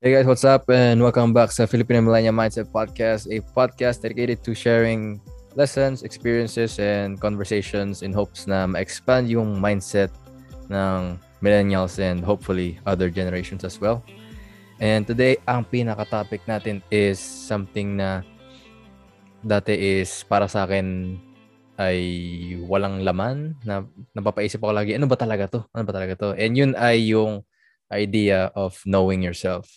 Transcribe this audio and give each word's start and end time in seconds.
Hey 0.00 0.16
guys, 0.16 0.24
what's 0.24 0.48
up? 0.48 0.64
And 0.72 1.04
welcome 1.04 1.36
back 1.36 1.52
sa 1.52 1.68
Filipino 1.68 2.00
Millennial 2.00 2.32
Mindset 2.32 2.72
Podcast, 2.72 3.28
a 3.28 3.44
podcast 3.52 4.00
dedicated 4.00 4.40
to 4.48 4.56
sharing 4.56 5.20
lessons, 5.60 6.08
experiences, 6.08 6.80
and 6.80 7.20
conversations 7.20 8.00
in 8.00 8.08
hopes 8.08 8.48
na 8.48 8.64
ma-expand 8.64 9.28
yung 9.28 9.60
mindset 9.60 10.08
ng 10.72 11.20
millennials 11.44 12.00
and 12.00 12.24
hopefully 12.24 12.80
other 12.88 13.12
generations 13.12 13.60
as 13.60 13.76
well. 13.76 14.00
And 14.80 15.04
today, 15.04 15.36
ang 15.44 15.68
pinaka-topic 15.68 16.48
natin 16.48 16.80
is 16.88 17.20
something 17.20 18.00
na 18.00 18.24
dati 19.44 20.00
is 20.00 20.24
para 20.24 20.48
sa 20.48 20.64
akin 20.64 21.20
ay 21.76 22.00
walang 22.64 23.04
laman 23.04 23.52
na 23.68 23.84
napapaisip 24.16 24.64
ako 24.64 24.72
lagi, 24.72 24.96
ano 24.96 25.04
ba 25.04 25.20
talaga 25.20 25.44
to? 25.44 25.60
Ano 25.76 25.84
ba 25.84 25.92
talaga 25.92 26.16
to? 26.16 26.28
And 26.40 26.56
yun 26.56 26.72
ay 26.72 27.12
yung 27.12 27.44
idea 27.92 28.48
of 28.56 28.80
knowing 28.88 29.20
yourself. 29.20 29.68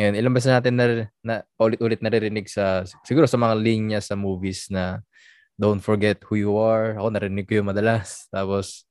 And 0.00 0.16
ilang 0.16 0.32
beses 0.32 0.48
natin 0.48 0.80
na, 0.80 1.12
na 1.20 1.34
ulit-ulit 1.60 2.00
naririnig 2.00 2.48
sa 2.48 2.88
siguro 3.04 3.28
sa 3.28 3.36
mga 3.36 3.54
linya 3.60 4.00
sa 4.00 4.16
movies 4.16 4.72
na 4.72 5.04
don't 5.60 5.84
forget 5.84 6.24
who 6.24 6.40
you 6.40 6.56
are. 6.56 6.96
Ako 6.96 7.12
narinig 7.12 7.44
ko 7.44 7.60
yung 7.60 7.68
madalas. 7.68 8.24
Tapos 8.34 8.88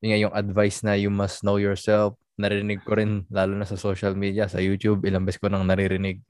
yun 0.00 0.32
yung 0.32 0.34
advice 0.34 0.80
na 0.80 0.96
you 0.96 1.12
must 1.12 1.44
know 1.44 1.60
yourself. 1.60 2.16
Narinig 2.40 2.80
ko 2.88 2.96
rin 2.96 3.28
lalo 3.28 3.52
na 3.52 3.68
sa 3.68 3.76
social 3.76 4.16
media, 4.16 4.48
sa 4.48 4.64
YouTube, 4.64 5.04
ilang 5.04 5.28
beses 5.28 5.36
ko 5.36 5.52
nang 5.52 5.68
naririnig. 5.68 6.24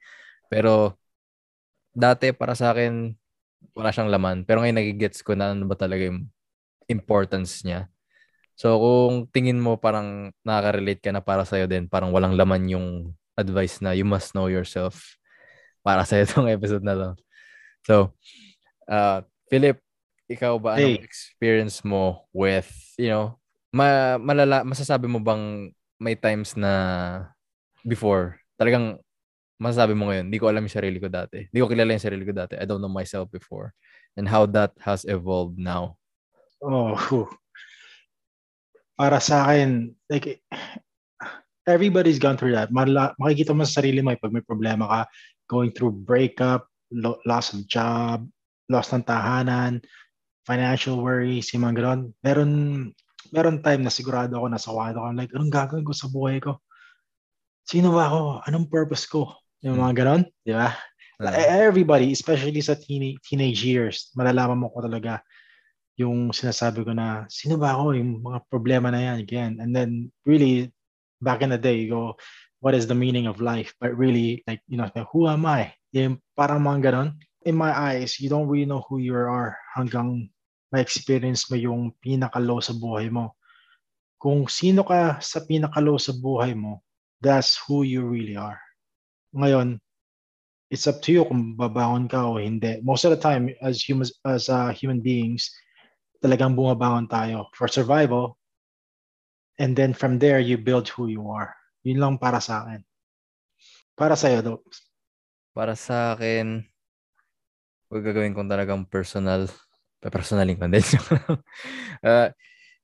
Pero 0.51 0.99
dati 1.95 2.35
para 2.35 2.59
sa 2.59 2.75
akin 2.75 3.15
wala 3.79 3.95
siyang 3.95 4.11
laman. 4.11 4.43
Pero 4.43 4.67
ngayon 4.67 4.75
nagigets 4.83 5.23
ko 5.23 5.39
na 5.39 5.55
ano 5.55 5.71
ba 5.71 5.79
talaga 5.79 6.11
yung 6.11 6.27
importance 6.91 7.63
niya. 7.63 7.87
So 8.59 8.75
kung 8.83 9.31
tingin 9.31 9.63
mo 9.63 9.79
parang 9.79 10.35
nakaka-relate 10.43 10.99
ka 10.99 11.15
na 11.15 11.23
para 11.23 11.47
sa'yo 11.47 11.71
din, 11.71 11.87
parang 11.87 12.11
walang 12.11 12.35
laman 12.35 12.67
yung 12.67 12.89
advice 13.39 13.79
na 13.83 13.95
you 13.95 14.07
must 14.07 14.33
know 14.35 14.51
yourself 14.51 15.19
para 15.85 16.05
sa 16.05 16.21
itong 16.21 16.51
episode 16.57 16.85
na 16.85 16.95
to. 16.97 17.11
So, 17.87 17.95
uh, 18.91 19.25
Philip, 19.49 19.81
ikaw 20.31 20.61
ba 20.61 20.79
hey. 20.79 20.97
anong 20.97 21.07
experience 21.07 21.83
mo 21.83 22.29
with, 22.31 22.69
you 23.01 23.11
know, 23.11 23.41
ma 23.71 24.19
malala 24.19 24.67
masasabi 24.67 25.07
mo 25.07 25.23
bang 25.23 25.71
may 26.03 26.19
times 26.19 26.59
na 26.59 26.73
before 27.87 28.35
talagang 28.59 28.99
masasabi 29.61 29.93
mo 29.93 30.09
ngayon, 30.09 30.33
hindi 30.33 30.41
ko 30.41 30.49
alam 30.49 30.65
yung 30.65 30.73
sarili 30.73 30.97
ko 30.97 31.13
dati. 31.13 31.45
Hindi 31.53 31.59
ko 31.61 31.69
kilala 31.69 31.93
yung 31.93 32.07
sarili 32.09 32.25
ko 32.25 32.33
dati. 32.33 32.57
I 32.57 32.65
don't 32.65 32.81
know 32.81 32.91
myself 32.91 33.29
before. 33.29 33.77
And 34.17 34.25
how 34.25 34.49
that 34.57 34.73
has 34.81 35.05
evolved 35.05 35.61
now. 35.61 36.01
Oh, 36.65 36.97
para 38.97 39.21
sa 39.21 39.45
akin, 39.45 39.93
like, 40.09 40.41
everybody's 41.71 42.19
gone 42.19 42.37
through 42.37 42.53
that. 42.53 42.75
Mala, 42.75 43.15
makikita 43.17 43.55
mo 43.55 43.65
sa 43.65 43.81
sarili 43.81 44.03
mo 44.03 44.13
pag 44.19 44.35
may 44.35 44.45
problema 44.45 44.85
ka, 44.87 45.01
going 45.47 45.71
through 45.71 45.95
breakup, 45.95 46.67
lo- 46.91 47.23
loss 47.25 47.55
of 47.55 47.65
job, 47.71 48.27
loss 48.71 48.91
ng 48.91 49.07
tahanan, 49.07 49.83
financial 50.47 51.03
worries, 51.03 51.51
yung 51.55 51.67
mga 51.67 51.83
gano'n. 51.83 52.01
Meron, 52.23 52.53
meron 53.31 53.63
time 53.63 53.83
na 53.87 53.93
sigurado 53.93 54.39
ako, 54.39 54.47
nasa 54.51 54.71
kwarto 54.71 54.99
ko, 54.99 55.09
like, 55.15 55.33
anong 55.35 55.55
gagawin 55.55 55.87
ko 55.87 55.95
sa 55.95 56.11
buhay 56.11 56.39
ko? 56.43 56.59
Sino 57.67 57.95
ba 57.95 58.11
ako? 58.11 58.21
Anong 58.51 58.67
purpose 58.67 59.07
ko? 59.07 59.31
Yung 59.63 59.79
mga 59.79 60.03
ganon, 60.03 60.23
di 60.43 60.57
ba? 60.57 60.75
Uh, 61.21 61.37
Everybody, 61.69 62.17
especially 62.17 62.65
sa 62.65 62.75
teen- 62.75 63.21
teenage 63.21 63.61
years, 63.61 64.09
malalaman 64.17 64.57
mo 64.57 64.73
ko 64.73 64.83
talaga 64.83 65.21
yung 66.01 66.33
sinasabi 66.33 66.81
ko 66.81 66.97
na, 66.97 67.29
sino 67.29 67.61
ba 67.61 67.77
ako? 67.77 67.93
Yung 67.93 68.25
mga 68.25 68.41
problema 68.49 68.89
na 68.89 69.05
yan, 69.05 69.17
again. 69.21 69.53
And 69.61 69.77
then, 69.77 70.09
really, 70.25 70.73
back 71.21 71.43
in 71.43 71.51
the 71.51 71.59
day, 71.59 71.77
you 71.77 71.91
go, 71.91 72.17
what 72.61 72.75
is 72.75 72.87
the 72.87 72.95
meaning 72.95 73.27
of 73.27 73.41
life? 73.41 73.75
But 73.81 73.97
really, 73.97 74.45
like, 74.47 74.61
you 74.69 74.77
know, 74.77 74.89
who 75.13 75.29
am 75.29 75.47
I? 75.47 75.73
Yung 75.93 76.21
parang. 76.39 77.15
In 77.47 77.57
my 77.57 77.73
eyes, 77.73 78.21
you 78.21 78.29
don't 78.29 78.49
really 78.49 78.69
know 78.69 78.85
who 78.89 78.99
you 78.99 79.17
are 79.17 79.57
hanggang 79.73 80.29
ma-experience 80.73 81.49
mo 81.49 81.57
yung 81.57 81.97
pinaka-low 82.05 82.61
sa 82.61 82.77
buhay 82.77 83.09
mo. 83.09 83.33
Kung 84.21 84.45
sino 84.45 84.85
ka 84.85 85.17
sa 85.25 85.41
pinaka-low 85.49 85.97
sa 85.97 86.13
buhay 86.13 86.53
mo, 86.53 86.85
that's 87.25 87.57
who 87.65 87.83
you 87.83 88.05
really 88.05 88.37
are. 88.37 88.61
Ngayon, 89.33 89.81
it's 90.69 90.87
up 90.87 91.01
to 91.03 91.11
you 91.17 91.25
kung 91.25 91.57
babangon 91.57 92.07
ka 92.13 92.29
o 92.29 92.37
hindi. 92.37 92.79
Most 92.85 93.09
of 93.09 93.11
the 93.11 93.21
time, 93.21 93.49
as 93.65 93.81
humans, 93.81 94.13
as 94.29 94.53
uh, 94.53 94.69
human 94.71 95.01
beings, 95.01 95.49
talagang 96.21 96.53
bumabangon 96.53 97.09
tayo 97.09 97.49
for 97.57 97.67
survival. 97.67 98.37
And 99.61 99.77
then 99.77 99.93
from 99.93 100.17
there, 100.17 100.41
you 100.41 100.57
build 100.57 100.89
who 100.89 101.13
you 101.13 101.29
are. 101.29 101.53
Yun 101.85 102.01
lang 102.01 102.15
para 102.17 102.41
sa 102.41 102.65
akin. 102.65 102.81
Para 103.93 104.17
sa'yo, 104.17 104.41
do. 104.41 104.55
Para 105.53 105.77
sa 105.77 106.17
akin, 106.17 106.65
huwag 107.93 108.05
gagawin 108.09 108.33
kong 108.33 108.49
talagang 108.49 108.89
personal. 108.89 109.45
Personaling 110.01 110.57
ko 110.57 110.65
din. 110.65 110.81
uh, 112.09 112.33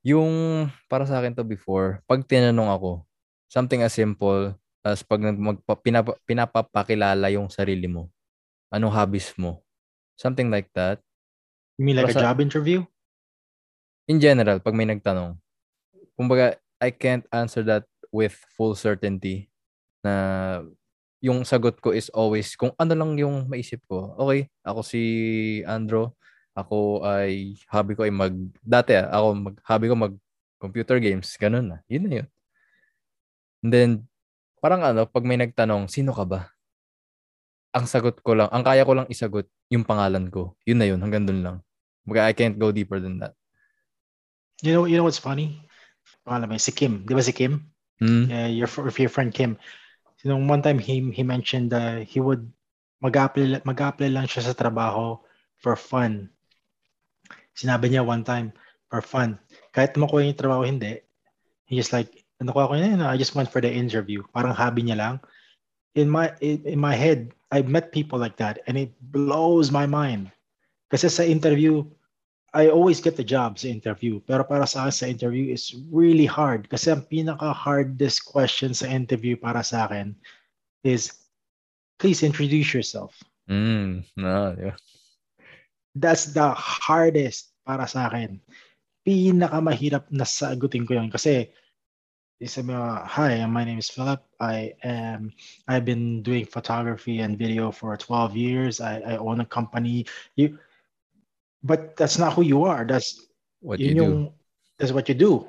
yung 0.05 0.69
para 0.93 1.09
sa 1.09 1.25
akin 1.25 1.33
to 1.33 1.49
before, 1.49 2.05
pag 2.05 2.21
tinanong 2.29 2.69
ako, 2.69 2.91
something 3.49 3.81
as 3.81 3.97
simple 3.97 4.53
tapos 4.87 5.03
pag 5.03 5.19
magpa, 5.19 5.75
pinapa, 5.83 6.15
pinapapakilala 6.23 7.27
yung 7.35 7.51
sarili 7.51 7.91
mo, 7.91 8.07
anong 8.71 8.95
hobbies 8.95 9.35
mo? 9.35 9.67
Something 10.15 10.47
like 10.47 10.71
that. 10.79 11.03
You 11.75 11.91
mean 11.91 11.99
like 11.99 12.15
Basta, 12.15 12.23
a 12.23 12.31
job 12.31 12.39
interview? 12.39 12.87
In 14.07 14.23
general, 14.23 14.63
pag 14.63 14.79
may 14.79 14.87
nagtanong. 14.87 15.35
Kumbaga, 16.15 16.55
I 16.81 16.93
can't 16.93 17.25
answer 17.33 17.65
that 17.67 17.85
with 18.13 18.37
full 18.55 18.77
certainty 18.77 19.49
na 20.05 20.63
yung 21.25 21.43
sagot 21.43 21.81
ko 21.81 21.91
is 21.91 22.13
always 22.13 22.53
kung 22.55 22.71
ano 22.77 22.93
lang 22.93 23.17
yung 23.17 23.49
maisip 23.49 23.81
ko. 23.89 24.15
Okay, 24.21 24.53
ako 24.63 24.81
si 24.85 25.03
Andro. 25.65 26.15
Ako 26.57 27.05
ay 27.05 27.61
hobby 27.69 27.93
ko 27.93 28.09
ay 28.09 28.13
mag 28.13 28.33
dati 28.65 28.97
ah, 28.97 29.13
ako 29.13 29.27
mag 29.37 29.57
hobby 29.65 29.87
ko 29.93 29.95
mag 29.97 30.15
computer 30.57 30.97
games, 31.01 31.37
ganun 31.37 31.77
na. 31.77 31.79
Yun 31.89 32.05
na 32.09 32.13
yun. 32.23 32.29
And 33.61 33.71
then 33.73 33.91
Parang 34.67 34.83
ano, 34.83 35.05
pag 35.07 35.23
may 35.23 35.39
nagtanong, 35.39 35.87
sino 35.87 36.11
ka 36.11 36.27
ba? 36.27 36.41
Ang 37.71 37.87
sagot 37.87 38.19
ko 38.25 38.35
lang, 38.35 38.49
ang 38.51 38.67
kaya 38.67 38.83
ko 38.83 38.99
lang 38.99 39.07
isagot, 39.07 39.47
yung 39.71 39.87
pangalan 39.87 40.27
ko. 40.27 40.59
Yun 40.67 40.79
na 40.81 40.87
yun, 40.91 40.99
hanggang 40.99 41.23
dun 41.23 41.41
lang. 41.45 41.57
Baga, 42.03 42.27
I 42.27 42.35
can't 42.35 42.59
go 42.59 42.75
deeper 42.75 42.99
than 42.99 43.23
that. 43.23 43.39
You 44.67 44.75
know, 44.75 44.85
you 44.91 44.99
know 44.99 45.07
what's 45.07 45.23
funny? 45.23 45.63
Pangalan 46.27 46.51
mo, 46.51 46.59
si 46.59 46.73
Kim. 46.73 47.07
Di 47.07 47.13
ba 47.15 47.23
si 47.23 47.33
Kim? 47.33 47.63
Mm. 48.03 48.25
Yeah, 48.29 48.49
your, 48.51 48.69
your 48.99 49.13
friend 49.13 49.33
Kim. 49.33 49.57
You 50.25 50.33
know, 50.33 50.41
one 50.43 50.63
time 50.63 50.79
he, 50.79 51.01
he 51.13 51.23
mentioned 51.23 51.73
uh, 51.73 52.03
he 52.03 52.21
would 52.21 52.51
mag-apply, 53.01 53.63
mag-apply 53.65 54.09
lang 54.11 54.27
siya 54.27 54.49
sa 54.49 54.57
trabaho 54.57 55.21
for 55.61 55.77
fun. 55.77 56.29
Sinabi 57.57 57.89
niya 57.89 58.05
one 58.05 58.25
time, 58.25 58.53
for 58.91 59.01
fun. 59.01 59.39
Kahit 59.73 59.97
makuha 59.97 60.27
yung 60.27 60.37
trabaho, 60.37 60.63
hindi. 60.67 61.01
He 61.67 61.77
just 61.77 61.93
like, 61.93 62.27
ano 62.41 62.53
ko 62.53 62.75
yun, 62.75 63.01
I 63.01 63.17
just 63.17 63.35
went 63.35 63.51
for 63.51 63.61
the 63.61 63.71
interview. 63.73 64.23
Parang 64.35 64.53
hobby 64.53 64.85
niya 64.85 64.99
lang. 65.01 65.15
In 65.97 66.13
my 66.13 66.37
in, 66.45 66.77
in 66.77 66.81
my 66.81 66.93
head, 66.93 67.33
I've 67.49 67.73
met 67.73 67.93
people 67.95 68.21
like 68.21 68.37
that 68.37 68.61
and 68.69 68.77
it 68.77 68.93
blows 69.01 69.73
my 69.73 69.89
mind. 69.89 70.29
Kasi 70.93 71.09
sa 71.09 71.25
interview, 71.25 71.81
I 72.55 72.69
always 72.69 73.01
get 73.01 73.17
the 73.17 73.27
job 73.27 73.59
sa 73.59 73.69
interview. 73.69 74.21
Pero 74.25 74.45
para 74.45 74.67
sa 74.67 74.87
akin 74.87 74.95
sa 74.95 75.07
interview 75.07 75.53
is 75.53 75.75
really 75.91 76.27
hard. 76.27 76.71
Kasi 76.71 76.95
ang 76.95 77.05
pinaka-hardest 77.07 78.25
question 78.25 78.73
sa 78.73 78.87
interview 78.87 79.37
para 79.37 79.61
sa 79.61 79.87
akin 79.91 80.15
is, 80.87 81.13
please 81.99 82.23
introduce 82.23 82.73
yourself. 82.73 83.19
Mm, 83.51 84.07
no, 84.17 84.57
yeah. 84.57 84.79
That's 85.97 86.33
the 86.33 86.53
hardest 86.57 87.53
para 87.67 87.85
sa 87.89 88.09
akin. 88.09 88.41
Pinakamahirap 89.03 90.09
na 90.13 90.25
sagutin 90.25 90.87
ko 90.87 90.97
yun. 90.97 91.11
Kasi 91.11 91.51
They 92.41 92.47
said, 92.47 92.69
"Hi, 92.69 93.47
my 93.47 93.65
name 93.65 93.79
is 93.79 93.89
Philip. 93.89 94.21
I 94.41 94.75
am. 94.85 95.33
I've 95.69 95.87
been 95.87 96.21
doing 96.21 96.45
photography 96.45 97.21
and 97.21 97.39
video 97.39 97.73
for 97.73 97.97
12 97.97 98.37
years. 98.37 98.81
I, 98.81 99.01
I 99.01 99.17
own 99.17 99.41
a 99.41 99.47
company. 99.47 100.05
You, 100.37 100.59
but 101.67 101.99
that's 101.99 102.17
not 102.17 102.33
who 102.39 102.47
you 102.47 102.63
are. 102.63 102.87
That's 102.87 103.27
what 103.61 103.83
you 103.83 103.93
yung, 103.93 104.31
do. 104.31 104.33
That's 104.79 104.95
what 104.95 105.11
you 105.11 105.17
do. 105.19 105.45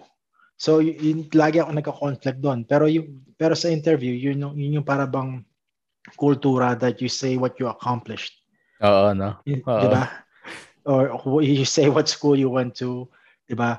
So, 0.58 0.82
yun, 0.82 1.30
lagi 1.38 1.62
ako 1.62 1.72
nagka-conflict 1.78 2.42
doon. 2.42 2.66
Pero 2.66 2.90
yung 2.90 3.22
pero 3.38 3.54
sa 3.54 3.70
interview, 3.70 4.18
yun 4.18 4.42
yung, 4.42 4.54
yun 4.58 4.82
yung 4.82 4.88
para 4.88 5.06
bang 5.06 5.46
kultura 6.18 6.74
that 6.74 6.98
you 6.98 7.08
say 7.08 7.38
what 7.38 7.54
you 7.62 7.70
accomplished. 7.70 8.34
Oo, 8.82 9.14
no? 9.14 9.38
Uh-oh. 9.46 9.82
Di 9.86 9.88
ba? 9.94 10.04
Or 10.90 11.44
you 11.44 11.68
say 11.68 11.92
what 11.94 12.10
school 12.10 12.34
you 12.34 12.50
went 12.50 12.74
to, 12.82 13.06
di 13.46 13.54
ba? 13.54 13.78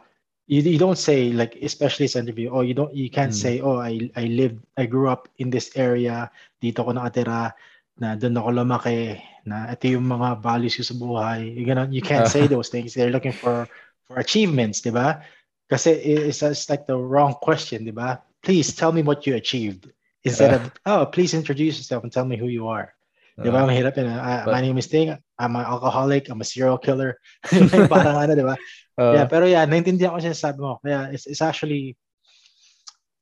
you, 0.48 0.64
you 0.64 0.80
don't 0.80 0.98
say 0.98 1.30
like 1.30 1.54
especially 1.60 2.08
sa 2.08 2.18
interview 2.18 2.48
oh 2.50 2.64
you 2.64 2.72
don't 2.72 2.90
you 2.96 3.12
can't 3.12 3.36
mm. 3.36 3.42
say 3.44 3.60
oh 3.60 3.78
I 3.78 4.10
I 4.16 4.32
lived 4.32 4.64
I 4.80 4.88
grew 4.88 5.06
up 5.06 5.28
in 5.36 5.52
this 5.52 5.70
area 5.76 6.32
dito 6.58 6.82
ko 6.82 6.90
nakatira 6.96 7.52
na 8.00 8.16
doon 8.16 8.40
ako 8.40 8.48
lumaki 8.64 9.20
na 9.48 9.72
ito 9.72 9.88
yung 9.88 10.04
mga 10.04 10.44
values 10.44 10.76
sa 10.76 10.94
buhay 10.94 11.56
you 11.56 11.72
know 11.72 11.88
you 11.88 12.04
can't 12.04 12.28
say 12.28 12.44
those 12.50 12.68
things 12.68 12.92
they're 12.92 13.12
looking 13.12 13.34
for 13.34 13.64
for 14.04 14.20
achievements 14.20 14.84
di 14.84 14.92
ba 14.92 15.24
kasi 15.68 15.92
it's, 16.00 16.40
it's 16.40 16.68
like 16.68 16.88
the 16.88 16.96
wrong 16.96 17.32
question 17.40 17.84
di 17.84 17.92
ba 17.92 18.20
please 18.44 18.72
tell 18.76 18.92
me 18.92 19.00
what 19.00 19.26
you 19.26 19.34
achieved 19.34 19.88
Instead 20.24 20.54
of, 20.54 20.72
oh, 20.86 21.06
please 21.06 21.34
introduce 21.34 21.78
yourself 21.78 22.02
and 22.02 22.12
tell 22.12 22.24
me 22.24 22.36
who 22.36 22.48
you 22.48 22.68
are. 22.68 22.94
Di 23.38 23.50
ba? 23.54 23.62
Mahirap 23.62 23.94
yun. 23.94 24.10
Uh, 24.10 24.42
but, 24.44 24.52
my 24.52 24.60
name 24.60 24.78
is 24.78 24.90
Ting. 24.90 25.14
I'm 25.38 25.54
an 25.54 25.62
alcoholic. 25.62 26.26
I'm 26.26 26.42
a 26.42 26.44
serial 26.44 26.78
killer. 26.78 27.22
Parang 27.92 28.18
ano, 28.18 28.32
di 28.34 28.42
ba? 28.42 28.58
Uh, 28.98 29.14
yeah, 29.14 29.26
pero 29.30 29.46
yeah, 29.46 29.62
naintindihan 29.62 30.10
ko 30.10 30.18
siya 30.18 30.34
sabi 30.34 30.58
mo. 30.58 30.82
Kaya 30.82 31.14
it's, 31.14 31.30
it's 31.30 31.38
actually, 31.38 31.94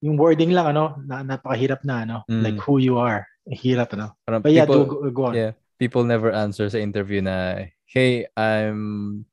yung 0.00 0.16
wording 0.16 0.56
lang, 0.56 0.72
ano, 0.72 0.96
na, 1.04 1.20
napakahirap 1.20 1.84
na, 1.84 2.08
ano, 2.08 2.16
mm. 2.32 2.40
like 2.40 2.56
who 2.64 2.80
you 2.80 2.96
are. 2.96 3.28
Hirap, 3.44 3.92
ano. 3.92 4.16
Parang 4.24 4.40
But 4.40 4.56
yeah, 4.56 4.64
people, 4.64 5.04
do, 5.04 5.12
go 5.12 5.28
on. 5.28 5.34
Yeah, 5.36 5.52
people 5.78 6.04
never 6.04 6.32
answer 6.32 6.68
sa 6.68 6.78
interview 6.78 7.20
na, 7.20 7.68
hey, 7.86 8.26
I'm 8.36 9.24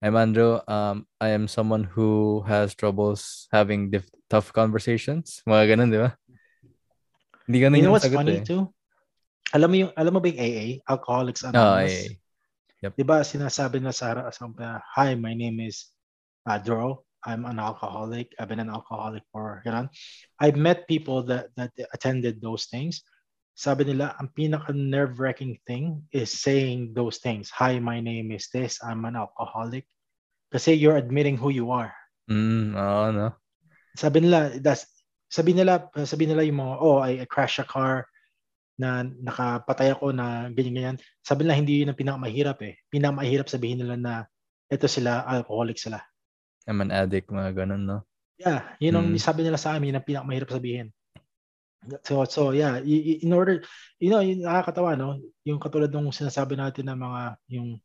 I'm 0.00 0.16
Andrew. 0.16 0.60
Um, 0.64 1.04
I 1.20 1.36
am 1.36 1.44
someone 1.44 1.84
who 1.84 2.40
has 2.48 2.74
troubles 2.74 3.48
having 3.52 3.92
dif- 3.92 4.08
tough 4.32 4.52
conversations. 4.52 5.44
Mga 5.44 5.76
ganun, 5.76 5.88
di 5.92 6.00
ba? 6.00 6.10
Hindi 7.44 7.58
ganun 7.60 7.76
you 7.76 7.84
know 7.84 7.92
what's 7.92 8.08
funny 8.08 8.40
eh. 8.40 8.46
too? 8.46 8.64
Alam 9.52 9.68
mo 9.68 9.76
yung 9.76 9.92
alam 9.98 10.12
mo 10.16 10.20
ba 10.22 10.28
yung 10.32 10.40
AA, 10.40 10.66
Alcoholics 10.88 11.44
Anonymous? 11.44 12.08
Oh. 12.08 12.18
Yep. 12.80 12.92
'Di 12.96 13.04
ba 13.04 13.20
sinasabi 13.20 13.76
na 13.84 13.92
sa 13.92 14.16
Hi, 14.96 15.12
my 15.12 15.36
name 15.36 15.60
is 15.60 15.92
uh, 16.48 16.56
Dro. 16.56 17.04
I'm 17.20 17.44
an 17.44 17.60
alcoholic. 17.60 18.32
I've 18.40 18.48
been 18.48 18.64
an 18.64 18.72
alcoholic 18.72 19.20
for, 19.28 19.60
you 19.68 19.72
know. 19.72 19.92
I've 20.40 20.56
met 20.56 20.88
people 20.88 21.20
that 21.28 21.52
that 21.60 21.76
attended 21.92 22.40
those 22.40 22.72
things. 22.72 23.04
Sabi 23.60 23.84
nila, 23.84 24.16
ang 24.16 24.32
pinaka 24.32 24.72
nerve-wracking 24.72 25.60
thing 25.68 26.08
is 26.16 26.32
saying 26.32 26.96
those 26.96 27.20
things. 27.20 27.52
Hi, 27.52 27.76
my 27.76 28.00
name 28.00 28.32
is 28.32 28.48
this. 28.48 28.80
I'm 28.80 29.04
an 29.04 29.20
alcoholic. 29.20 29.84
Kasi 30.48 30.72
you're 30.72 30.96
admitting 30.96 31.36
who 31.36 31.52
you 31.52 31.68
are. 31.68 31.92
Mm, 32.24 32.72
oo, 32.72 33.06
no? 33.12 33.36
Sabi 33.92 34.24
nila, 34.24 34.56
that's, 34.64 34.88
sabi 35.28 35.52
nila, 35.52 35.92
sabi 36.08 36.24
nila 36.24 36.40
yung 36.40 36.56
mga, 36.56 36.74
oh, 36.80 37.04
I, 37.04 37.20
I 37.20 37.26
crash 37.28 37.60
a 37.60 37.68
car 37.68 38.08
na 38.80 39.04
nakapatay 39.04 39.92
ako 39.92 40.16
na 40.16 40.48
ganyan-ganyan. 40.48 40.96
Sabi 41.20 41.44
nila, 41.44 41.60
hindi 41.60 41.84
yun 41.84 41.92
ang 41.92 42.00
pinakamahirap 42.00 42.64
eh. 42.64 42.80
Pinakamahirap 42.88 43.44
sabihin 43.44 43.84
nila 43.84 44.00
na 44.00 44.24
ito 44.72 44.88
sila, 44.88 45.28
alcoholic 45.28 45.76
sila. 45.76 46.00
I'm 46.64 46.80
an 46.80 46.96
addict, 46.96 47.28
mga 47.28 47.60
ganun, 47.60 47.84
no? 47.84 48.08
Yeah, 48.40 48.64
yun 48.80 48.96
ang 48.96 49.12
mm. 49.12 49.20
sabi 49.20 49.44
nila 49.44 49.60
sa 49.60 49.76
amin, 49.76 49.92
yun 49.92 50.00
ang 50.00 50.08
pinakamahirap 50.08 50.48
sabihin. 50.48 50.96
So, 52.04 52.24
so 52.28 52.50
yeah, 52.52 52.76
in 52.84 53.32
order, 53.32 53.64
you 53.98 54.10
know, 54.10 54.20
yung 54.20 54.44
nakakatawa, 54.44 54.98
no? 54.98 55.16
Yung 55.48 55.56
katulad 55.56 55.88
ng 55.88 56.12
sinasabi 56.12 56.60
natin 56.60 56.92
ng 56.92 56.98
mga, 57.00 57.20
yung, 57.48 57.80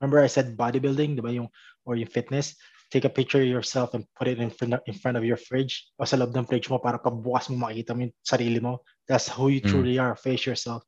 remember 0.00 0.20
I 0.20 0.28
said 0.28 0.52
bodybuilding, 0.52 1.16
di 1.16 1.24
ba? 1.24 1.32
Yung, 1.32 1.48
or 1.88 1.96
yung 1.96 2.12
fitness, 2.12 2.60
take 2.90 3.04
a 3.04 3.12
picture 3.12 3.40
of 3.40 3.48
yourself 3.48 3.94
and 3.94 4.04
put 4.16 4.28
it 4.28 4.38
in 4.38 4.50
front 4.50 4.74
of, 4.74 4.80
in 4.84 4.94
front 4.94 5.16
of 5.16 5.24
your 5.24 5.36
fridge 5.36 5.88
o 6.00 6.04
sa 6.04 6.16
loob 6.16 6.36
ng 6.36 6.48
fridge 6.48 6.68
mo 6.68 6.80
para 6.80 7.00
pagbukas 7.00 7.48
mo 7.48 7.68
makita 7.68 7.96
mo 7.96 8.08
yung 8.08 8.16
sarili 8.24 8.60
mo. 8.60 8.84
That's 9.08 9.28
who 9.28 9.48
you 9.48 9.60
mm. 9.60 9.68
truly 9.68 9.96
are. 9.96 10.16
Face 10.16 10.44
yourself. 10.44 10.84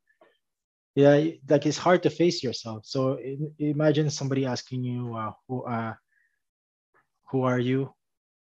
Yeah, 0.96 1.16
like 1.48 1.64
it's 1.64 1.78
hard 1.78 2.02
to 2.04 2.10
face 2.10 2.42
yourself. 2.42 2.84
So 2.84 3.16
imagine 3.60 4.10
somebody 4.10 4.44
asking 4.44 4.84
you, 4.84 5.16
uh, 5.16 5.32
who, 5.48 5.64
uh, 5.64 5.94
who 7.30 7.44
are 7.44 7.60
you? 7.60 7.94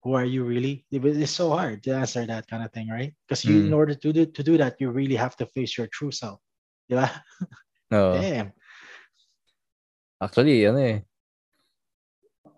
Who 0.04 0.16
are 0.16 0.24
you 0.24 0.44
really? 0.48 0.86
It's 0.92 1.32
so 1.32 1.52
hard 1.52 1.84
to 1.84 1.92
answer 1.92 2.26
that 2.26 2.48
kind 2.48 2.64
of 2.64 2.72
thing, 2.72 2.88
right? 2.88 3.12
Because 3.28 3.44
you, 3.44 3.64
mm. 3.64 3.68
in 3.68 3.74
order 3.74 3.94
to 3.94 4.14
do 4.14 4.26
to 4.26 4.42
do 4.44 4.56
that, 4.58 4.80
you 4.80 4.92
really 4.92 5.20
have 5.20 5.36
to 5.44 5.46
face 5.46 5.76
your 5.76 5.88
true 5.92 6.12
self. 6.12 6.40
Yeah. 6.88 7.12
No. 7.90 8.14
Damn. 8.14 8.54
Actually, 10.22 10.62
ano 10.70 10.78
eh, 10.78 11.02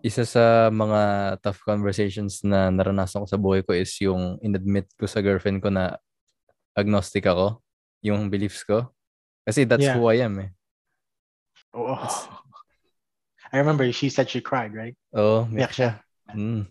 isa 0.04 0.28
sa 0.28 0.68
mga 0.68 1.00
tough 1.40 1.64
conversations 1.64 2.44
na 2.44 2.68
naranasan 2.68 3.24
ko 3.24 3.28
sa 3.30 3.40
buhay 3.40 3.64
ko 3.64 3.72
is 3.72 3.96
yung 4.02 4.36
inadmit 4.44 4.90
ko 5.00 5.08
sa 5.08 5.24
girlfriend 5.24 5.64
ko 5.64 5.72
na 5.72 5.96
agnostic 6.76 7.24
ako, 7.24 7.64
yung 8.02 8.28
beliefs 8.28 8.60
ko. 8.60 8.92
Kasi 9.46 9.64
that's 9.64 9.88
yeah. 9.88 9.96
who 9.96 10.10
I 10.10 10.20
am 10.20 10.36
eh. 10.42 10.50
Oh. 11.72 11.96
I 13.52 13.60
remember 13.60 13.88
she 13.92 14.08
said 14.08 14.28
she 14.28 14.40
cried, 14.40 14.74
right? 14.74 14.96
Oh, 15.14 15.46
miyak 15.46 15.72
siya. 15.72 16.00
Mm. 16.34 16.66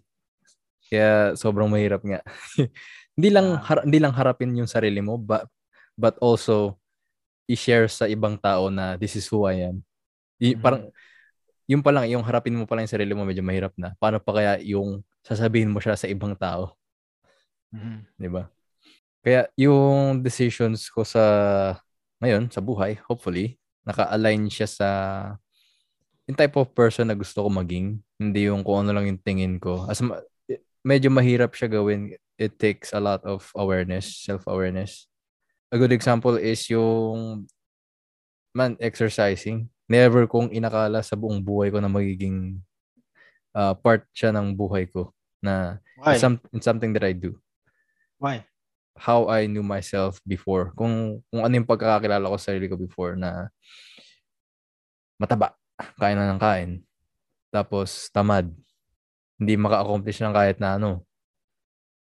Kaya 0.91 1.39
sobrang 1.39 1.71
mahirap 1.71 2.03
nga. 2.03 2.19
hindi 3.15 3.29
lang 3.31 3.55
har- 3.63 3.87
hindi 3.87 3.99
lang 4.03 4.11
harapin 4.11 4.51
yung 4.59 4.67
sarili 4.67 4.99
mo 4.99 5.15
but 5.15 5.47
but 5.95 6.19
also 6.19 6.75
i-share 7.47 7.87
sa 7.87 8.07
ibang 8.07 8.35
tao 8.39 8.67
na 8.67 8.99
this 8.99 9.15
is 9.15 9.23
who 9.31 9.47
I 9.47 9.71
am. 9.71 9.83
I- 10.39 10.55
mm-hmm. 10.55 10.63
Parang 10.63 10.91
yung 11.71 11.79
pa 11.79 11.91
lang, 11.95 12.11
yung 12.11 12.23
harapin 12.23 12.55
mo 12.55 12.67
pa 12.67 12.75
lang 12.75 12.83
yung 12.83 12.95
sarili 12.95 13.15
mo, 13.15 13.23
medyo 13.23 13.39
mahirap 13.39 13.71
na. 13.79 13.95
Paano 13.95 14.19
pa 14.19 14.35
kaya 14.35 14.53
yung 14.59 14.99
sasabihin 15.23 15.71
mo 15.71 15.79
siya 15.79 15.95
sa 15.95 16.11
ibang 16.11 16.35
tao? 16.35 16.75
Mm-hmm. 17.71 17.97
Di 18.19 18.27
ba? 18.27 18.43
Kaya 19.23 19.47
yung 19.55 20.19
decisions 20.19 20.91
ko 20.91 21.07
sa 21.07 21.23
ngayon, 22.19 22.51
sa 22.51 22.59
buhay, 22.59 22.99
hopefully, 23.07 23.55
naka-align 23.87 24.51
siya 24.51 24.67
sa 24.67 24.89
yung 26.29 26.37
type 26.37 26.55
of 26.59 26.69
person 26.71 27.09
na 27.09 27.17
gusto 27.17 27.43
ko 27.43 27.49
maging. 27.49 27.99
Hindi 28.21 28.47
yung 28.47 28.61
kung 28.61 28.85
ano 28.85 28.95
lang 28.95 29.09
yung 29.09 29.21
tingin 29.21 29.57
ko. 29.57 29.89
As 29.89 29.99
medyo 30.81 31.09
mahirap 31.13 31.53
siya 31.53 31.69
gawin. 31.69 32.17
It 32.41 32.57
takes 32.57 32.93
a 32.93 33.01
lot 33.01 33.21
of 33.21 33.45
awareness, 33.53 34.25
self-awareness. 34.25 35.05
A 35.71 35.77
good 35.77 35.93
example 35.93 36.35
is 36.35 36.65
yung 36.67 37.47
man 38.51 38.75
exercising 38.81 39.71
never 39.91 40.23
kong 40.23 40.55
inakala 40.55 41.03
sa 41.03 41.19
buong 41.19 41.43
buhay 41.43 41.67
ko 41.67 41.83
na 41.83 41.91
magiging 41.91 42.63
uh, 43.51 43.75
part 43.75 44.07
siya 44.15 44.31
ng 44.31 44.55
buhay 44.55 44.87
ko 44.87 45.11
na 45.43 45.83
Why? 45.99 46.15
It's, 46.15 46.23
some, 46.23 46.39
it's 46.55 46.63
something 46.63 46.95
that 46.95 47.03
I 47.03 47.11
do. 47.11 47.35
Why? 48.15 48.47
How 48.95 49.27
I 49.27 49.51
knew 49.51 49.63
myself 49.63 50.23
before. 50.23 50.71
Kung 50.79 51.19
kung 51.27 51.41
ano 51.43 51.53
yung 51.53 51.67
pagkakakilala 51.67 52.31
ko 52.31 52.37
sa 52.39 52.55
sarili 52.55 52.71
ko 52.71 52.79
before 52.79 53.19
na 53.19 53.51
mataba, 55.19 55.53
kain 55.99 56.15
na 56.15 56.31
ng 56.31 56.41
kain. 56.41 56.71
Tapos 57.51 58.07
tamad. 58.15 58.49
Hindi 59.41 59.57
maka-accomplish 59.57 60.21
ng 60.21 60.35
kahit 60.37 60.61
na 60.61 60.77
ano. 60.77 61.01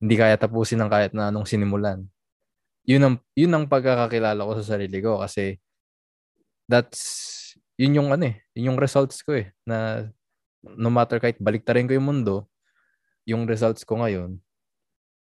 Hindi 0.04 0.20
kaya 0.20 0.36
tapusin 0.36 0.84
ng 0.84 0.92
kahit 0.92 1.16
na 1.16 1.32
anong 1.32 1.48
sinimulan. 1.48 2.04
Yun 2.84 3.02
ang 3.08 3.16
yun 3.32 3.56
ang 3.56 3.72
pagkakakilala 3.72 4.44
ko 4.44 4.60
sa 4.60 4.76
sarili 4.76 5.00
ko 5.00 5.24
kasi 5.24 5.56
that's 6.68 7.32
yun 7.80 7.96
yung 7.96 8.10
ano 8.12 8.28
eh, 8.28 8.36
yun 8.54 8.76
yung 8.76 8.80
results 8.80 9.24
ko 9.24 9.40
eh, 9.40 9.56
na 9.64 10.08
no 10.64 10.92
matter 10.92 11.18
kahit 11.18 11.40
baliktarin 11.40 11.88
ko 11.88 11.96
yung 11.96 12.08
mundo, 12.12 12.52
yung 13.24 13.48
results 13.48 13.88
ko 13.88 14.04
ngayon, 14.04 14.38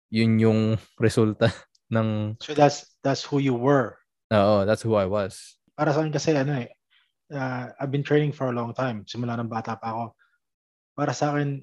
yun 0.09 0.33
yung 0.41 0.61
resulta 1.05 1.53
ng... 1.93 2.39
So 2.41 2.55
that's 2.55 2.87
that's 3.05 3.25
who 3.25 3.43
you 3.43 3.59
were. 3.59 3.99
Oo, 4.33 4.65
that's 4.65 4.85
who 4.85 4.97
I 4.97 5.09
was. 5.09 5.59
Para 5.75 5.93
sa 5.93 6.05
akin 6.05 6.13
kasi 6.13 6.37
ano 6.37 6.63
eh, 6.63 6.69
uh, 7.33 7.73
I've 7.81 7.93
been 7.93 8.05
training 8.05 8.33
for 8.33 8.49
a 8.49 8.57
long 8.57 8.73
time. 8.77 9.05
Simula 9.09 9.37
ng 9.39 9.49
bata 9.49 9.77
pa 9.77 9.95
ako. 9.95 10.05
Para 10.99 11.13
sa 11.15 11.33
akin, 11.33 11.63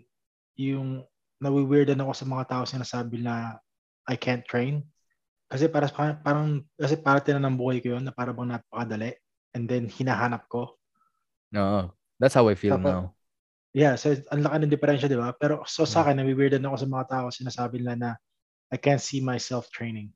yung 0.56 1.04
nawi-weirdan 1.40 2.00
ako 2.00 2.12
sa 2.16 2.26
mga 2.26 2.44
tao 2.48 2.64
sinasabi 2.64 3.22
na 3.22 3.60
I 4.08 4.16
can't 4.16 4.46
train. 4.48 4.86
Kasi 5.46 5.70
para 5.70 5.86
parang 6.22 6.66
kasi 6.74 6.98
para 6.98 7.22
tinan 7.22 7.46
ng 7.46 7.60
buhay 7.60 7.78
ko 7.84 7.98
yun 7.98 8.04
na 8.08 8.14
para 8.16 8.34
bang 8.34 8.56
napakadali 8.56 9.14
and 9.54 9.70
then 9.70 9.86
hinahanap 9.86 10.50
ko. 10.50 10.74
No, 11.54 11.94
that's 12.18 12.34
how 12.34 12.48
I 12.50 12.58
feel 12.58 12.76
Tapos, 12.76 12.90
now. 12.90 13.04
Yeah, 13.76 14.00
so 14.00 14.16
ang 14.32 14.42
laki 14.42 14.56
ng 14.64 14.72
diferensya, 14.72 15.12
di 15.12 15.20
ba? 15.20 15.36
Pero 15.36 15.68
so 15.68 15.84
sa 15.84 16.02
akin, 16.02 16.24
nabiweirdan 16.24 16.64
ako 16.64 16.76
sa 16.80 16.88
mga 16.88 17.06
tao, 17.12 17.26
sinasabi 17.28 17.84
nila 17.84 17.96
na 18.00 18.10
I 18.72 18.80
can't 18.80 19.04
see 19.04 19.20
myself 19.20 19.68
training. 19.70 20.16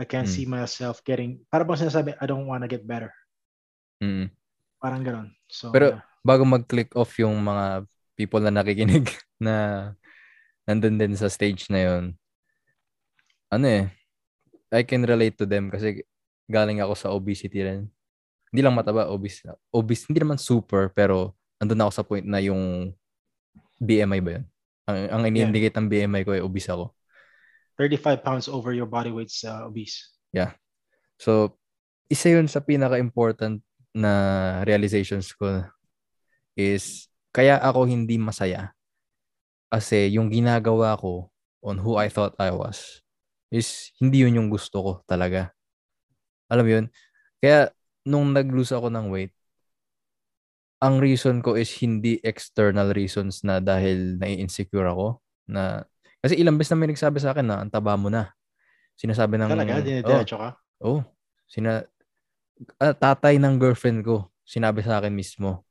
I 0.00 0.08
can't 0.08 0.26
mm. 0.26 0.32
see 0.32 0.46
myself 0.48 1.04
getting, 1.04 1.42
para 1.52 1.68
bang 1.68 1.84
sinasabi, 1.84 2.16
I 2.16 2.24
don't 2.24 2.48
wanna 2.48 2.64
get 2.64 2.88
better. 2.88 3.12
Mm. 4.00 4.32
Parang 4.80 5.02
ganun. 5.04 5.28
So, 5.50 5.68
Pero 5.74 6.00
yeah. 6.00 6.02
bago 6.24 6.48
mag-click 6.48 6.96
off 6.96 7.12
yung 7.20 7.36
mga 7.44 7.84
people 8.16 8.40
na 8.40 8.62
nakikinig 8.62 9.04
na 9.40 9.90
nandun 10.68 11.00
din 11.00 11.14
sa 11.16 11.32
stage 11.32 11.70
na 11.72 11.80
yon 11.80 12.04
ano 13.48 13.64
eh, 13.64 13.88
I 14.68 14.84
can 14.84 15.06
relate 15.08 15.40
to 15.40 15.48
them 15.48 15.72
kasi 15.72 16.04
galing 16.50 16.84
ako 16.84 16.94
sa 16.94 17.08
obesity 17.16 17.64
rin 17.64 17.88
hindi 18.48 18.60
lang 18.64 18.76
mataba, 18.76 19.08
obese. 19.12 19.44
Obese, 19.68 20.08
hindi 20.08 20.24
naman 20.24 20.40
super, 20.40 20.88
pero 20.92 21.36
andun 21.60 21.84
ako 21.84 21.92
sa 21.92 22.04
point 22.04 22.24
na 22.24 22.40
yung 22.40 22.92
BMI 23.76 24.20
ba 24.24 24.30
yun? 24.40 24.44
Ang, 24.88 24.98
ang 25.12 25.22
ini-indicate 25.28 25.76
yeah. 25.76 25.80
ng 25.84 25.88
BMI 25.88 26.22
ko 26.24 26.32
ay 26.32 26.42
obese 26.42 26.72
ako. 26.72 26.96
35 27.76 28.24
pounds 28.24 28.46
over 28.48 28.72
your 28.72 28.88
body 28.88 29.12
weight's 29.12 29.44
uh, 29.44 29.68
obese. 29.68 30.16
Yeah. 30.32 30.56
So, 31.20 31.60
isa 32.08 32.32
yun 32.32 32.48
sa 32.48 32.64
pinaka-important 32.64 33.60
na 33.92 34.12
realizations 34.64 35.30
ko 35.36 35.68
is 36.56 37.06
kaya 37.30 37.60
ako 37.60 37.84
hindi 37.84 38.16
masaya 38.16 38.72
kasi 39.68 40.12
yung 40.12 40.32
ginagawa 40.32 40.96
ko 40.96 41.28
on 41.64 41.80
who 41.80 42.00
I 42.00 42.08
thought 42.08 42.36
I 42.40 42.52
was 42.52 43.04
is 43.48 43.92
hindi 44.00 44.24
yun 44.24 44.36
yung 44.36 44.50
gusto 44.52 44.80
ko 44.80 44.92
talaga. 45.08 45.52
Alam 46.48 46.64
mo 46.64 46.70
yun? 46.80 46.86
Kaya 47.40 47.72
nung 48.04 48.32
nag-lose 48.32 48.72
ako 48.72 48.88
ng 48.92 49.06
weight, 49.12 49.32
ang 50.78 51.02
reason 51.02 51.42
ko 51.42 51.58
is 51.58 51.68
hindi 51.82 52.22
external 52.22 52.94
reasons 52.94 53.42
na 53.42 53.58
dahil 53.58 54.16
nai-insecure 54.20 54.86
ako. 54.86 55.18
Na, 55.50 55.82
kasi 56.22 56.38
ilang 56.38 56.54
beses 56.56 56.72
na 56.72 56.80
may 56.80 56.90
nagsabi 56.92 57.18
sa 57.18 57.34
akin 57.34 57.46
na 57.46 57.56
ang 57.64 57.70
taba 57.72 57.98
mo 57.98 58.08
na. 58.08 58.30
Sinasabi 58.94 59.36
ng... 59.36 59.50
Talaga? 59.50 59.82
Dinidiretso 59.82 60.38
ka? 60.38 60.54
Oh, 60.78 61.02
sina 61.50 61.82
ah, 62.78 62.94
tatay 62.94 63.38
ng 63.38 63.58
girlfriend 63.58 64.02
ko 64.02 64.30
sinabi 64.42 64.82
sa 64.84 64.98
akin 65.00 65.12
mismo 65.12 65.64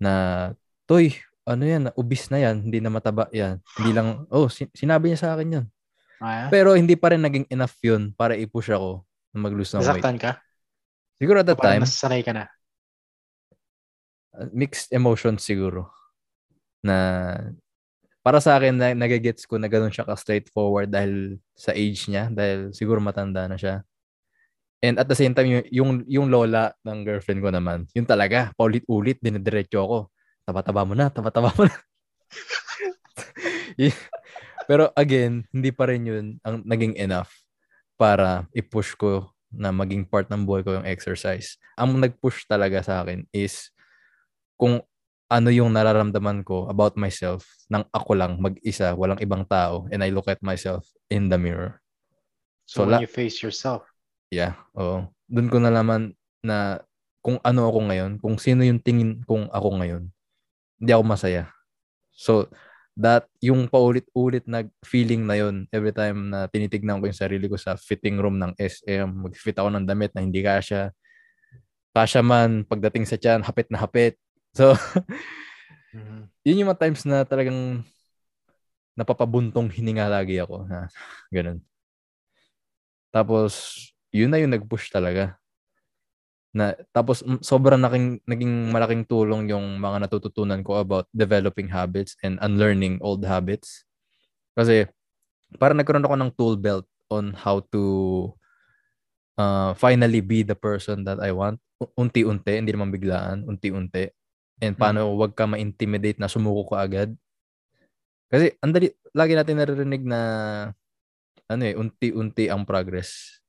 na 0.00 0.52
toy 0.88 1.12
ano 1.48 1.62
yan 1.64 1.82
ubis 1.96 2.28
na 2.28 2.38
yan 2.40 2.60
hindi 2.68 2.78
na 2.80 2.92
mataba 2.92 3.28
yan 3.32 3.58
hindi 3.80 3.90
lang 3.96 4.28
oh 4.28 4.46
sin- 4.48 4.72
sinabi 4.76 5.10
niya 5.12 5.20
sa 5.20 5.30
akin 5.36 5.56
yan 5.60 5.66
Ah, 6.20 6.52
pero 6.52 6.76
hindi 6.76 7.00
pa 7.00 7.16
rin 7.16 7.24
naging 7.24 7.48
enough 7.48 7.80
yun 7.80 8.12
para 8.12 8.36
i-push 8.36 8.68
ako 8.68 9.08
na 9.32 9.38
mag-lose 9.40 9.72
ng 9.72 9.80
weight 9.80 10.04
ka? 10.20 10.36
siguro 11.16 11.40
at 11.40 11.48
that 11.48 11.56
time 11.56 11.80
nasasanay 11.80 12.20
ka 12.20 12.36
na? 12.36 12.44
uh, 14.36 14.48
mixed 14.52 14.92
emotions 14.92 15.40
siguro 15.40 15.88
na 16.84 17.32
para 18.20 18.36
sa 18.36 18.60
akin 18.60 18.76
na 18.76 18.92
nagigets 18.92 19.48
ko 19.48 19.56
na 19.56 19.64
ganun 19.64 19.88
siya 19.88 20.04
ka 20.04 20.12
straightforward 20.12 20.92
dahil 20.92 21.40
sa 21.56 21.72
age 21.72 22.04
niya 22.12 22.28
dahil 22.28 22.68
siguro 22.76 23.00
matanda 23.00 23.48
na 23.48 23.56
siya 23.56 23.80
And 24.80 24.96
at 24.96 25.12
the 25.12 25.16
same 25.16 25.36
time, 25.36 25.44
yung, 25.52 25.64
yung, 25.68 25.90
yung 26.08 26.26
lola 26.32 26.72
ng 26.88 27.04
girlfriend 27.04 27.44
ko 27.44 27.52
naman, 27.52 27.84
yun 27.92 28.08
talaga, 28.08 28.48
paulit-ulit, 28.56 29.20
dinidiretso 29.20 29.76
ako. 29.76 29.98
Taba-taba 30.50 30.82
mo 30.82 30.98
na, 30.98 31.06
taba-taba 31.06 31.54
mo 31.54 31.70
na. 31.70 31.76
Pero 34.70 34.90
again, 34.98 35.46
hindi 35.54 35.70
pa 35.70 35.86
rin 35.86 36.02
yun 36.10 36.26
ang 36.42 36.66
naging 36.66 36.98
enough 36.98 37.30
para 37.94 38.50
i-push 38.50 38.98
ko 38.98 39.30
na 39.50 39.70
maging 39.70 40.02
part 40.06 40.26
ng 40.26 40.42
buhay 40.42 40.66
ko 40.66 40.74
yung 40.78 40.86
exercise. 40.86 41.54
Ang 41.78 42.02
nag-push 42.02 42.50
talaga 42.50 42.82
sa 42.82 43.06
akin 43.06 43.26
is 43.30 43.70
kung 44.58 44.82
ano 45.30 45.48
yung 45.54 45.70
nararamdaman 45.70 46.42
ko 46.42 46.66
about 46.66 46.98
myself 46.98 47.46
nang 47.70 47.86
ako 47.94 48.18
lang 48.18 48.42
mag-isa, 48.42 48.90
walang 48.98 49.22
ibang 49.22 49.46
tao, 49.46 49.86
and 49.94 50.02
I 50.02 50.10
look 50.10 50.26
at 50.26 50.42
myself 50.42 50.82
in 51.06 51.30
the 51.30 51.38
mirror. 51.38 51.78
So, 52.66 52.82
So, 52.82 52.90
when 52.90 52.98
la- 52.98 53.02
you 53.06 53.10
face 53.10 53.38
yourself, 53.38 53.86
Yeah, 54.30 54.54
oo. 54.78 55.10
Doon 55.26 55.50
ko 55.50 55.58
nalaman 55.58 56.14
na 56.46 56.86
kung 57.18 57.42
ano 57.42 57.66
ako 57.66 57.90
ngayon, 57.90 58.12
kung 58.22 58.38
sino 58.38 58.62
yung 58.62 58.78
tingin 58.78 59.26
kong 59.26 59.50
ako 59.50 59.82
ngayon, 59.82 60.06
hindi 60.80 60.90
ako 60.96 61.04
masaya. 61.04 61.44
So, 62.16 62.48
that, 62.96 63.28
yung 63.40 63.68
paulit-ulit 63.68 64.44
na 64.48 64.64
feeling 64.84 65.24
na 65.24 65.36
yun, 65.40 65.64
every 65.72 65.92
time 65.92 66.32
na 66.32 66.48
tinitignan 66.48 67.00
ko 67.00 67.08
yung 67.08 67.16
sarili 67.16 67.46
ko 67.48 67.56
sa 67.56 67.76
fitting 67.76 68.20
room 68.20 68.36
ng 68.40 68.52
SM, 68.58 69.08
mag-fit 69.28 69.56
ako 69.56 69.68
ng 69.72 69.86
damit 69.88 70.12
na 70.16 70.24
hindi 70.24 70.40
kasya. 70.44 70.92
Kasya 71.96 72.20
man, 72.22 72.62
pagdating 72.68 73.08
sa 73.08 73.16
tiyan, 73.16 73.42
hapit 73.42 73.68
na 73.72 73.80
hapit. 73.80 74.16
So, 74.56 74.72
Mhm. 75.90 76.30
yun 76.46 76.60
yung 76.62 76.70
mga 76.70 76.86
times 76.86 77.02
na 77.02 77.26
talagang 77.26 77.82
napapabuntong 78.94 79.66
hininga 79.72 80.06
lagi 80.06 80.38
ako. 80.38 80.68
Na, 80.70 80.86
ganun. 81.34 81.58
Tapos, 83.10 83.74
yun 84.14 84.30
na 84.30 84.38
yung 84.38 84.54
nag-push 84.54 84.92
talaga. 84.94 85.39
Na, 86.50 86.74
tapos, 86.90 87.22
sobrang 87.46 87.78
naking, 87.78 88.18
naging 88.26 88.74
malaking 88.74 89.04
tulong 89.06 89.46
yung 89.50 89.78
mga 89.78 90.06
natututunan 90.06 90.66
ko 90.66 90.82
about 90.82 91.06
developing 91.14 91.70
habits 91.70 92.18
and 92.26 92.42
unlearning 92.42 92.98
old 93.02 93.22
habits. 93.22 93.86
Kasi, 94.58 94.90
parang 95.62 95.78
nagkaroon 95.78 96.02
ako 96.02 96.16
ng 96.18 96.34
tool 96.34 96.56
belt 96.58 96.86
on 97.10 97.34
how 97.34 97.62
to 97.70 97.82
uh, 99.38 99.72
finally 99.78 100.20
be 100.20 100.42
the 100.42 100.58
person 100.58 101.06
that 101.06 101.22
I 101.22 101.30
want. 101.30 101.62
Unti-unti, 101.80 102.60
hindi 102.60 102.74
naman 102.74 102.92
biglaan, 102.92 103.46
unti-unti. 103.46 104.10
And 104.60 104.76
paano 104.76 105.16
wag 105.16 105.32
ka 105.32 105.48
ma-intimidate 105.48 106.20
na 106.20 106.28
sumuko 106.28 106.76
ka 106.76 106.84
agad. 106.84 107.16
Kasi 108.28 108.52
andali, 108.60 108.92
lagi 109.16 109.32
natin 109.32 109.56
naririnig 109.58 110.02
na 110.04 110.20
ano 111.50 111.62
eh, 111.66 111.74
unti-unti 111.74 112.46
ang 112.46 112.68
progress. 112.68 113.40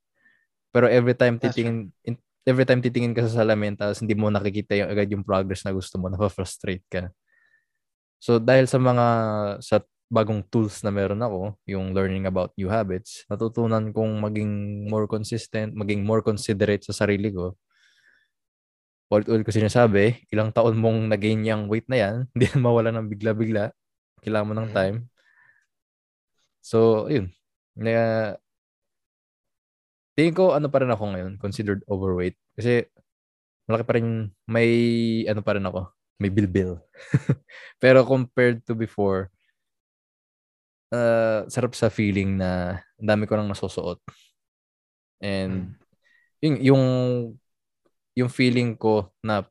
Pero 0.71 0.87
every 0.87 1.13
time 1.13 1.37
titingin 1.37 1.91
in- 2.07 2.23
every 2.47 2.65
time 2.65 2.81
titingin 2.81 3.13
ka 3.13 3.25
sa 3.29 3.43
salamin 3.45 3.77
tapos 3.77 4.01
hindi 4.01 4.13
mo 4.17 4.29
nakikita 4.33 4.73
yung 4.77 4.89
agad 4.91 5.07
yung 5.13 5.25
progress 5.25 5.63
na 5.65 5.73
gusto 5.75 5.97
mo, 6.01 6.09
na-frustrate 6.09 6.85
ka. 6.89 7.11
So 8.21 8.37
dahil 8.37 8.69
sa 8.69 8.77
mga 8.77 9.05
sa 9.65 9.81
bagong 10.11 10.43
tools 10.51 10.83
na 10.83 10.91
meron 10.91 11.23
ako, 11.23 11.55
yung 11.65 11.95
learning 11.95 12.27
about 12.27 12.51
new 12.59 12.67
habits, 12.67 13.23
natutunan 13.31 13.95
kong 13.95 14.19
maging 14.19 14.51
more 14.91 15.07
consistent, 15.07 15.71
maging 15.73 16.03
more 16.03 16.19
considerate 16.21 16.83
sa 16.83 16.93
sarili 16.93 17.31
ko. 17.31 17.55
Ulit-ulit 19.11 19.43
ko 19.43 19.51
sinasabi, 19.51 20.23
ilang 20.31 20.55
taon 20.55 20.79
mong 20.79 21.11
nag-gain 21.11 21.43
yung 21.43 21.67
weight 21.71 21.87
na 21.91 21.97
yan, 21.99 22.15
hindi 22.35 22.45
na 22.51 22.59
mawala 22.63 22.89
ng 22.95 23.07
bigla-bigla. 23.11 23.71
Kailangan 24.23 24.47
mo 24.47 24.53
ng 24.55 24.69
Mhm. 24.71 24.75
time. 24.75 24.97
So, 26.61 27.07
yun. 27.09 27.33
Na, 27.75 28.35
tingin 30.21 30.37
ko 30.37 30.53
ano 30.53 30.69
pa 30.69 30.85
rin 30.85 30.93
ako 30.93 31.17
ngayon, 31.17 31.33
considered 31.41 31.81
overweight. 31.89 32.37
Kasi 32.53 32.85
malaki 33.65 33.83
pa 33.89 33.97
rin, 33.97 34.29
may 34.45 34.69
ano 35.25 35.41
pa 35.41 35.57
rin 35.57 35.65
ako, 35.65 35.89
may 36.21 36.29
bilbil. 36.29 36.77
Pero 37.81 38.05
compared 38.05 38.61
to 38.61 38.77
before, 38.77 39.33
uh, 40.93 41.49
sarap 41.49 41.73
sa 41.73 41.89
feeling 41.89 42.37
na 42.37 42.77
ang 43.01 43.07
dami 43.09 43.25
ko 43.25 43.33
nang 43.33 43.49
nasusuot. 43.49 43.97
And 45.25 45.73
yung, 46.45 46.57
yung 46.61 46.83
yung 48.13 48.29
feeling 48.29 48.77
ko 48.77 49.09
na 49.25 49.41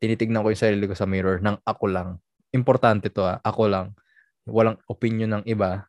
tinitignan 0.00 0.40
ko 0.40 0.48
yung 0.48 0.64
sarili 0.64 0.88
ko 0.88 0.96
sa 0.96 1.04
mirror 1.04 1.44
ng 1.44 1.60
ako 1.68 1.84
lang. 1.90 2.08
Importante 2.56 3.12
to 3.12 3.28
ah, 3.28 3.42
ako 3.44 3.68
lang. 3.68 3.92
Walang 4.48 4.80
opinion 4.88 5.36
ng 5.36 5.44
iba, 5.44 5.84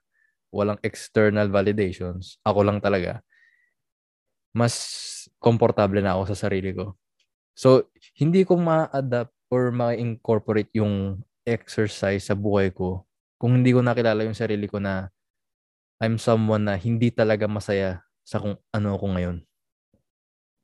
walang 0.51 0.75
external 0.83 1.47
validations. 1.47 2.35
Ako 2.43 2.67
lang 2.67 2.83
talaga. 2.83 3.23
Mas 4.55 4.75
komportable 5.41 6.01
na 6.01 6.17
ako 6.17 6.33
sa 6.33 6.49
sarili 6.49 6.73
ko. 6.73 6.97
So, 7.57 7.89
hindi 8.17 8.43
ko 8.47 8.57
ma-adapt 8.59 9.33
or 9.51 9.71
ma-incorporate 9.73 10.71
yung 10.77 11.21
exercise 11.45 12.29
sa 12.29 12.35
buhay 12.37 12.69
ko 12.73 13.05
kung 13.41 13.61
hindi 13.61 13.73
ko 13.73 13.81
nakilala 13.81 14.27
yung 14.27 14.37
sarili 14.37 14.67
ko 14.69 14.77
na 14.83 15.09
I'm 16.03 16.19
someone 16.19 16.67
na 16.67 16.75
hindi 16.79 17.11
talaga 17.11 17.47
masaya 17.49 18.03
sa 18.23 18.39
kung 18.39 18.55
ano 18.75 18.95
ako 18.95 19.05
ngayon 19.17 19.37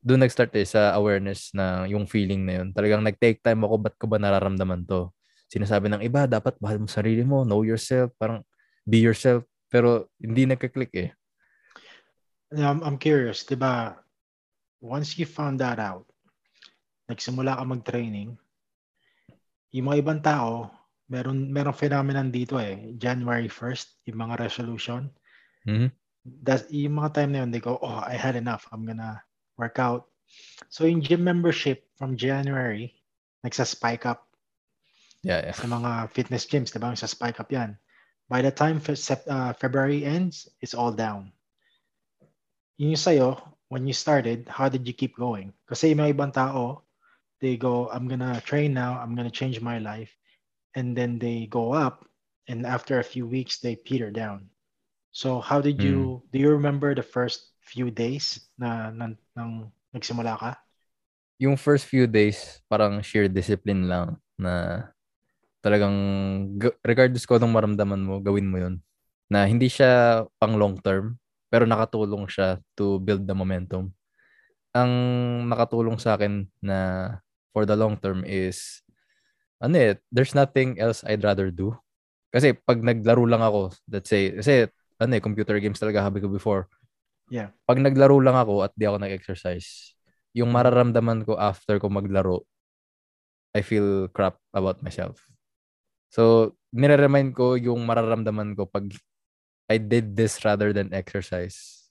doon 0.06 0.22
nag-start 0.22 0.54
eh 0.54 0.70
sa 0.70 0.94
awareness 0.94 1.50
na 1.58 1.90
yung 1.90 2.06
feeling 2.06 2.46
na 2.46 2.62
yun. 2.62 2.70
Talagang 2.78 3.02
nag-take 3.02 3.42
time 3.42 3.66
ako, 3.66 3.76
ba't 3.90 3.96
ko 3.98 4.06
ba 4.06 4.22
nararamdaman 4.22 4.86
to? 4.86 5.10
Sinasabi 5.50 5.90
ng 5.90 6.06
iba, 6.06 6.30
dapat 6.30 6.54
mahal 6.62 6.78
mo 6.78 6.86
sarili 6.86 7.26
mo, 7.26 7.42
know 7.42 7.66
yourself, 7.66 8.14
parang 8.22 8.46
be 8.86 9.02
yourself. 9.02 9.42
Pero 9.74 10.14
hindi 10.22 10.46
nagka-click 10.46 10.94
eh. 10.94 11.10
I'm, 12.64 12.80
I'm 12.86 13.00
curious, 13.02 13.44
di 13.44 13.58
ba, 13.58 13.98
once 14.80 15.18
you 15.18 15.26
found 15.26 15.60
that 15.60 15.82
out, 15.82 16.06
nagsimula 17.10 17.58
ka 17.58 17.64
mag-training, 17.66 18.38
yung 19.76 19.86
mga 19.92 20.00
ibang 20.06 20.22
tao, 20.24 20.72
meron 21.12 21.52
merong 21.52 21.76
phenomenon 21.76 22.32
dito 22.32 22.58
eh. 22.58 22.96
January 22.96 23.50
1st, 23.52 24.08
yung 24.10 24.20
mga 24.24 24.40
resolution. 24.40 25.12
Mhm. 25.68 25.92
That's, 26.42 26.66
yung 26.74 26.98
mga 26.98 27.14
time 27.14 27.32
na 27.34 27.40
yun, 27.46 27.52
they 27.54 27.62
go, 27.62 27.78
oh, 27.78 28.02
I 28.02 28.18
had 28.18 28.34
enough. 28.34 28.66
I'm 28.74 28.86
gonna 28.86 29.22
work 29.58 29.78
out. 29.78 30.10
So 30.74 30.90
yung 30.90 31.06
gym 31.06 31.22
membership 31.22 31.86
from 32.00 32.18
January, 32.18 32.98
nagsa-spike 33.46 34.10
up 34.10 34.26
Yeah, 35.22 35.42
yeah. 35.46 35.58
sa 35.58 35.70
mga 35.70 36.10
fitness 36.14 36.46
gyms, 36.50 36.74
di 36.74 36.82
ba? 36.82 36.90
Nagsa-spike 36.94 37.38
up 37.38 37.50
yan. 37.54 37.78
By 38.26 38.42
the 38.42 38.50
time 38.50 38.82
fe- 38.82 38.98
uh, 39.30 39.54
February 39.54 40.02
ends, 40.02 40.50
it's 40.62 40.74
all 40.74 40.90
down. 40.90 41.30
Yung 42.76 43.00
sa'yo, 43.00 43.40
when 43.72 43.88
you 43.88 43.96
started, 43.96 44.52
how 44.52 44.68
did 44.68 44.84
you 44.84 44.92
keep 44.92 45.16
going? 45.16 45.56
Kasi 45.64 45.96
mga 45.96 46.12
ibang 46.12 46.36
tao, 46.36 46.84
they 47.40 47.56
go, 47.56 47.88
I'm 47.88 48.12
gonna 48.12 48.44
train 48.44 48.76
now, 48.76 49.00
I'm 49.00 49.16
gonna 49.16 49.32
change 49.32 49.64
my 49.64 49.80
life. 49.80 50.12
And 50.76 50.92
then 50.92 51.16
they 51.16 51.48
go 51.48 51.72
up, 51.72 52.04
and 52.52 52.68
after 52.68 53.00
a 53.00 53.08
few 53.08 53.24
weeks, 53.24 53.64
they 53.64 53.80
peter 53.80 54.12
down. 54.12 54.52
So 55.16 55.40
how 55.40 55.64
did 55.64 55.80
you, 55.80 56.20
do 56.36 56.38
you 56.40 56.52
remember 56.52 56.92
the 56.92 57.08
first 57.08 57.56
few 57.64 57.88
days 57.88 58.44
na, 58.60 58.92
na 58.92 59.16
nang 59.32 59.72
nagsimula 59.96 60.36
ka? 60.36 60.52
Yung 61.40 61.56
first 61.56 61.88
few 61.88 62.12
days, 62.12 62.60
parang 62.68 63.00
sheer 63.00 63.32
discipline 63.32 63.88
lang 63.88 64.20
na 64.36 64.84
talagang 65.64 65.96
regardless 66.84 67.24
ko 67.24 67.40
anong 67.40 67.56
maramdaman 67.56 68.04
mo, 68.04 68.20
gawin 68.20 68.52
mo 68.52 68.60
yun. 68.60 68.84
Na 69.32 69.48
hindi 69.48 69.72
siya 69.72 70.28
pang 70.36 70.60
long 70.60 70.76
term, 70.84 71.16
pero 71.50 71.64
nakatulong 71.70 72.26
siya 72.30 72.60
to 72.74 72.98
build 73.02 73.26
the 73.26 73.36
momentum. 73.36 73.94
Ang 74.76 74.92
nakatulong 75.48 75.98
sa 76.02 76.20
akin 76.20 76.50
na 76.60 77.10
for 77.56 77.64
the 77.64 77.76
long 77.78 77.96
term 77.96 78.28
is 78.28 78.84
ano 79.64 79.76
eh, 79.80 79.94
there's 80.12 80.36
nothing 80.36 80.76
else 80.78 81.02
I'd 81.08 81.24
rather 81.24 81.48
do. 81.50 81.74
Kasi 82.30 82.52
pag 82.52 82.84
naglaro 82.84 83.24
lang 83.24 83.40
ako, 83.40 83.72
let's 83.88 84.12
say, 84.12 84.36
kasi 84.36 84.68
ano 85.00 85.12
eh, 85.16 85.24
computer 85.24 85.56
games 85.64 85.80
talaga 85.80 86.04
habi 86.04 86.20
ko 86.20 86.28
before. 86.28 86.68
Yeah. 87.32 87.56
Pag 87.64 87.80
naglaro 87.80 88.20
lang 88.20 88.36
ako 88.36 88.68
at 88.68 88.76
di 88.76 88.86
ako 88.86 89.00
nag-exercise, 89.00 89.96
yung 90.36 90.52
mararamdaman 90.52 91.24
ko 91.24 91.40
after 91.40 91.80
ko 91.80 91.88
maglaro, 91.88 92.44
I 93.56 93.64
feel 93.64 94.12
crap 94.12 94.36
about 94.52 94.84
myself. 94.84 95.24
So, 96.12 96.54
nire-remind 96.76 97.32
ko 97.32 97.56
yung 97.56 97.88
mararamdaman 97.88 98.60
ko 98.60 98.68
pag 98.68 98.92
I 99.70 99.78
did 99.82 100.16
this 100.18 100.42
rather 100.46 100.72
than 100.74 100.94
exercise. 100.94 101.90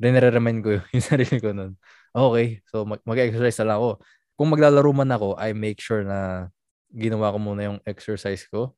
Rinare-remind 0.00 0.60
ko 0.64 0.70
yung 0.96 1.04
sarili 1.04 1.38
ko 1.42 1.52
nun. 1.52 1.76
Okay, 2.14 2.62
so 2.70 2.84
mag- 2.88 3.04
mag-exercise 3.06 3.60
na 3.62 3.74
lang 3.74 3.78
ako. 3.82 3.90
Kung 4.38 4.48
maglalaro 4.54 4.90
man 4.96 5.12
ako, 5.12 5.36
I 5.36 5.52
make 5.52 5.78
sure 5.82 6.02
na 6.02 6.48
ginawa 6.90 7.34
ko 7.34 7.38
muna 7.38 7.62
yung 7.70 7.80
exercise 7.86 8.46
ko. 8.48 8.74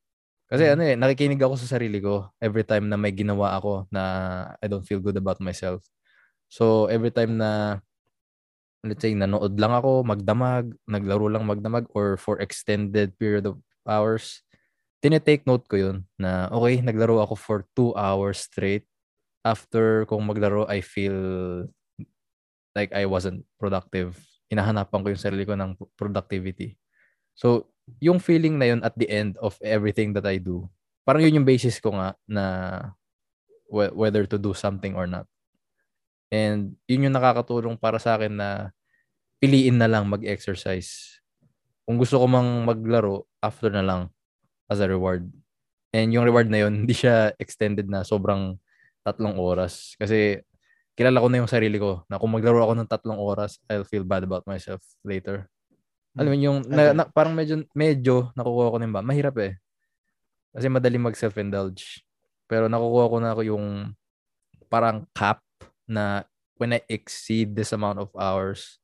Kasi 0.51 0.69
Mhm. 0.69 0.73
ano 0.77 0.83
eh, 0.85 0.97
nakikinig 0.99 1.41
ako 1.43 1.55
sa 1.61 1.79
sarili 1.79 1.99
ko 2.03 2.29
every 2.43 2.63
time 2.67 2.87
na 2.91 2.99
may 3.01 3.13
ginawa 3.15 3.57
ako 3.59 3.89
na 3.93 4.03
I 4.61 4.67
don't 4.69 4.85
feel 4.87 5.01
good 5.03 5.17
about 5.19 5.41
myself. 5.41 5.85
So 6.53 6.87
every 6.93 7.11
time 7.15 7.39
na 7.41 7.81
let's 8.83 9.03
say 9.03 9.15
nanood 9.15 9.55
lang 9.59 9.73
ako, 9.75 10.03
magdamag, 10.03 10.75
naglaro 10.91 11.31
lang 11.31 11.47
magdamag 11.47 11.87
or 11.95 12.19
for 12.19 12.39
extended 12.43 13.15
period 13.19 13.47
of 13.47 13.59
hours, 13.87 14.43
tinetake 15.03 15.43
note 15.45 15.67
ko 15.67 15.77
yun 15.77 15.97
na 16.15 16.47
okay, 16.55 16.79
naglaro 16.79 17.19
ako 17.19 17.35
for 17.35 17.59
two 17.75 17.91
hours 17.99 18.47
straight. 18.47 18.87
After 19.43 20.07
kung 20.07 20.23
maglaro, 20.23 20.71
I 20.71 20.79
feel 20.79 21.67
like 22.79 22.95
I 22.95 23.11
wasn't 23.11 23.43
productive. 23.59 24.15
Hinahanapan 24.47 25.03
ko 25.03 25.09
yung 25.11 25.19
sarili 25.23 25.43
ko 25.43 25.59
ng 25.59 25.75
productivity. 25.99 26.79
So, 27.35 27.67
yung 27.99 28.23
feeling 28.23 28.63
na 28.63 28.71
yun 28.71 28.81
at 28.87 28.95
the 28.95 29.11
end 29.11 29.35
of 29.43 29.59
everything 29.59 30.15
that 30.15 30.23
I 30.23 30.39
do, 30.39 30.71
parang 31.03 31.27
yun 31.27 31.43
yung 31.43 31.49
basis 31.49 31.83
ko 31.83 31.99
nga 31.99 32.15
na 32.31 32.45
wh- 33.67 33.91
whether 33.99 34.23
to 34.31 34.39
do 34.39 34.55
something 34.55 34.95
or 34.95 35.11
not. 35.11 35.27
And 36.31 36.79
yun 36.87 37.11
yung 37.11 37.17
nakakatulong 37.19 37.77
para 37.77 37.99
sa 37.99 38.15
akin 38.15 38.39
na 38.39 38.71
piliin 39.43 39.77
na 39.77 39.91
lang 39.91 40.07
mag-exercise. 40.07 41.19
Kung 41.83 41.99
gusto 41.99 42.23
ko 42.23 42.31
mang 42.31 42.63
maglaro, 42.63 43.27
after 43.43 43.75
na 43.75 43.83
lang 43.83 44.03
as 44.73 44.81
a 44.81 44.89
reward. 44.89 45.29
And 45.93 46.09
yung 46.09 46.25
reward 46.25 46.49
na 46.49 46.65
yun, 46.65 46.73
hindi 46.83 46.97
siya 46.97 47.37
extended 47.37 47.87
na 47.87 48.03
sobrang 48.03 48.57
tatlong 49.05 49.37
oras. 49.37 49.93
Kasi 50.01 50.41
kilala 50.97 51.21
ko 51.21 51.29
na 51.29 51.45
yung 51.45 51.53
sarili 51.53 51.77
ko 51.77 52.09
na 52.09 52.17
kung 52.17 52.33
maglaro 52.33 52.65
ako 52.65 52.73
ng 52.81 52.89
tatlong 52.89 53.21
oras, 53.21 53.61
I'll 53.69 53.85
feel 53.85 54.09
bad 54.09 54.25
about 54.25 54.49
myself 54.49 54.81
later. 55.05 55.47
Alam 56.17 56.33
mo 56.33 56.37
yung 56.37 56.59
na, 56.69 56.93
na- 56.93 57.09
parang 57.09 57.33
medyo 57.33 57.65
medyo 57.73 58.33
nakukuha 58.37 58.73
ko 58.73 58.77
na 58.81 58.89
ba. 58.89 59.01
Mahirap 59.05 59.37
eh. 59.41 59.53
Kasi 60.53 60.69
madali 60.69 61.01
mag 61.01 61.17
self-indulge. 61.17 62.05
Pero 62.49 62.69
nakukuha 62.69 63.07
ko 63.09 63.17
na 63.21 63.31
ako 63.33 63.43
yung 63.49 63.67
parang 64.69 65.09
cap 65.17 65.41
na 65.89 66.25
when 66.61 66.77
I 66.77 66.85
exceed 66.89 67.57
this 67.57 67.73
amount 67.73 67.97
of 67.97 68.13
hours, 68.13 68.77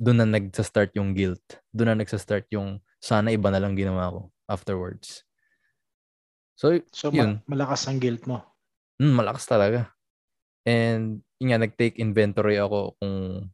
doon 0.00 0.24
na 0.24 0.28
nagsa-start 0.40 0.96
yung 0.96 1.12
guilt. 1.12 1.44
Doon 1.76 1.92
na 1.92 2.00
nagsa-start 2.00 2.48
yung 2.56 2.80
sana 2.96 3.28
iba 3.28 3.52
na 3.52 3.60
lang 3.60 3.76
ginawa 3.76 4.08
ko 4.08 4.20
afterwards. 4.50 5.22
So, 6.58 6.76
So, 6.92 7.08
Yun. 7.14 7.40
ma- 7.46 7.56
malakas 7.56 7.86
ang 7.88 8.02
guilt 8.02 8.26
mo. 8.26 8.42
mm, 9.00 9.14
malakas 9.16 9.48
talaga. 9.48 9.94
And 10.68 11.24
yun 11.40 11.56
nga, 11.56 11.60
nag-take 11.64 11.96
inventory 11.96 12.60
ako 12.60 13.00
kung 13.00 13.48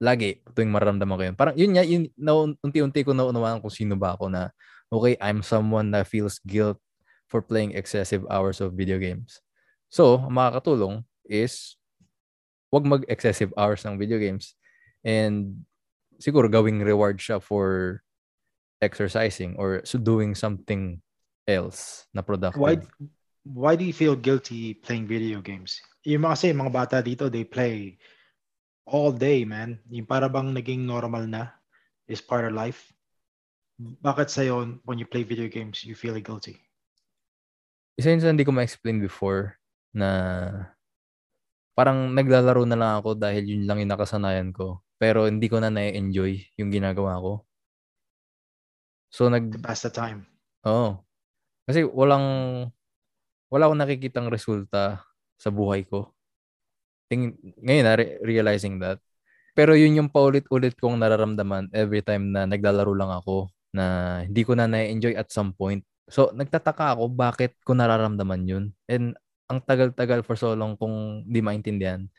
lagi 0.00 0.40
tuwing 0.56 0.72
maramdaman 0.72 1.16
ko 1.20 1.24
yun. 1.28 1.36
Parang 1.36 1.56
yun 1.58 1.72
nga, 1.76 1.84
yun, 1.84 2.08
na, 2.16 2.32
unti-unti 2.64 3.04
ko 3.04 3.12
naunawaan 3.12 3.60
kung 3.60 3.72
sino 3.72 3.92
ba 3.92 4.16
ako 4.16 4.32
na, 4.32 4.48
okay, 4.88 5.20
I'm 5.20 5.44
someone 5.44 5.92
that 5.92 6.08
feels 6.08 6.40
guilt 6.48 6.80
for 7.28 7.44
playing 7.44 7.76
excessive 7.76 8.24
hours 8.32 8.64
of 8.64 8.72
video 8.72 8.96
games. 8.96 9.44
So, 9.92 10.16
ang 10.16 10.32
makakatulong 10.32 11.04
is 11.28 11.76
wag 12.72 12.88
mag-excessive 12.88 13.52
hours 13.54 13.84
ng 13.84 14.00
video 14.00 14.16
games. 14.18 14.56
And 15.04 15.62
siguro 16.18 16.48
gawing 16.48 16.80
reward 16.82 17.20
siya 17.20 17.38
for 17.38 18.00
exercising 18.84 19.56
or 19.56 19.80
so 19.88 19.96
doing 19.96 20.36
something 20.36 21.00
else 21.48 22.04
na 22.12 22.20
productive. 22.20 22.60
Why 22.60 22.78
why 23.44 23.76
do 23.76 23.84
you 23.84 23.96
feel 23.96 24.16
guilty 24.16 24.76
playing 24.76 25.08
video 25.08 25.40
games? 25.40 25.80
Yung 26.04 26.24
mga 26.24 26.36
kasi 26.36 26.46
mga 26.52 26.72
bata 26.72 26.96
dito, 27.00 27.32
they 27.32 27.48
play 27.48 27.96
all 28.84 29.12
day, 29.12 29.48
man. 29.48 29.80
Yung 29.88 30.04
para 30.04 30.28
bang 30.28 30.52
naging 30.52 30.84
normal 30.84 31.24
na 31.24 31.52
is 32.08 32.20
part 32.20 32.44
of 32.44 32.52
life. 32.52 32.92
Bakit 33.80 34.30
sa'yo, 34.30 34.80
when 34.86 35.00
you 35.02 35.08
play 35.08 35.26
video 35.26 35.50
games, 35.50 35.82
you 35.82 35.98
feel 35.98 36.14
guilty? 36.20 36.60
isa 37.94 38.10
yun 38.10 38.22
sa 38.22 38.30
hindi 38.30 38.42
ko 38.42 38.50
ma-explain 38.50 38.98
before 38.98 39.54
na 39.94 40.10
parang 41.78 42.10
naglalaro 42.10 42.66
na 42.66 42.78
lang 42.78 42.92
ako 42.98 43.14
dahil 43.14 43.46
yun 43.46 43.66
lang 43.66 43.82
yung 43.82 43.92
nakasanayan 43.94 44.50
ko. 44.50 44.82
Pero 44.98 45.26
hindi 45.26 45.46
ko 45.46 45.62
na 45.62 45.70
na-enjoy 45.70 46.58
yung 46.58 46.70
ginagawa 46.70 47.18
ko. 47.18 47.46
So 49.14 49.30
nag 49.30 49.54
To 49.54 49.62
pass 49.62 49.86
the 49.86 49.94
time. 49.94 50.26
Oo. 50.66 50.98
Kasi 51.70 51.86
walang 51.86 52.26
wala 53.46 53.70
akong 53.70 53.78
nakikitang 53.78 54.26
resulta 54.26 55.06
sa 55.38 55.48
buhay 55.54 55.86
ko. 55.86 56.10
Ting, 57.06 57.38
ngayon 57.62 57.84
na 57.86 57.94
realizing 58.26 58.82
that. 58.82 58.98
Pero 59.54 59.78
yun 59.78 59.94
yung 59.94 60.10
paulit-ulit 60.10 60.74
kong 60.74 60.98
nararamdaman 60.98 61.70
every 61.70 62.02
time 62.02 62.34
na 62.34 62.42
naglalaro 62.42 62.90
lang 62.90 63.14
ako 63.14 63.54
na 63.70 64.18
hindi 64.26 64.42
ko 64.42 64.58
na 64.58 64.66
na-enjoy 64.66 65.14
at 65.14 65.30
some 65.30 65.54
point. 65.54 65.86
So 66.10 66.34
nagtataka 66.34 66.98
ako 66.98 67.14
bakit 67.14 67.54
ko 67.62 67.78
nararamdaman 67.78 68.50
yun. 68.50 68.64
And 68.90 69.14
ang 69.46 69.62
tagal-tagal 69.62 70.26
for 70.26 70.34
so 70.34 70.58
long 70.58 70.74
kung 70.74 71.22
di 71.22 71.38
maintindihan. 71.38 72.10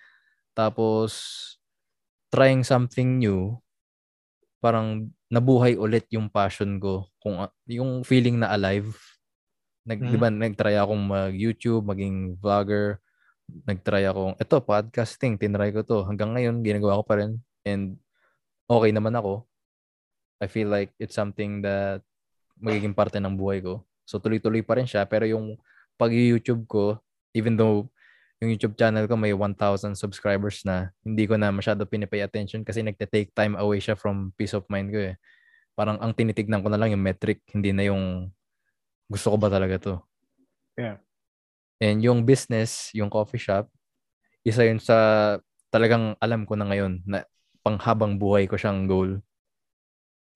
Tapos 0.55 1.11
trying 2.31 2.63
something 2.63 3.19
new, 3.19 3.59
parang 4.63 5.11
nabuhay 5.35 5.75
ulit 5.75 6.07
yung 6.15 6.31
passion 6.31 6.79
ko, 6.79 7.11
kung 7.19 7.43
yung 7.67 8.07
feeling 8.07 8.39
na 8.39 8.55
alive. 8.55 8.95
Nag, 9.83 9.99
Mhm. 9.99 10.09
Di 10.09 10.17
ba, 10.17 10.27
nag-try 10.31 10.75
akong 10.79 11.03
mag-YouTube, 11.03 11.83
maging 11.83 12.39
vlogger. 12.39 12.97
Nag-try 13.67 14.07
akong, 14.07 14.33
eto, 14.39 14.57
podcasting, 14.63 15.37
tinry 15.37 15.75
ko 15.75 15.83
to. 15.85 16.07
Hanggang 16.07 16.33
ngayon, 16.33 16.63
ginagawa 16.65 16.97
ko 16.97 17.03
pa 17.05 17.15
rin. 17.21 17.37
And 17.67 17.99
okay 18.65 18.89
naman 18.95 19.13
ako. 19.13 19.45
I 20.41 20.47
feel 20.49 20.71
like 20.71 20.95
it's 20.97 21.13
something 21.13 21.61
that 21.61 22.01
magiging 22.57 22.95
parte 22.95 23.19
ng 23.21 23.37
buhay 23.37 23.61
ko. 23.61 23.85
So, 24.07 24.17
tuloy-tuloy 24.17 24.65
pa 24.65 24.79
rin 24.79 24.89
siya. 24.89 25.05
Pero 25.05 25.29
yung 25.29 25.59
pag-YouTube 25.99 26.65
ko, 26.65 26.97
even 27.35 27.59
though 27.59 27.91
yung 28.45 28.53
YouTube 28.53 28.77
channel 28.77 29.09
ko 29.09 29.17
may 29.17 29.33
1,000 29.33 29.97
subscribers 29.97 30.61
na, 30.61 30.93
hindi 31.01 31.25
ko 31.25 31.35
na 31.35 31.49
masyado 31.49 31.83
pinipay 31.89 32.21
attention 32.21 32.61
kasi 32.61 32.85
nagte-take 32.85 33.33
time 33.33 33.57
away 33.57 33.81
siya 33.81 33.97
from 33.97 34.29
peace 34.37 34.53
of 34.53 34.63
mind 34.69 34.93
ko 34.93 35.11
eh. 35.11 35.15
Parang 35.73 35.97
ang 35.97 36.13
tinitignan 36.13 36.61
ko 36.61 36.69
na 36.69 36.77
lang 36.77 36.93
yung 36.93 37.03
metric, 37.03 37.43
hindi 37.51 37.73
na 37.73 37.89
yung 37.89 38.29
gusto 39.09 39.33
ko 39.33 39.37
ba 39.41 39.49
talaga 39.49 39.75
to. 39.81 39.93
Yeah. 40.77 41.01
And 41.81 41.99
yung 41.99 42.23
business, 42.23 42.93
yung 42.95 43.11
coffee 43.11 43.41
shop, 43.41 43.67
isa 44.45 44.63
yun 44.63 44.79
sa 44.79 44.95
talagang 45.73 46.15
alam 46.21 46.47
ko 46.47 46.55
na 46.55 46.69
ngayon 46.69 47.03
na 47.03 47.27
panghabang 47.65 48.15
buhay 48.15 48.47
ko 48.47 48.55
siyang 48.55 48.87
goal. 48.87 49.19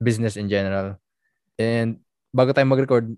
Business 0.01 0.35
in 0.35 0.51
general. 0.51 0.99
And 1.55 2.01
bago 2.33 2.51
tayo 2.51 2.67
mag-record, 2.67 3.13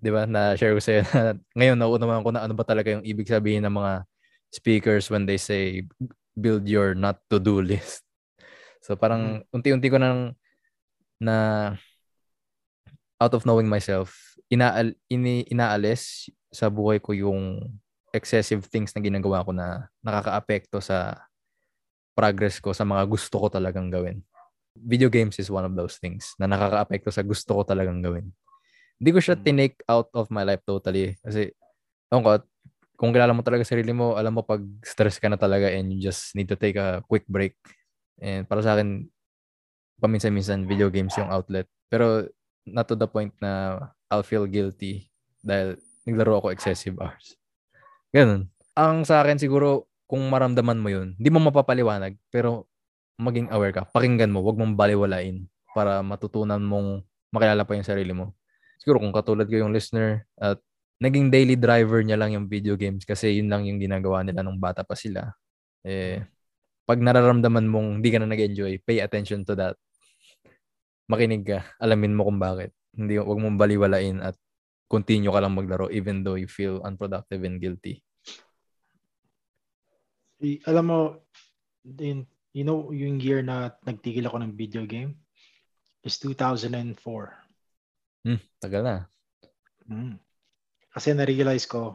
di 0.00 0.10
ba, 0.10 0.24
na-share 0.24 0.74
ko 0.74 0.80
sa'yo 0.80 1.02
na 1.04 1.34
ngayon 1.58 1.76
nauunawaan 1.78 2.24
ko 2.24 2.30
na 2.32 2.42
ano 2.46 2.54
ba 2.54 2.64
talaga 2.64 2.94
yung 2.94 3.04
ibig 3.04 3.28
sabihin 3.28 3.66
ng 3.66 3.74
mga 3.74 3.92
speakers 4.50 5.10
when 5.10 5.26
they 5.26 5.36
say 5.36 5.84
build 6.36 6.68
your 6.68 6.94
not 6.94 7.20
to-do 7.28 7.60
list. 7.70 8.04
So 8.84 8.94
parang 8.94 9.42
unti-unti 9.50 9.88
ko 9.90 9.98
nang 9.98 10.36
na 11.18 11.36
out 13.16 13.32
of 13.32 13.48
knowing 13.48 13.66
myself, 13.66 14.36
inaal, 14.52 14.92
ini, 15.08 15.48
inaalis 15.48 16.28
sa 16.52 16.68
buhay 16.68 17.00
ko 17.00 17.16
yung 17.16 17.64
excessive 18.12 18.64
things 18.68 18.92
na 18.92 19.00
ginagawa 19.00 19.44
ko 19.44 19.52
na 19.52 19.88
nakakaapekto 20.04 20.80
sa 20.80 21.20
progress 22.16 22.60
ko 22.60 22.72
sa 22.72 22.84
mga 22.84 23.04
gusto 23.08 23.36
ko 23.36 23.48
talagang 23.52 23.92
gawin. 23.92 24.24
Video 24.76 25.08
games 25.08 25.40
is 25.40 25.48
one 25.52 25.64
of 25.64 25.72
those 25.72 25.96
things 26.00 26.36
na 26.40 26.48
nakakaapekto 26.48 27.08
sa 27.12 27.24
gusto 27.24 27.60
ko 27.60 27.62
talagang 27.64 28.00
gawin. 28.04 28.28
Hindi 28.96 29.10
ko 29.12 29.20
siya 29.20 29.36
Mm. 29.36 29.44
tinake 29.44 29.76
out 29.88 30.08
of 30.16 30.28
my 30.32 30.44
life 30.44 30.64
totally 30.64 31.16
kasi 31.20 31.52
ewan 32.08 32.24
ko, 32.24 32.30
kung 32.96 33.12
kilala 33.12 33.36
mo 33.36 33.44
talaga 33.44 33.62
sarili 33.62 33.92
mo, 33.92 34.16
alam 34.16 34.34
mo 34.34 34.42
pag 34.42 34.64
stress 34.82 35.20
ka 35.20 35.28
na 35.28 35.36
talaga 35.36 35.68
and 35.68 35.92
you 35.92 36.00
just 36.00 36.32
need 36.32 36.48
to 36.48 36.56
take 36.56 36.80
a 36.80 37.04
quick 37.06 37.28
break. 37.28 37.54
And 38.18 38.48
para 38.48 38.64
sa 38.64 38.74
akin, 38.74 39.06
paminsan-minsan 40.00 40.64
video 40.64 40.88
games 40.88 41.12
yung 41.20 41.28
outlet. 41.28 41.68
Pero 41.92 42.26
not 42.66 42.88
to 42.88 42.96
the 42.96 43.06
point 43.06 43.32
na 43.38 43.78
I'll 44.08 44.26
feel 44.26 44.48
guilty 44.48 45.12
dahil 45.44 45.78
naglaro 46.08 46.40
ako 46.40 46.48
excessive 46.50 46.96
hours. 46.98 47.36
Ganun. 48.10 48.48
Ang 48.76 49.04
sa 49.04 49.20
akin 49.24 49.40
siguro, 49.40 49.88
kung 50.06 50.22
maramdaman 50.30 50.78
mo 50.78 50.88
yun, 50.88 51.18
hindi 51.18 51.30
mo 51.32 51.42
mapapaliwanag, 51.50 52.14
pero 52.30 52.70
maging 53.18 53.50
aware 53.50 53.72
ka. 53.72 53.82
Pakinggan 53.90 54.30
mo, 54.30 54.44
wag 54.44 54.56
mong 54.56 54.76
baliwalain 54.76 55.48
para 55.72 56.04
matutunan 56.04 56.60
mong 56.60 57.02
makilala 57.32 57.64
pa 57.66 57.74
yung 57.74 57.86
sarili 57.88 58.12
mo. 58.12 58.36
Siguro 58.78 59.02
kung 59.02 59.10
katulad 59.10 59.48
ko 59.48 59.56
yung 59.58 59.74
listener 59.74 60.28
at 60.38 60.60
naging 60.96 61.28
daily 61.28 61.56
driver 61.60 62.00
niya 62.00 62.16
lang 62.16 62.32
yung 62.32 62.48
video 62.48 62.72
games 62.76 63.04
kasi 63.04 63.36
yun 63.36 63.52
lang 63.52 63.68
yung 63.68 63.76
ginagawa 63.76 64.24
nila 64.24 64.40
nung 64.40 64.56
bata 64.56 64.80
pa 64.80 64.96
sila. 64.96 65.28
Eh, 65.84 66.24
pag 66.88 67.02
nararamdaman 67.02 67.68
mong 67.68 67.88
hindi 68.00 68.08
ka 68.08 68.18
na 68.22 68.30
nag-enjoy, 68.30 68.80
pay 68.86 69.04
attention 69.04 69.44
to 69.44 69.52
that. 69.58 69.76
Makinig 71.06 71.44
ka, 71.44 71.66
alamin 71.78 72.16
mo 72.16 72.26
kung 72.26 72.40
bakit. 72.40 72.72
Hindi, 72.96 73.20
wag 73.20 73.38
mong 73.38 73.60
baliwalain 73.60 74.18
at 74.24 74.34
continue 74.88 75.30
ka 75.30 75.42
lang 75.42 75.54
maglaro 75.54 75.90
even 75.92 76.22
though 76.22 76.38
you 76.38 76.48
feel 76.48 76.80
unproductive 76.86 77.42
and 77.44 77.60
guilty. 77.60 78.00
Y- 80.40 80.62
alam 80.64 80.84
mo, 80.88 81.00
in, 81.84 82.24
you 82.56 82.64
know, 82.64 82.88
yung 82.90 83.20
year 83.20 83.44
na 83.44 83.74
nagtigil 83.84 84.26
ako 84.26 84.40
ng 84.40 84.52
video 84.56 84.88
game 84.88 85.16
is 86.06 86.16
2004. 86.22 86.96
Hmm, 88.26 88.40
tagal 88.62 88.82
na. 88.82 88.96
Mm. 89.86 90.18
Kasi 90.96 91.12
na-realize 91.12 91.68
ko, 91.68 91.92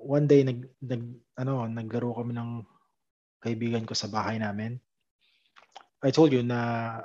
one 0.00 0.24
day 0.24 0.40
nag, 0.40 0.64
nag 0.80 1.04
ano, 1.36 1.68
naglaro 1.68 2.16
kami 2.16 2.32
ng 2.32 2.64
kaibigan 3.44 3.84
ko 3.84 3.92
sa 3.92 4.08
bahay 4.08 4.40
namin. 4.40 4.80
I 6.00 6.08
told 6.08 6.32
you 6.32 6.40
na 6.40 6.96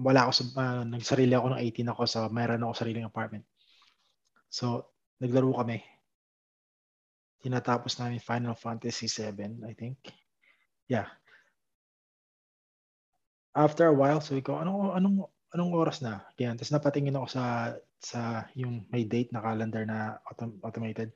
wala 0.00 0.24
ako 0.24 0.32
sa 0.32 0.44
uh, 0.56 0.82
nagsarili 0.88 1.36
ako 1.36 1.52
ng 1.52 1.60
18 1.60 1.92
ako 1.92 2.02
sa 2.08 2.20
mayroon 2.32 2.64
ako 2.64 2.72
sariling 2.72 3.04
apartment. 3.04 3.44
So, 4.48 4.96
naglaro 5.20 5.52
kami. 5.52 5.84
Tinatapos 7.44 8.00
namin 8.00 8.24
Final 8.24 8.56
Fantasy 8.56 9.12
7, 9.12 9.60
I 9.68 9.76
think. 9.76 10.00
Yeah. 10.88 11.12
After 13.52 13.92
a 13.92 13.96
while, 13.96 14.24
so 14.24 14.36
ko, 14.40 14.56
anong 14.56 14.96
anong 14.96 15.28
anong 15.54 15.72
oras 15.74 15.98
na? 16.02 16.22
Kaya 16.38 16.54
tapos 16.54 16.72
napatingin 16.72 17.16
ako 17.18 17.26
sa 17.30 17.74
sa 18.00 18.48
yung 18.56 18.86
may 18.88 19.04
date 19.04 19.30
na 19.34 19.44
calendar 19.44 19.84
na 19.84 20.16
autom- 20.24 20.58
automated. 20.64 21.12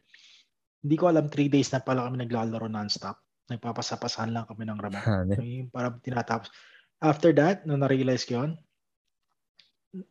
Hindi 0.84 0.96
ko 1.00 1.08
alam, 1.08 1.32
3 1.32 1.48
days 1.48 1.72
na 1.72 1.80
pala 1.80 2.04
kami 2.04 2.20
naglalaro 2.20 2.68
non-stop. 2.68 3.16
Nagpapasapasahan 3.48 4.32
lang 4.36 4.44
kami 4.44 4.68
ng 4.68 4.78
ramo. 4.80 5.00
yung 5.40 5.72
para 5.72 5.96
tinatapos. 5.96 6.52
After 7.00 7.32
that, 7.36 7.64
nung 7.64 7.80
na-realize 7.80 8.28
ko 8.28 8.44
yun, 8.44 8.52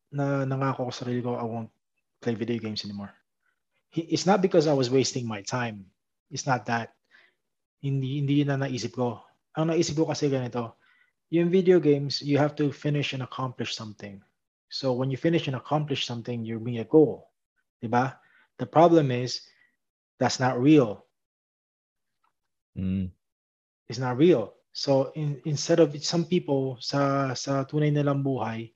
na 0.10 0.48
nangako 0.48 0.88
ko 0.88 0.92
sa 0.94 1.06
sarili 1.06 1.22
ko, 1.22 1.38
I 1.38 1.46
won't 1.46 1.72
play 2.24 2.34
video 2.34 2.58
games 2.58 2.88
anymore. 2.88 3.12
It's 3.94 4.26
not 4.26 4.42
because 4.42 4.66
I 4.66 4.74
was 4.74 4.90
wasting 4.90 5.30
my 5.30 5.46
time. 5.46 5.86
It's 6.34 6.50
not 6.50 6.66
that. 6.66 6.98
Hindi, 7.84 8.24
hindi 8.24 8.42
yun 8.42 8.50
na 8.50 8.66
naisip 8.66 8.98
ko. 8.98 9.22
Ang 9.54 9.70
naisip 9.70 9.94
ko 9.94 10.10
kasi 10.10 10.34
ganito, 10.34 10.82
yung 11.34 11.50
video 11.50 11.82
games, 11.82 12.22
you 12.22 12.38
have 12.38 12.54
to 12.54 12.70
finish 12.70 13.18
and 13.18 13.26
accomplish 13.26 13.74
something. 13.74 14.22
So 14.70 14.94
when 14.94 15.10
you 15.10 15.18
finish 15.18 15.50
and 15.50 15.58
accomplish 15.58 16.06
something, 16.06 16.46
you 16.46 16.62
meet 16.62 16.78
a 16.78 16.86
goal. 16.86 17.34
Diba? 17.82 18.14
The 18.62 18.70
problem 18.70 19.10
is, 19.10 19.42
that's 20.22 20.40
not 20.40 20.62
real. 20.62 21.10
Mm. 22.78 23.10
It's 23.90 23.98
not 23.98 24.22
real. 24.22 24.54
So 24.74 25.10
in, 25.18 25.42
instead 25.46 25.82
of 25.82 25.98
some 26.06 26.26
people 26.26 26.78
sa 26.78 27.34
sa 27.34 27.66
tunay 27.66 27.90
nilang 27.90 28.22
buhay, 28.22 28.70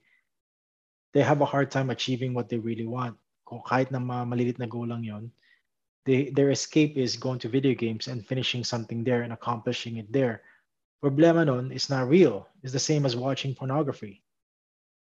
they 1.14 1.22
have 1.22 1.40
a 1.40 1.46
hard 1.46 1.70
time 1.70 1.94
achieving 1.94 2.34
what 2.34 2.50
they 2.50 2.58
really 2.58 2.90
want. 2.90 3.14
Kung 3.46 3.62
kahit 3.62 3.94
na 3.94 4.02
malilit 4.02 4.58
na 4.58 4.66
goal 4.66 4.90
lang 4.90 5.06
yon, 5.06 5.30
they, 6.10 6.34
their 6.34 6.50
escape 6.50 6.98
is 6.98 7.14
going 7.14 7.38
to 7.38 7.48
video 7.48 7.74
games 7.78 8.10
and 8.10 8.26
finishing 8.26 8.66
something 8.66 9.06
there 9.06 9.22
and 9.22 9.32
accomplishing 9.32 10.02
it 10.02 10.10
there. 10.10 10.42
Problema 11.02 11.46
nun 11.46 11.70
is 11.70 11.90
not 11.90 12.08
real. 12.08 12.48
It's 12.62 12.72
the 12.72 12.82
same 12.82 13.06
as 13.06 13.14
watching 13.14 13.54
pornography. 13.54 14.22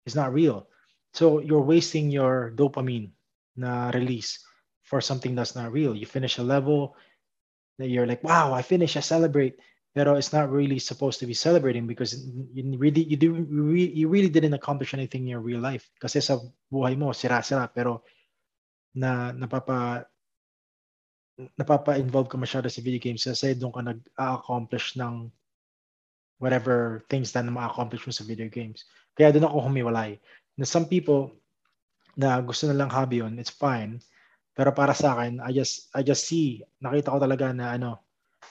It's 0.06 0.16
not 0.16 0.34
real. 0.34 0.66
So 1.14 1.38
you're 1.38 1.62
wasting 1.62 2.10
your 2.10 2.52
dopamine 2.54 3.10
na 3.56 3.90
release 3.94 4.42
for 4.82 5.00
something 5.00 5.34
that's 5.34 5.54
not 5.54 5.72
real. 5.72 5.94
You 5.94 6.06
finish 6.06 6.38
a 6.38 6.42
level, 6.42 6.96
that 7.78 7.88
you're 7.88 8.06
like, 8.06 8.22
wow, 8.24 8.52
I 8.52 8.62
finished, 8.62 8.96
I 8.96 9.00
celebrate. 9.00 9.58
Pero 9.94 10.14
it's 10.14 10.32
not 10.32 10.52
really 10.52 10.78
supposed 10.78 11.18
to 11.20 11.26
be 11.26 11.34
celebrating 11.34 11.86
because 11.86 12.14
you 12.52 12.76
really 12.78 13.02
you 13.02 13.16
do 13.16 13.34
you 13.74 14.06
really 14.06 14.28
didn't 14.28 14.54
accomplish 14.54 14.94
anything 14.94 15.26
in 15.26 15.32
your 15.34 15.42
real 15.42 15.58
life. 15.58 15.90
Kasi 15.98 16.20
sa 16.20 16.38
buhay 16.70 16.94
mo 16.94 17.10
sira-sira 17.10 17.66
pero 17.72 18.04
na 18.94 19.32
napapa 19.32 20.06
napapa-involve 21.58 22.30
ka 22.30 22.38
masyado 22.38 22.68
sa 22.70 22.84
video 22.84 23.00
games 23.00 23.26
kasi 23.26 23.58
doon 23.58 23.74
ka 23.74 23.82
nag-accomplish 23.82 24.98
ng 25.00 25.30
whatever 26.38 27.02
things 27.10 27.34
na 27.34 27.46
ma-accomplish 27.46 28.06
mo 28.06 28.12
sa 28.14 28.26
video 28.26 28.46
games. 28.50 28.86
Kaya 29.14 29.34
doon 29.34 29.46
ako 29.46 29.70
humiwalay. 29.70 30.18
Na 30.58 30.66
some 30.66 30.86
people 30.86 31.38
na 32.18 32.42
gusto 32.42 32.66
na 32.66 32.74
lang 32.74 32.90
hobby 32.90 33.22
yun, 33.22 33.38
it's 33.38 33.52
fine. 33.52 34.02
Pero 34.58 34.74
para 34.74 34.90
sa 34.90 35.14
akin, 35.14 35.38
I 35.38 35.54
just 35.54 35.86
I 35.94 36.02
just 36.02 36.26
see, 36.26 36.66
nakita 36.82 37.14
ko 37.14 37.18
talaga 37.22 37.54
na 37.54 37.78
ano, 37.78 38.02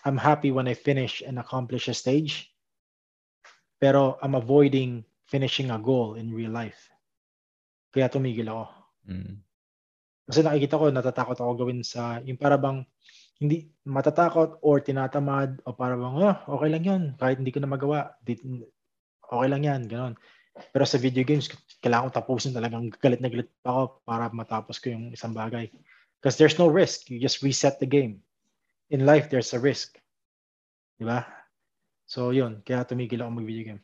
I'm 0.08 0.16
happy 0.16 0.56
when 0.56 0.68
I 0.72 0.76
finish 0.76 1.20
and 1.20 1.36
accomplish 1.36 1.92
a 1.92 1.96
stage. 1.96 2.48
Pero 3.80 4.16
I'm 4.24 4.40
avoiding 4.40 5.04
finishing 5.28 5.72
a 5.72 5.80
goal 5.80 6.16
in 6.16 6.32
real 6.32 6.56
life. 6.56 6.88
Kaya 7.92 8.08
tumigil 8.08 8.48
ako. 8.48 8.66
Mm. 9.12 9.36
Kasi 10.28 10.40
nakikita 10.44 10.80
ko, 10.80 10.86
natatakot 10.92 11.38
ako 11.40 11.52
gawin 11.64 11.84
sa, 11.84 12.20
yung 12.24 12.40
para 12.40 12.60
bang, 12.60 12.84
hindi 13.38 13.70
matatakot 13.86 14.58
or 14.66 14.82
tinatamad 14.82 15.62
o 15.64 15.74
para 15.74 15.94
bang, 15.94 16.16
oh, 16.18 16.38
okay 16.58 16.70
lang 16.74 16.84
yun. 16.84 17.04
Kahit 17.22 17.38
hindi 17.38 17.54
ko 17.54 17.62
na 17.62 17.70
magawa, 17.70 18.18
okay 18.26 19.48
lang 19.48 19.64
yan, 19.64 19.86
ganon. 19.86 20.18
Pero 20.74 20.86
sa 20.90 20.98
video 20.98 21.22
games, 21.22 21.46
kailangan 21.86 22.10
ko 22.10 22.12
tapusin 22.18 22.58
talagang 22.58 22.90
galit 22.98 23.22
na 23.22 23.30
galit 23.30 23.54
ako 23.62 24.02
para 24.02 24.34
matapos 24.34 24.82
ko 24.82 24.90
yung 24.90 25.14
isang 25.14 25.38
bagay. 25.38 25.70
Because 26.18 26.36
there's 26.42 26.58
no 26.58 26.66
risk. 26.66 27.14
You 27.14 27.22
just 27.22 27.46
reset 27.46 27.78
the 27.78 27.86
game. 27.86 28.26
In 28.90 29.06
life, 29.06 29.30
there's 29.30 29.54
a 29.54 29.62
risk. 29.62 30.02
Di 30.98 31.06
ba? 31.06 31.22
So, 32.10 32.34
yun. 32.34 32.66
Kaya 32.66 32.90
tumigil 32.90 33.22
ako 33.22 33.38
mag-video 33.38 33.64
game. 33.70 33.82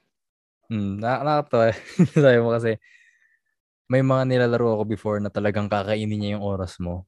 Hmm, 0.74 0.98
nakakatawa. 0.98 1.78
Sabi 2.26 2.40
mo 2.42 2.50
kasi, 2.58 2.82
may 3.86 4.02
mga 4.02 4.26
nilalaro 4.26 4.82
ako 4.82 4.84
before 4.90 5.22
na 5.22 5.30
talagang 5.30 5.70
kakainin 5.70 6.18
niya 6.18 6.42
yung 6.42 6.46
oras 6.46 6.82
mo. 6.82 7.06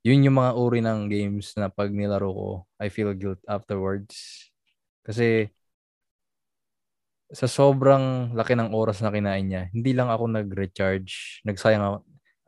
Yun 0.00 0.24
yung 0.24 0.36
mga 0.40 0.52
uri 0.56 0.80
ng 0.80 1.12
games 1.12 1.52
na 1.60 1.68
pag 1.68 1.92
nilaro 1.92 2.30
ko, 2.32 2.50
I 2.80 2.88
feel 2.88 3.12
guilt 3.12 3.40
afterwards. 3.44 4.48
Kasi, 5.04 5.52
sa 7.30 7.46
sobrang 7.46 8.34
laki 8.34 8.56
ng 8.56 8.72
oras 8.74 9.04
na 9.04 9.12
kinain 9.12 9.46
niya, 9.46 9.62
hindi 9.70 9.92
lang 9.92 10.08
ako 10.08 10.24
nag-recharge. 10.32 11.44
Nagsayang 11.46 11.84
ako 11.84 11.96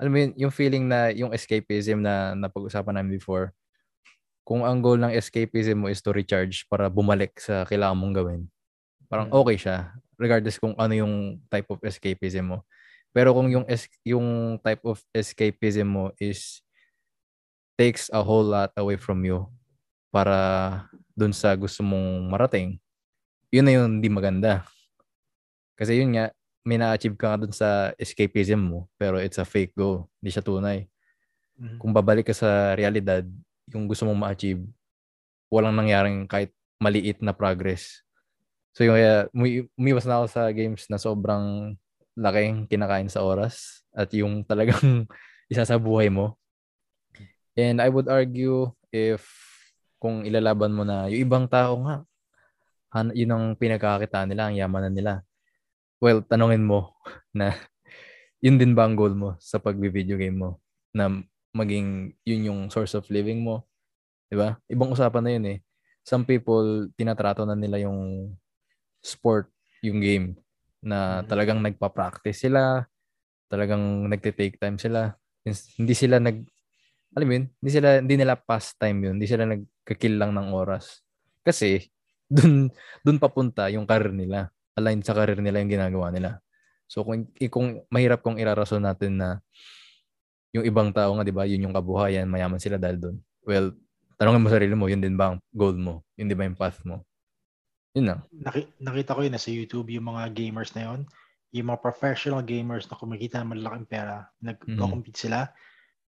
alam 0.02 0.10
mo 0.10 0.18
yun, 0.18 0.32
yung 0.34 0.50
feeling 0.50 0.90
na 0.90 1.14
yung 1.14 1.30
escapism 1.30 2.02
na 2.02 2.34
napag-usapan 2.34 2.98
namin 2.98 3.22
before, 3.22 3.54
kung 4.42 4.66
ang 4.66 4.82
goal 4.82 4.98
ng 4.98 5.14
escapism 5.14 5.78
mo 5.78 5.86
is 5.86 6.02
to 6.02 6.10
recharge 6.10 6.66
para 6.66 6.90
bumalik 6.90 7.38
sa 7.38 7.62
kailangan 7.62 7.94
mong 7.94 8.14
gawin, 8.18 8.42
parang 9.06 9.30
mm. 9.30 9.38
okay 9.38 9.56
siya, 9.62 9.94
regardless 10.18 10.58
kung 10.58 10.74
ano 10.74 10.90
yung 10.90 11.38
type 11.46 11.70
of 11.70 11.78
escapism 11.86 12.50
mo. 12.50 12.58
Pero 13.14 13.30
kung 13.30 13.46
yung 13.46 13.62
es- 13.70 13.92
yung 14.02 14.58
type 14.58 14.82
of 14.82 14.98
escapism 15.14 15.86
mo 15.86 16.04
is 16.18 16.61
takes 17.76 18.12
a 18.12 18.20
whole 18.20 18.44
lot 18.44 18.70
away 18.76 18.96
from 18.96 19.24
you 19.24 19.48
para 20.12 20.36
dun 21.16 21.32
sa 21.32 21.56
gusto 21.56 21.80
mong 21.84 22.28
marating, 22.28 22.76
yun 23.52 23.64
na 23.64 23.72
yung 23.76 24.00
hindi 24.00 24.08
maganda. 24.08 24.64
Kasi 25.76 26.00
yun 26.00 26.16
nga, 26.16 26.32
may 26.62 26.78
na-achieve 26.78 27.18
ka 27.18 27.34
dun 27.36 27.50
sa 27.50 27.90
escapism 27.98 28.60
mo, 28.60 28.86
pero 28.94 29.18
it's 29.18 29.40
a 29.40 29.46
fake 29.46 29.74
goal. 29.74 30.06
Hindi 30.22 30.30
siya 30.30 30.44
tunay. 30.46 30.86
Mm-hmm. 31.58 31.78
Kung 31.82 31.92
babalik 31.92 32.30
ka 32.30 32.34
sa 32.36 32.72
realidad, 32.78 33.26
yung 33.72 33.90
gusto 33.90 34.06
mong 34.06 34.20
ma-achieve, 34.20 34.62
walang 35.52 35.74
nangyaring 35.74 36.24
kahit 36.30 36.54
maliit 36.80 37.20
na 37.20 37.34
progress. 37.34 38.00
So 38.72 38.88
yung 38.88 38.96
kaya, 38.96 39.28
umiwas 39.76 40.08
na 40.08 40.22
ako 40.22 40.26
sa 40.32 40.42
games 40.54 40.88
na 40.88 40.96
sobrang 40.96 41.76
laking 42.16 42.68
kinakain 42.68 43.08
sa 43.12 43.24
oras 43.24 43.84
at 43.92 44.08
yung 44.16 44.44
talagang 44.44 45.04
isa 45.52 45.64
sa 45.68 45.76
buhay 45.76 46.08
mo. 46.08 46.40
And 47.58 47.84
I 47.84 47.88
would 47.92 48.08
argue 48.08 48.72
if 48.88 49.24
kung 50.00 50.24
ilalaban 50.24 50.72
mo 50.72 50.82
na 50.82 51.06
yung 51.12 51.22
ibang 51.28 51.44
tao 51.46 51.78
nga, 51.84 51.96
yun 53.12 53.32
ang 53.32 53.44
pinagkakita 53.56 54.24
nila, 54.28 54.48
ang 54.48 54.56
yaman 54.56 54.92
nila 54.92 55.24
well, 56.02 56.18
tanongin 56.26 56.66
mo 56.66 56.98
na 57.38 57.54
yun 58.42 58.58
din 58.58 58.74
ba 58.74 58.90
ang 58.90 58.98
goal 58.98 59.14
mo 59.14 59.38
sa 59.38 59.62
pag-video 59.62 60.18
game 60.18 60.34
mo? 60.34 60.58
Na 60.90 61.06
maging 61.54 62.18
yun 62.26 62.42
yung 62.50 62.60
source 62.74 62.98
of 62.98 63.06
living 63.06 63.46
mo? 63.46 63.62
Di 64.26 64.34
ba? 64.34 64.58
Ibang 64.66 64.98
usapan 64.98 65.22
na 65.22 65.32
yun 65.38 65.46
eh. 65.46 65.58
Some 66.02 66.26
people, 66.26 66.90
tinatrato 66.98 67.46
na 67.46 67.54
nila 67.54 67.78
yung 67.78 68.34
sport, 68.98 69.54
yung 69.86 70.02
game, 70.02 70.34
na 70.82 71.22
mm-hmm. 71.22 71.30
talagang 71.30 71.62
nagpa-practice 71.62 72.50
sila, 72.50 72.82
talagang 73.46 74.10
nagte-take 74.10 74.58
time 74.58 74.82
sila. 74.82 75.14
Hindi 75.78 75.94
sila 75.94 76.18
nag, 76.18 76.42
alam 77.12 77.26
mo 77.28 77.32
yun, 77.36 77.46
hindi 77.60 77.70
sila, 77.70 77.88
hindi 78.00 78.14
nila 78.16 78.34
pastime 78.40 78.98
yun. 79.10 79.14
Hindi 79.20 79.28
sila 79.28 79.44
nagkakill 79.44 80.16
lang 80.16 80.32
ng 80.32 80.48
oras. 80.56 81.04
Kasi, 81.44 81.92
dun, 82.32 82.72
dun 83.04 83.18
papunta 83.20 83.68
yung 83.68 83.84
career 83.84 84.16
nila 84.16 84.48
aligned 84.76 85.04
sa 85.04 85.16
career 85.16 85.40
nila 85.40 85.60
yung 85.60 85.72
ginagawa 85.72 86.08
nila. 86.08 86.40
So 86.88 87.04
kung 87.04 87.28
kung 87.48 87.84
mahirap 87.88 88.20
kung 88.20 88.36
irarason 88.36 88.84
natin 88.84 89.20
na 89.20 89.28
yung 90.52 90.64
ibang 90.68 90.92
tao 90.92 91.16
nga 91.16 91.24
'di 91.24 91.32
ba, 91.32 91.48
yun 91.48 91.68
yung 91.68 91.76
kabuhayan, 91.76 92.28
mayaman 92.28 92.60
sila 92.60 92.76
dahil 92.76 93.00
doon. 93.00 93.16
Well, 93.44 93.72
tanongin 94.20 94.42
mo 94.44 94.48
sarili 94.52 94.74
mo, 94.76 94.88
yun 94.88 95.00
din 95.00 95.16
ba 95.16 95.32
ang 95.32 95.38
goal 95.52 95.76
mo? 95.76 96.04
Yun 96.20 96.28
din 96.28 96.36
ba 96.36 96.44
yung 96.44 96.58
path 96.58 96.84
mo? 96.84 97.04
Yun 97.96 98.12
lang. 98.12 98.20
Naki- 98.32 98.72
nakita 98.80 99.16
ko 99.16 99.20
yun 99.24 99.32
na 99.32 99.40
sa 99.40 99.52
YouTube, 99.52 99.88
yung 99.92 100.12
mga 100.12 100.32
gamers 100.32 100.72
na 100.76 100.92
yun, 100.92 101.00
yung 101.52 101.72
mga 101.72 101.80
professional 101.80 102.44
gamers 102.44 102.88
na 102.88 102.96
kumikita 102.96 103.40
ng 103.40 103.52
malaking 103.56 103.88
pera, 103.88 104.28
nag-compete 104.40 105.16
mm-hmm. 105.16 105.24
sila, 105.28 105.52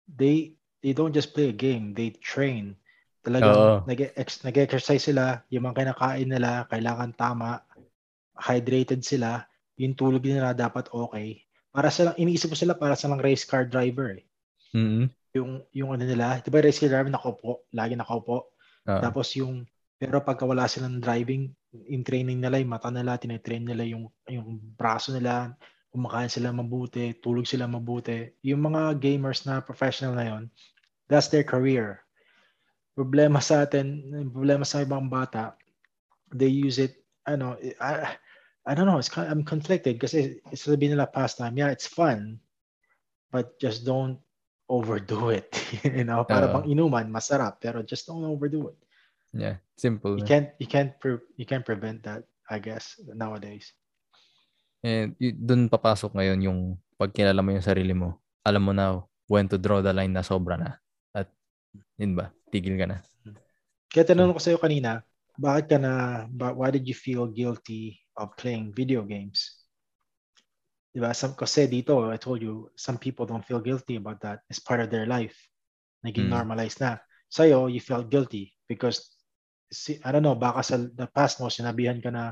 they 0.07 0.55
they 0.85 0.93
don't 0.93 1.17
just 1.17 1.33
play 1.33 1.49
a 1.49 1.57
game, 1.57 1.97
they 1.97 2.13
train. 2.21 2.77
Talagang 3.25 3.89
nag-ex- 3.89 4.45
nag-exercise 4.45 5.09
sila, 5.09 5.41
yung 5.49 5.65
mga 5.65 5.81
kinakain 5.81 6.29
nila, 6.29 6.69
kailangan 6.69 7.09
tama, 7.17 7.65
hydrated 8.37 9.01
sila, 9.01 9.49
yung 9.81 9.97
tulog 9.97 10.21
nila 10.21 10.53
dapat 10.53 10.85
okay. 10.93 11.41
Para 11.73 11.89
silang, 11.89 12.13
iniisip 12.21 12.53
ko 12.53 12.55
sila 12.55 12.77
para 12.77 12.93
silang 12.93 13.17
race 13.17 13.49
car 13.49 13.65
driver 13.65 14.21
eh. 14.21 14.29
Mm-mm. 14.77 15.09
Yung, 15.33 15.65
yung 15.73 15.89
ano 15.97 16.05
nila, 16.05 16.37
di 16.45 16.53
ba 16.53 16.61
race 16.61 16.77
car 16.77 16.93
driver 16.93 17.09
nakaupo, 17.09 17.65
lagi 17.73 17.97
nakaupo. 17.97 18.53
Oo. 18.85 19.01
Tapos 19.01 19.33
yung, 19.33 19.65
pero 19.97 20.21
pagka 20.21 20.45
wala 20.45 20.69
silang 20.69 21.01
driving, 21.01 21.49
in 21.89 22.05
training 22.05 22.45
nila, 22.45 22.61
yung 22.61 22.69
mata 22.69 22.93
nila, 22.93 23.17
tinitrain 23.17 23.65
nila 23.65 23.81
yung, 23.89 24.05
yung 24.29 24.61
braso 24.77 25.09
nila, 25.09 25.57
kumakain 25.95 26.27
sila 26.27 26.51
mabuti, 26.51 27.15
tulog 27.23 27.47
sila 27.47 27.65
mabuti. 27.71 28.35
Yung 28.43 28.67
mga 28.67 28.99
gamers 28.99 29.47
na 29.47 29.63
professional 29.63 30.11
na 30.13 30.27
yon, 30.27 30.43
that's 31.07 31.29
their 31.29 31.45
career. 31.45 32.01
Problema 32.95 33.43
sa 33.43 33.67
atin, 33.67 34.03
problema 34.31 34.63
sa 34.63 34.81
ibang 34.81 35.11
bata, 35.11 35.55
they 36.31 36.47
use 36.47 36.79
it, 36.79 37.03
ano, 37.27 37.59
I, 37.81 38.15
I 38.65 38.71
don't 38.73 38.87
know, 38.87 38.97
it's, 38.97 39.11
kind- 39.11 39.27
I'm 39.27 39.43
conflicted 39.43 39.99
kasi 39.99 40.39
sabihin 40.55 40.95
nila 40.95 41.11
pastime, 41.11 41.59
yeah, 41.59 41.69
it's 41.69 41.87
fun, 41.87 42.39
but 43.29 43.59
just 43.59 43.83
don't 43.83 44.17
overdo 44.71 45.29
it. 45.29 45.51
you 45.85 46.07
know, 46.07 46.25
para 46.25 46.49
bang 46.49 46.71
inuman, 46.71 47.11
masarap, 47.11 47.61
pero 47.61 47.85
just 47.85 48.07
don't 48.07 48.25
overdo 48.25 48.73
it. 48.73 48.79
Yeah. 49.35 49.59
Simple. 49.75 50.15
You 50.15 50.23
na. 50.23 50.29
can't 50.31 50.49
you 50.57 50.67
can't 50.71 50.95
pre- 51.03 51.27
you 51.35 51.43
can't 51.43 51.67
prevent 51.67 52.07
that, 52.07 52.23
I 52.47 52.63
guess, 52.63 52.95
nowadays. 53.03 53.75
And 54.79 55.13
y- 55.19 55.35
dun 55.35 55.67
papasok 55.67 56.15
ngayon 56.15 56.39
yung 56.47 56.59
pag 56.95 57.11
kilala 57.11 57.43
mo 57.43 57.51
yung 57.51 57.65
sarili 57.65 57.91
mo, 57.91 58.23
alam 58.47 58.63
mo 58.63 58.71
na 58.71 59.03
when 59.27 59.51
to 59.51 59.59
draw 59.59 59.83
the 59.83 59.91
line 59.91 60.15
na 60.15 60.23
sobra 60.23 60.55
na. 60.55 60.79
Yun 61.97 62.13
ba, 62.15 62.31
tigil 62.51 62.75
ka 62.75 62.85
na. 62.87 62.97
Kaya 63.91 64.03
tinanong 64.11 64.35
ko 64.35 64.41
sa'yo 64.43 64.59
kanina, 64.59 65.01
bakit 65.39 65.71
ka 65.71 65.77
na, 65.79 66.25
why 66.31 66.71
did 66.71 66.83
you 66.87 66.95
feel 66.95 67.27
guilty 67.27 67.99
of 68.15 68.35
playing 68.35 68.75
video 68.75 69.03
games? 69.03 69.63
Diba? 70.95 71.11
Some, 71.11 71.35
kasi 71.35 71.67
dito, 71.67 72.07
I 72.07 72.15
told 72.15 72.39
you, 72.39 72.71
some 72.79 72.95
people 72.95 73.27
don't 73.27 73.43
feel 73.43 73.59
guilty 73.59 73.99
about 73.99 74.23
that. 74.23 74.43
It's 74.47 74.63
part 74.63 74.79
of 74.79 74.87
their 74.87 75.03
life. 75.03 75.35
Naging 76.07 76.31
Mm. 76.31 76.35
normalized 76.39 76.79
na. 76.79 77.03
Sa'yo, 77.27 77.67
you 77.67 77.83
felt 77.83 78.07
guilty 78.07 78.55
because, 78.63 79.15
si, 79.67 79.99
I 80.07 80.15
don't 80.15 80.23
know, 80.23 80.39
baka 80.39 80.63
sa 80.63 80.79
the 80.79 81.07
past 81.11 81.43
mo, 81.43 81.51
sinabihan 81.51 81.99
ka 81.99 82.15
na, 82.15 82.31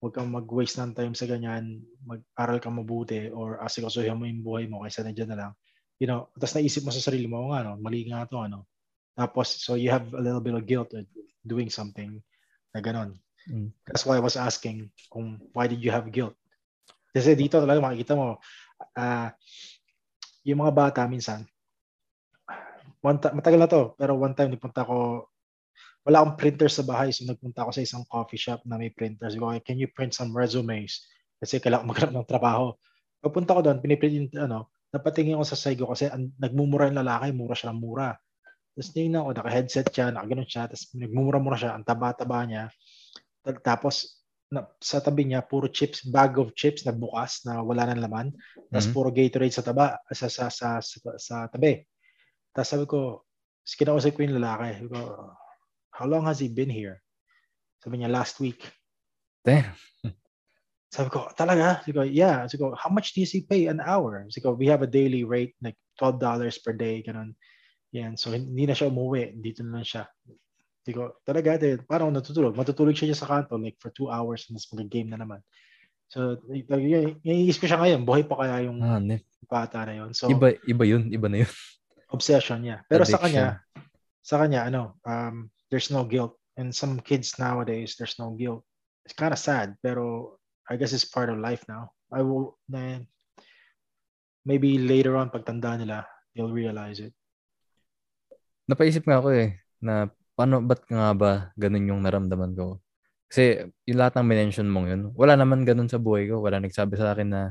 huwag 0.00 0.16
kang 0.16 0.32
mag-waste 0.32 0.80
ng 0.80 0.96
time 0.96 1.12
sa 1.12 1.28
ganyan, 1.28 1.84
mag-aral 2.08 2.56
ka 2.56 2.72
mabuti, 2.72 3.28
or 3.28 3.60
asikasuhin 3.60 4.16
mo 4.16 4.24
yung 4.24 4.40
buhay 4.40 4.64
mo 4.64 4.80
kaysa 4.80 5.04
nandiyan 5.04 5.36
na 5.36 5.38
lang. 5.44 5.52
You 6.00 6.08
know, 6.08 6.32
tapos 6.32 6.56
naisip 6.56 6.82
mo 6.82 6.90
sa 6.90 7.04
sarili 7.04 7.28
mo, 7.28 7.44
"Oo 7.44 7.52
nga, 7.52 7.60
no, 7.60 7.76
mali 7.76 8.08
nga 8.08 8.24
to, 8.24 8.40
ano. 8.40 8.64
Tapos, 9.12 9.60
so 9.60 9.76
you 9.76 9.92
have 9.92 10.08
a 10.16 10.22
little 10.22 10.40
bit 10.40 10.56
of 10.56 10.64
guilt 10.64 10.90
at 10.96 11.04
doing 11.44 11.68
something 11.68 12.24
na 12.72 12.80
ganon. 12.80 13.20
Mm. 13.44 13.68
That's 13.84 14.08
why 14.08 14.16
I 14.16 14.24
was 14.24 14.40
asking 14.40 14.88
kung 15.12 15.40
why 15.52 15.68
did 15.68 15.84
you 15.84 15.92
have 15.92 16.08
guilt? 16.08 16.36
Kasi 17.12 17.36
dito 17.36 17.60
talaga 17.60 17.84
makikita 17.84 18.14
mo, 18.16 18.40
ah 18.96 19.34
yung 20.40 20.64
mga 20.64 20.72
bata 20.72 21.00
minsan, 21.04 21.44
one 23.04 23.18
ta- 23.20 23.36
matagal 23.36 23.60
na 23.60 23.68
to, 23.68 23.92
pero 23.96 24.16
one 24.16 24.32
time 24.32 24.56
nagpunta 24.56 24.88
ko, 24.88 25.28
wala 26.04 26.24
akong 26.24 26.36
printer 26.40 26.70
sa 26.72 26.80
bahay, 26.80 27.12
so 27.12 27.28
nagpunta 27.28 27.64
ako 27.64 27.76
sa 27.76 27.84
isang 27.84 28.04
coffee 28.08 28.40
shop 28.40 28.64
na 28.64 28.80
may 28.80 28.88
printers. 28.88 29.36
Ko, 29.36 29.52
can 29.60 29.76
you 29.76 29.88
print 29.92 30.16
some 30.16 30.32
resumes? 30.32 31.04
Kasi 31.40 31.60
kailangan 31.60 31.88
maghanap 31.88 32.12
ng 32.16 32.28
trabaho. 32.28 32.72
Pagpunta 33.20 33.52
ko 33.52 33.60
doon, 33.60 33.84
piniprint 33.84 34.14
yung 34.16 34.28
ano, 34.40 34.72
napatingin 34.90 35.38
ko 35.38 35.46
sa 35.46 35.58
side 35.58 35.78
ko 35.78 35.90
kasi 35.90 36.10
ang, 36.10 36.34
nagmumura 36.38 36.90
yung 36.90 37.00
lalaki, 37.00 37.30
mura 37.30 37.54
siya 37.54 37.70
ng 37.70 37.80
mura. 37.80 38.10
Tapos 38.74 38.90
tingnan 38.94 39.26
ko, 39.26 39.30
naka-headset 39.34 39.86
siya, 39.90 40.10
nakaganon 40.14 40.46
siya, 40.46 40.66
tapos 40.70 40.84
nagmumura-mura 40.94 41.56
siya, 41.58 41.72
ang 41.74 41.84
taba-taba 41.86 42.38
niya. 42.46 42.64
Ta- 43.42 43.62
Tapos 43.74 44.22
na, 44.50 44.66
sa 44.82 44.98
tabi 44.98 45.30
niya, 45.30 45.46
puro 45.46 45.70
chips, 45.70 46.02
bag 46.10 46.34
of 46.34 46.50
chips 46.58 46.82
na 46.82 46.90
bukas, 46.90 47.46
na 47.46 47.62
wala 47.62 47.86
nang 47.86 48.02
laman. 48.02 48.28
Tapos 48.66 48.90
Mhm. 48.90 48.94
puro 48.94 49.08
Gatorade 49.14 49.54
sa 49.54 49.62
taba, 49.62 49.94
sa, 50.10 50.26
sa, 50.26 50.50
sa, 50.50 50.82
sa, 50.82 50.98
sa 51.18 51.36
tabi. 51.46 51.78
Tapos 52.50 52.66
sabi 52.66 52.84
ko, 52.90 53.22
kinausap 53.62 54.18
ko 54.18 54.26
yung 54.26 54.42
lalaki. 54.42 54.82
Sabi 54.82 54.90
ko, 54.90 55.00
how 55.94 56.06
long 56.10 56.26
has 56.26 56.42
he 56.42 56.50
been 56.50 56.70
here? 56.70 56.98
Sabi 57.78 58.02
niya, 58.02 58.10
last 58.10 58.42
week. 58.42 58.58
Damn. 59.46 59.70
Sabi 60.90 61.06
ko, 61.06 61.30
talaga? 61.38 61.78
Sabi 61.86 61.92
ko, 61.94 62.02
yeah. 62.02 62.42
Sabi 62.50 62.66
ko, 62.66 62.74
how 62.74 62.90
much 62.90 63.14
does 63.14 63.30
he 63.30 63.46
pay 63.46 63.70
an 63.70 63.78
hour? 63.78 64.26
Sabi 64.26 64.42
ko, 64.42 64.58
we 64.58 64.66
have 64.66 64.82
a 64.82 64.90
daily 64.90 65.22
rate, 65.22 65.54
like 65.62 65.78
$12 66.02 66.18
per 66.66 66.74
day, 66.74 66.98
ganun. 67.06 67.38
Yan. 67.94 68.18
So, 68.18 68.34
hindi 68.34 68.66
na 68.66 68.74
siya 68.74 68.90
umuwi. 68.90 69.38
Dito 69.38 69.62
na 69.62 69.78
lang 69.80 69.86
siya. 69.86 70.10
Sabi 70.82 70.94
ko, 70.98 71.14
talaga, 71.22 71.54
din. 71.62 71.78
Parang 71.86 72.10
natutulog. 72.10 72.58
Matutulog 72.58 72.98
siya 72.98 73.14
sa 73.14 73.30
kanto, 73.30 73.54
like 73.54 73.78
for 73.78 73.94
two 73.94 74.10
hours, 74.10 74.50
mas 74.50 74.66
mag-game 74.74 75.14
na 75.14 75.18
naman. 75.22 75.38
So, 76.10 76.42
naiisip 76.50 77.62
ko 77.62 77.66
siya 77.70 77.78
ngayon, 77.78 78.02
buhay 78.02 78.26
pa 78.26 78.42
kaya 78.42 78.66
yung 78.66 78.82
Ah, 78.82 78.98
ne. 78.98 79.22
bata 79.46 79.86
na 79.86 79.94
yun. 79.94 80.10
So, 80.10 80.26
Iba, 80.26 80.58
iba 80.66 80.82
yun. 80.82 81.06
Iba 81.06 81.30
na 81.30 81.46
yun. 81.46 81.50
obsession 82.14 82.66
niya. 82.66 82.82
Pero 82.90 83.06
sa 83.06 83.22
Addiction. 83.22 83.30
kanya, 83.30 83.46
sa 84.26 84.42
kanya, 84.42 84.66
ano, 84.66 84.98
um, 85.06 85.46
there's 85.70 85.86
no 85.94 86.02
guilt. 86.02 86.34
And 86.58 86.74
some 86.74 86.98
kids 86.98 87.38
nowadays, 87.38 87.94
there's 87.94 88.18
no 88.18 88.34
guilt. 88.34 88.66
It's 89.06 89.14
kind 89.14 89.30
of 89.30 89.38
sad, 89.38 89.78
pero 89.78 90.34
I 90.70 90.78
guess 90.78 90.94
it's 90.94 91.04
part 91.04 91.26
of 91.26 91.42
life 91.42 91.66
now. 91.66 91.90
I 92.14 92.22
will, 92.22 92.54
na, 92.70 93.02
maybe 94.46 94.78
later 94.78 95.18
on, 95.18 95.34
pagtanda 95.34 95.74
nila, 95.74 96.06
they'll 96.32 96.54
realize 96.54 97.02
it. 97.02 97.10
Napaisip 98.70 99.02
nga 99.02 99.18
ako 99.18 99.34
eh, 99.34 99.58
na 99.82 100.06
paano, 100.38 100.62
ba't 100.62 100.86
nga 100.86 101.10
ba 101.10 101.50
ganun 101.58 101.90
yung 101.90 102.06
naramdaman 102.06 102.54
ko? 102.54 102.78
Kasi 103.26 103.66
yung 103.86 103.98
lahat 103.98 104.14
ng 104.18 104.26
mention 104.30 104.70
mong 104.70 104.86
yun, 104.86 105.02
wala 105.18 105.34
naman 105.34 105.66
ganun 105.66 105.90
sa 105.90 105.98
buhay 105.98 106.30
ko. 106.30 106.38
Wala 106.38 106.62
nagsabi 106.62 106.94
sa 106.94 107.14
akin 107.14 107.28
na 107.30 107.42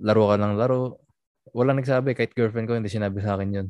laro 0.00 0.32
ka 0.32 0.40
ng 0.40 0.56
laro. 0.56 1.04
Wala 1.52 1.76
nagsabi, 1.76 2.16
kahit 2.16 2.32
girlfriend 2.32 2.68
ko, 2.68 2.76
hindi 2.76 2.88
sinabi 2.88 3.20
sa 3.20 3.36
akin 3.36 3.50
yun. 3.52 3.68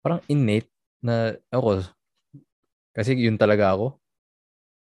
Parang 0.00 0.24
innate 0.28 0.72
na 1.04 1.36
ako, 1.52 1.84
kasi 2.96 3.12
yun 3.12 3.36
talaga 3.36 3.76
ako. 3.76 4.00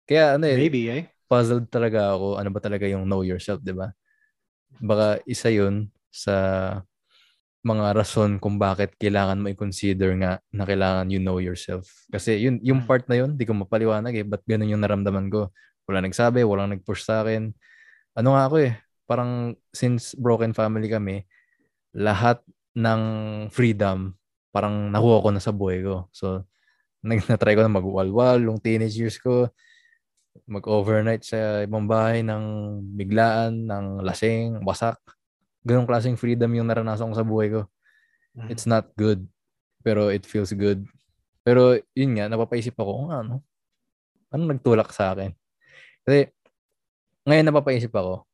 Kaya 0.07 0.39
ano 0.39 0.47
eh, 0.47 0.55
Maybe, 0.55 0.83
eh? 0.87 1.18
Puzzled 1.31 1.69
talaga 1.71 2.17
ako 2.17 2.41
ano 2.41 2.51
ba 2.51 2.61
talaga 2.65 2.89
yung 2.89 3.05
know 3.07 3.23
yourself, 3.23 3.61
'di 3.63 3.77
ba? 3.77 3.93
Baka 4.83 5.23
isa 5.29 5.49
'yun 5.53 5.89
sa 6.13 6.35
mga 7.67 7.93
rason 7.93 8.39
kung 8.39 8.57
bakit 8.57 8.95
kailangan 8.97 9.43
mo 9.43 9.51
i-consider 9.51 10.15
nga 10.23 10.33
na 10.55 10.65
kailangan 10.65 11.11
you 11.11 11.19
know 11.21 11.43
yourself. 11.43 11.91
Kasi 12.09 12.39
yun, 12.39 12.63
yung 12.63 12.87
Mm. 12.87 12.89
part 12.89 13.05
na 13.11 13.19
yun, 13.19 13.35
di 13.35 13.45
ko 13.45 13.53
mapaliwanag 13.53 14.15
eh. 14.15 14.25
Ba't 14.25 14.47
ganun 14.47 14.71
yung 14.71 14.83
naramdaman 14.83 15.27
ko? 15.29 15.51
Wala 15.91 16.01
nagsabi, 16.07 16.47
walang 16.47 16.73
nag-push 16.79 17.03
sa 17.05 17.27
akin. 17.27 17.51
Ano 18.19 18.35
nga 18.37 18.47
ako 18.51 18.57
eh, 18.63 18.73
parang 19.09 19.55
since 19.75 20.15
broken 20.19 20.55
family 20.55 20.89
kami, 20.91 21.25
lahat 21.97 22.41
ng 22.79 23.03
freedom, 23.53 24.15
parang 24.55 24.91
nakuha 24.93 25.25
ko 25.25 25.29
na 25.35 25.43
sa 25.43 25.53
buhay 25.55 25.83
ko. 25.85 26.07
So, 26.15 26.45
nag 27.09 27.23
na-try 27.31 27.55
ko 27.59 27.63
na 27.67 27.73
mag-walwal, 27.73 28.39
yung 28.43 28.59
teenage 28.63 28.99
years 28.99 29.19
ko, 29.21 29.51
mag-overnight 30.47 31.25
sa 31.25 31.65
ibang 31.65 31.89
bahay 31.89 32.23
ng 32.23 32.45
biglaan, 32.95 33.67
ng 33.67 33.87
lasing, 34.05 34.63
wasak. 34.63 35.01
Ganong 35.65 35.89
klaseng 35.89 36.21
freedom 36.21 36.53
yung 36.55 36.69
naranasan 36.71 37.11
ko 37.11 37.17
sa 37.17 37.27
buhay 37.27 37.49
ko. 37.51 37.67
Mhm. 38.39 38.49
It's 38.53 38.69
not 38.69 38.93
good, 38.95 39.27
pero 39.83 40.13
it 40.13 40.23
feels 40.29 40.55
good. 40.55 40.87
Pero 41.43 41.81
yun 41.97 42.15
nga, 42.19 42.29
napapaisip 42.31 42.77
ako 42.77 42.91
kung 43.05 43.11
ano, 43.11 43.35
ano 44.31 44.43
nagtulak 44.45 44.93
sa 44.93 45.17
akin. 45.17 45.33
Kasi 46.05 46.29
ngayon 47.25 47.47
napapaisip 47.49 47.93
ako, 47.93 48.25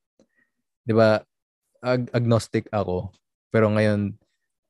di 0.84 0.92
ba, 0.94 1.22
ag- 1.84 2.10
agnostic 2.12 2.68
ako, 2.70 3.10
pero 3.48 3.70
ngayon 3.70 4.14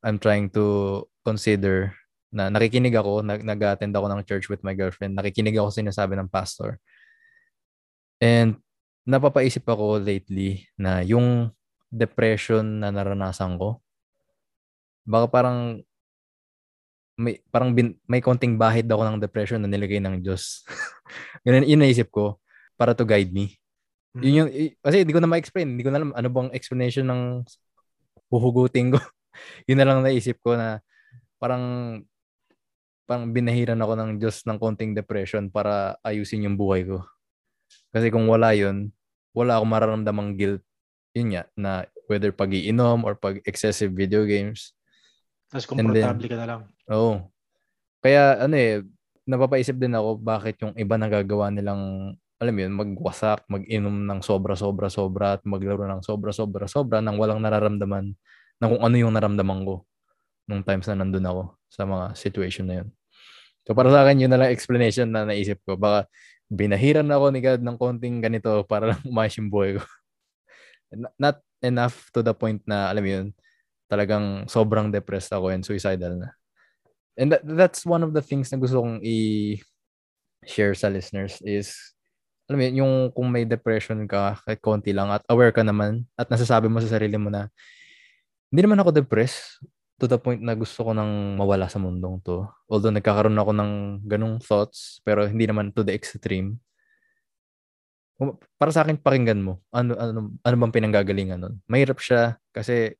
I'm 0.04 0.20
trying 0.20 0.52
to 0.52 1.00
consider 1.24 1.96
na 2.34 2.50
nakikinig 2.50 2.92
ako, 2.98 3.22
nag- 3.24 3.46
nag-attend 3.46 3.94
ako 3.94 4.06
ng 4.10 4.26
church 4.26 4.50
with 4.50 4.60
my 4.66 4.74
girlfriend, 4.76 5.16
nakikinig 5.16 5.56
ako 5.56 5.70
sa 5.72 5.80
sinasabi 5.80 6.18
ng 6.18 6.28
pastor. 6.28 6.82
And 8.24 8.56
napapaisip 9.04 9.68
ako 9.68 10.00
lately 10.00 10.64
na 10.80 11.04
yung 11.04 11.52
depression 11.92 12.80
na 12.80 12.88
naranasan 12.88 13.60
ko, 13.60 13.84
baka 15.04 15.28
parang 15.28 15.84
may 17.14 17.38
parang 17.52 17.76
bin, 17.76 17.94
may 18.08 18.24
konting 18.24 18.56
bahid 18.56 18.88
ako 18.88 19.04
ng 19.06 19.20
depression 19.20 19.60
na 19.60 19.68
nilagay 19.68 20.00
ng 20.00 20.24
Diyos. 20.24 20.64
Ganun 21.46 21.68
yun 21.68 21.84
naisip 21.84 22.08
ko 22.08 22.40
para 22.74 22.96
to 22.96 23.04
guide 23.04 23.30
me. 23.30 23.60
Yun 24.18 24.46
yung, 24.46 24.50
y- 24.50 24.74
kasi 24.82 25.04
hindi 25.04 25.14
ko 25.14 25.22
na 25.22 25.30
ma-explain. 25.30 25.76
Hindi 25.76 25.84
ko 25.84 25.90
na 25.92 25.98
alam 26.02 26.10
ano 26.16 26.28
bang 26.32 26.50
explanation 26.56 27.06
ng 27.06 27.22
huhugutin 28.32 28.96
ko. 28.96 28.98
yun 29.68 29.78
na 29.78 29.86
lang 29.86 30.02
naisip 30.02 30.40
ko 30.42 30.58
na 30.58 30.80
parang 31.38 32.00
parang 33.04 33.30
binahiran 33.30 33.78
ako 33.78 33.92
ng 34.00 34.10
Diyos 34.16 34.42
ng 34.48 34.56
konting 34.56 34.96
depression 34.96 35.52
para 35.52 36.00
ayusin 36.02 36.48
yung 36.48 36.56
buhay 36.56 36.88
ko. 36.88 37.04
Kasi 37.94 38.10
kung 38.10 38.26
wala 38.26 38.50
yun, 38.58 38.90
wala 39.30 39.62
akong 39.62 39.70
mararamdamang 39.70 40.34
guilt. 40.34 40.62
Yun 41.14 41.38
nga, 41.38 41.46
na 41.54 41.86
whether 42.10 42.34
pag-iinom 42.34 43.06
or 43.06 43.14
pag 43.14 43.38
excessive 43.46 43.94
video 43.94 44.26
games. 44.26 44.74
Tapos 45.46 45.70
komportable 45.70 46.26
ka 46.26 46.34
na 46.34 46.46
lang. 46.50 46.60
Oo. 46.90 47.30
Kaya 48.02 48.42
ano 48.42 48.54
eh, 48.58 48.82
napapaisip 49.24 49.78
din 49.78 49.94
ako 49.94 50.18
bakit 50.18 50.58
yung 50.58 50.74
iba 50.74 50.98
nagagawa 50.98 51.54
nilang 51.54 52.12
alam 52.42 52.60
yun, 52.60 52.74
magwasak, 52.74 53.46
mag-inom 53.46 54.04
ng 54.04 54.20
sobra-sobra-sobra 54.20 55.38
at 55.38 55.42
maglaro 55.46 55.86
ng 55.86 56.02
sobra-sobra-sobra 56.02 56.98
nang 56.98 57.16
walang 57.16 57.40
nararamdaman 57.40 58.12
na 58.58 58.66
kung 58.68 58.82
ano 58.82 58.96
yung 58.98 59.14
naramdaman 59.14 59.64
ko 59.64 59.86
nung 60.44 60.60
times 60.60 60.84
na 60.90 61.00
nandun 61.00 61.24
ako 61.24 61.42
sa 61.70 61.88
mga 61.88 62.12
situation 62.18 62.66
na 62.68 62.74
yun. 62.82 62.88
So 63.64 63.72
para 63.72 63.88
sa 63.88 64.04
akin, 64.04 64.26
yun 64.26 64.30
na 64.34 64.44
lang 64.44 64.52
explanation 64.52 65.08
na 65.08 65.24
naisip 65.24 65.56
ko. 65.64 65.80
Baka 65.80 66.04
binahiran 66.54 67.10
ako 67.10 67.26
ni 67.34 67.40
God 67.42 67.60
ng 67.60 67.76
konting 67.76 68.22
ganito 68.22 68.62
para 68.64 68.94
lang 68.94 69.00
umayos 69.02 69.34
yung 69.36 69.50
buhay 69.50 69.76
ko. 69.78 69.82
Not 71.18 71.42
enough 71.58 72.08
to 72.14 72.22
the 72.22 72.30
point 72.30 72.62
na, 72.64 72.88
alam 72.94 73.02
mo 73.02 73.10
yun, 73.10 73.26
talagang 73.90 74.46
sobrang 74.46 74.94
depressed 74.94 75.34
ako 75.34 75.50
and 75.50 75.66
suicidal 75.66 76.14
na. 76.16 76.30
And 77.18 77.34
that, 77.34 77.42
that's 77.42 77.82
one 77.82 78.02
of 78.02 78.14
the 78.14 78.22
things 78.22 78.50
na 78.50 78.58
gusto 78.58 78.78
kong 78.82 79.02
i-share 79.02 80.74
sa 80.74 80.90
listeners 80.90 81.42
is, 81.42 81.74
alam 82.46 82.58
mo 82.58 82.62
yun, 82.66 82.76
yung 82.82 82.94
kung 83.10 83.28
may 83.30 83.42
depression 83.42 84.06
ka, 84.06 84.38
kahit 84.46 84.60
konti 84.62 84.94
lang, 84.94 85.10
at 85.10 85.22
aware 85.30 85.50
ka 85.50 85.62
naman, 85.62 86.06
at 86.14 86.30
nasasabi 86.30 86.70
mo 86.70 86.78
sa 86.78 86.98
sarili 86.98 87.18
mo 87.18 87.30
na, 87.30 87.50
hindi 88.50 88.60
naman 88.62 88.78
ako 88.78 88.94
depressed 88.94 89.58
to 89.98 90.10
the 90.10 90.18
point 90.18 90.42
na 90.42 90.58
gusto 90.58 90.82
ko 90.82 90.90
nang 90.90 91.38
mawala 91.38 91.70
sa 91.70 91.78
mundong 91.78 92.18
to. 92.26 92.46
Although 92.66 92.94
nagkakaroon 92.94 93.38
ako 93.38 93.52
ng 93.54 93.72
ganong 94.10 94.42
thoughts, 94.42 94.98
pero 95.06 95.26
hindi 95.26 95.46
naman 95.46 95.70
to 95.70 95.86
the 95.86 95.94
extreme. 95.94 96.58
Para 98.58 98.70
sa 98.74 98.82
akin, 98.82 98.98
pakinggan 98.98 99.42
mo. 99.42 99.62
Ano, 99.70 99.94
ano, 99.98 100.34
ano 100.38 100.54
bang 100.58 100.74
pinanggagalingan 100.74 101.38
nun? 101.38 101.54
Mahirap 101.70 102.02
siya 102.02 102.38
kasi 102.50 102.98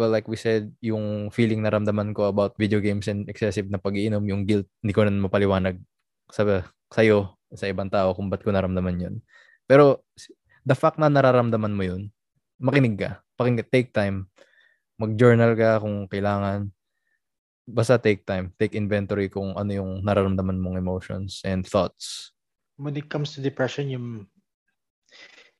well, 0.00 0.08
like 0.08 0.24
we 0.24 0.40
said, 0.40 0.72
yung 0.80 1.28
feeling 1.28 1.60
na 1.60 1.68
ramdaman 1.68 2.16
ko 2.16 2.32
about 2.32 2.56
video 2.56 2.80
games 2.80 3.04
and 3.04 3.28
excessive 3.28 3.68
na 3.68 3.76
pag-iinom, 3.76 4.24
yung 4.24 4.48
guilt, 4.48 4.64
hindi 4.80 4.96
ko 4.96 5.04
na 5.04 5.12
mapaliwanag 5.12 5.76
sa 6.32 6.64
sa'yo, 6.88 7.36
sa 7.52 7.68
ibang 7.68 7.92
tao 7.92 8.16
kung 8.16 8.32
ba't 8.32 8.40
ko 8.40 8.48
naramdaman 8.48 8.96
yun. 8.96 9.14
Pero 9.68 10.08
the 10.64 10.72
fact 10.72 10.96
na 10.96 11.12
nararamdaman 11.12 11.76
mo 11.76 11.84
yun, 11.84 12.08
makinig 12.56 12.96
ka, 12.96 13.20
pakinggan, 13.36 13.68
take 13.68 13.92
time, 13.92 14.24
mag-journal 15.00 15.56
ka 15.56 15.80
kung 15.80 16.04
kailangan. 16.04 16.68
Basta 17.64 17.96
take 17.96 18.28
time. 18.28 18.52
Take 18.60 18.76
inventory 18.76 19.32
kung 19.32 19.56
ano 19.56 19.72
yung 19.72 20.04
nararamdaman 20.04 20.60
mong 20.60 20.76
emotions 20.76 21.40
and 21.48 21.64
thoughts. 21.64 22.36
When 22.76 22.92
it 23.00 23.08
comes 23.08 23.32
to 23.34 23.40
depression, 23.40 23.88
yung, 23.88 24.28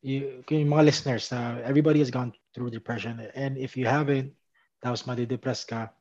yung, 0.04 0.44
yung 0.44 0.72
mga 0.72 0.84
listeners, 0.84 1.32
uh, 1.32 1.56
everybody 1.64 2.04
has 2.04 2.12
gone 2.12 2.36
through 2.52 2.68
depression. 2.68 3.24
And 3.32 3.56
if 3.56 3.80
you 3.80 3.88
haven't, 3.88 4.36
tapos 4.84 5.08
madidepress 5.08 5.64
ka, 5.64 5.92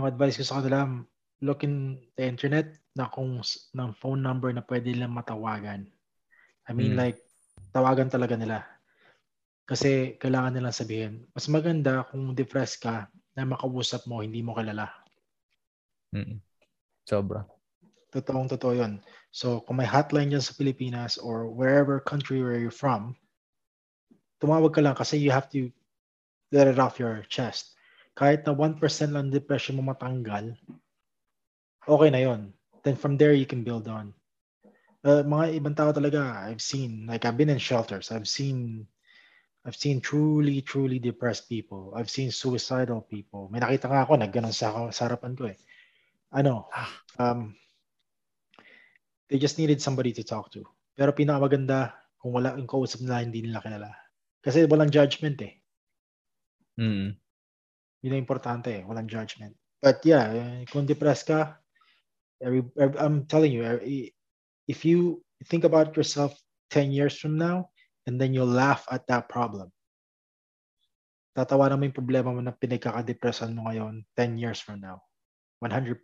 yung 0.00 0.08
advice 0.08 0.40
ko 0.40 0.44
sa 0.48 0.60
kanila, 0.60 0.88
look 1.44 1.64
in 1.64 2.00
the 2.16 2.24
internet 2.24 2.72
na 2.96 3.08
kung 3.12 3.44
ng 3.44 3.90
phone 4.00 4.24
number 4.24 4.48
na 4.52 4.64
pwede 4.64 4.96
lang 4.96 5.12
matawagan. 5.12 5.84
I 6.68 6.72
mean, 6.72 6.94
mm. 6.94 7.00
like, 7.00 7.18
tawagan 7.74 8.08
talaga 8.08 8.38
nila. 8.38 8.64
Kasi 9.62 10.18
kailangan 10.18 10.58
nilang 10.58 10.74
sabihin, 10.74 11.14
mas 11.30 11.46
maganda 11.46 12.02
kung 12.10 12.34
depressed 12.34 12.82
ka 12.82 13.06
na 13.38 13.46
makausap 13.46 14.04
mo, 14.10 14.20
hindi 14.20 14.42
mo 14.42 14.52
kilala. 14.58 14.90
Mm. 16.12 16.42
Sobra. 17.06 17.46
Totoong 18.12 18.50
totoo 18.52 18.76
yun. 18.76 19.00
So, 19.32 19.64
kung 19.64 19.80
may 19.80 19.88
hotline 19.88 20.28
dyan 20.28 20.44
sa 20.44 20.52
Pilipinas 20.52 21.16
or 21.16 21.48
wherever 21.48 21.96
country 21.96 22.44
where 22.44 22.60
you're 22.60 22.74
from, 22.74 23.16
tumawag 24.42 24.76
ka 24.76 24.84
lang 24.84 24.92
kasi 24.92 25.16
you 25.16 25.32
have 25.32 25.48
to 25.48 25.72
let 26.52 26.68
it 26.68 26.76
off 26.76 27.00
your 27.00 27.24
chest. 27.32 27.72
Kahit 28.12 28.44
na 28.44 28.52
1% 28.52 28.76
lang 29.16 29.32
depression 29.32 29.80
mo 29.80 29.88
matanggal, 29.88 30.52
okay 31.88 32.10
na 32.12 32.20
yon. 32.20 32.52
Then 32.84 32.98
from 32.98 33.16
there, 33.16 33.32
you 33.32 33.48
can 33.48 33.64
build 33.64 33.88
on. 33.88 34.12
Uh, 35.00 35.24
mga 35.24 35.56
ibang 35.56 35.74
tao 35.74 35.90
talaga, 35.96 36.44
I've 36.44 36.60
seen, 36.60 37.08
like 37.08 37.24
I've 37.24 37.40
been 37.40 37.50
in 37.50 37.58
shelters, 37.58 38.12
I've 38.12 38.28
seen 38.28 38.84
I've 39.62 39.78
seen 39.78 40.02
truly, 40.02 40.60
truly 40.62 40.98
depressed 40.98 41.48
people. 41.48 41.94
I've 41.94 42.10
seen 42.10 42.34
suicidal 42.34 43.06
people. 43.06 43.46
May 43.46 43.62
nakita 43.62 43.86
nga 43.86 44.02
ako, 44.02 44.18
nagganon 44.18 44.50
sa, 44.50 44.90
sa 44.90 45.06
harapan 45.06 45.38
ko 45.38 45.46
eh. 45.46 45.58
Ano, 46.34 46.66
ah. 46.74 46.90
um, 47.22 47.54
they 49.30 49.38
just 49.38 49.62
needed 49.62 49.78
somebody 49.78 50.10
to 50.18 50.26
talk 50.26 50.50
to. 50.58 50.66
Pero 50.98 51.14
pinakamaganda, 51.14 51.94
kung 52.18 52.34
wala 52.34 52.58
yung 52.58 52.66
kausap 52.66 53.06
nila, 53.06 53.22
hindi 53.22 53.46
nila 53.46 53.62
kilala. 53.62 53.90
Kasi 54.42 54.66
walang 54.66 54.90
judgment 54.90 55.38
eh. 55.46 55.54
Mm. 56.82 57.14
Yun 58.02 58.14
ang 58.18 58.22
importante 58.22 58.70
eh, 58.70 58.82
walang 58.82 59.06
judgment. 59.06 59.54
But 59.78 60.02
yeah, 60.02 60.26
eh, 60.30 60.66
kung 60.66 60.90
depressed 60.90 61.30
ka, 61.30 61.58
every, 62.42 62.66
every, 62.74 62.98
I'm 62.98 63.30
telling 63.30 63.54
you, 63.54 63.62
if 64.66 64.82
you 64.82 65.22
think 65.46 65.62
about 65.62 65.94
yourself 65.94 66.34
10 66.70 66.90
years 66.90 67.14
from 67.14 67.38
now, 67.38 67.71
and 68.06 68.18
then 68.18 68.34
you'll 68.34 68.50
laugh 68.50 68.86
at 68.90 69.06
that 69.06 69.28
problem. 69.30 69.70
Tatawa 71.32 71.72
naman 71.72 71.90
yung 71.90 71.98
problema 71.98 72.28
mo 72.28 72.40
na 72.44 72.52
pinagkakadepression 72.52 73.56
mo 73.56 73.68
ngayon 73.70 74.04
10 74.16 74.36
years 74.36 74.60
from 74.60 74.84
now. 74.84 75.00
100%. 75.64 75.96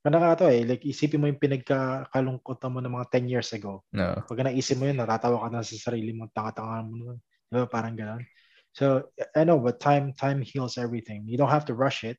Kanaka 0.00 0.40
to 0.40 0.46
eh, 0.48 0.64
like 0.64 0.80
isipin 0.80 1.20
mo 1.20 1.28
yung 1.28 1.36
pinagkakalungkotan 1.36 2.72
mo 2.72 2.80
ng 2.80 2.94
mga 2.96 3.06
10 3.12 3.28
years 3.28 3.52
ago. 3.52 3.84
No. 3.92 4.16
Pag 4.24 4.48
naisip 4.48 4.80
mo 4.80 4.88
yun, 4.88 4.96
natatawa 4.96 5.44
ka 5.44 5.48
na 5.52 5.60
sa 5.60 5.76
sarili 5.76 6.16
mo, 6.16 6.32
tanga-tanga 6.32 6.80
mo 6.88 6.94
nun. 6.96 7.16
Di 7.20 7.60
ba? 7.60 7.68
Parang 7.68 7.92
gano'n. 7.92 8.24
So, 8.72 9.10
I 9.34 9.44
know, 9.44 9.58
but 9.58 9.82
time 9.82 10.14
time 10.14 10.40
heals 10.40 10.78
everything. 10.78 11.26
You 11.26 11.36
don't 11.36 11.52
have 11.52 11.66
to 11.68 11.76
rush 11.76 12.06
it, 12.06 12.16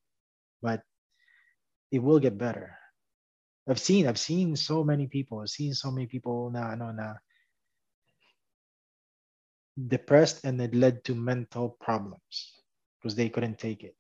but 0.62 0.84
it 1.90 2.04
will 2.04 2.20
get 2.20 2.38
better. 2.38 2.76
I've 3.66 3.80
seen, 3.80 4.06
I've 4.06 4.20
seen 4.20 4.60
so 4.60 4.84
many 4.84 5.08
people, 5.08 5.40
I've 5.40 5.54
seen 5.54 5.74
so 5.74 5.90
many 5.90 6.06
people 6.06 6.52
na, 6.52 6.76
ano, 6.76 6.92
na 6.92 7.16
depressed 9.88 10.46
and 10.46 10.62
it 10.62 10.76
led 10.76 11.04
to 11.06 11.16
mental 11.16 11.78
problems 11.80 12.62
because 13.00 13.16
they 13.16 13.30
couldn't 13.30 13.58
take 13.58 13.84
it. 13.84 13.96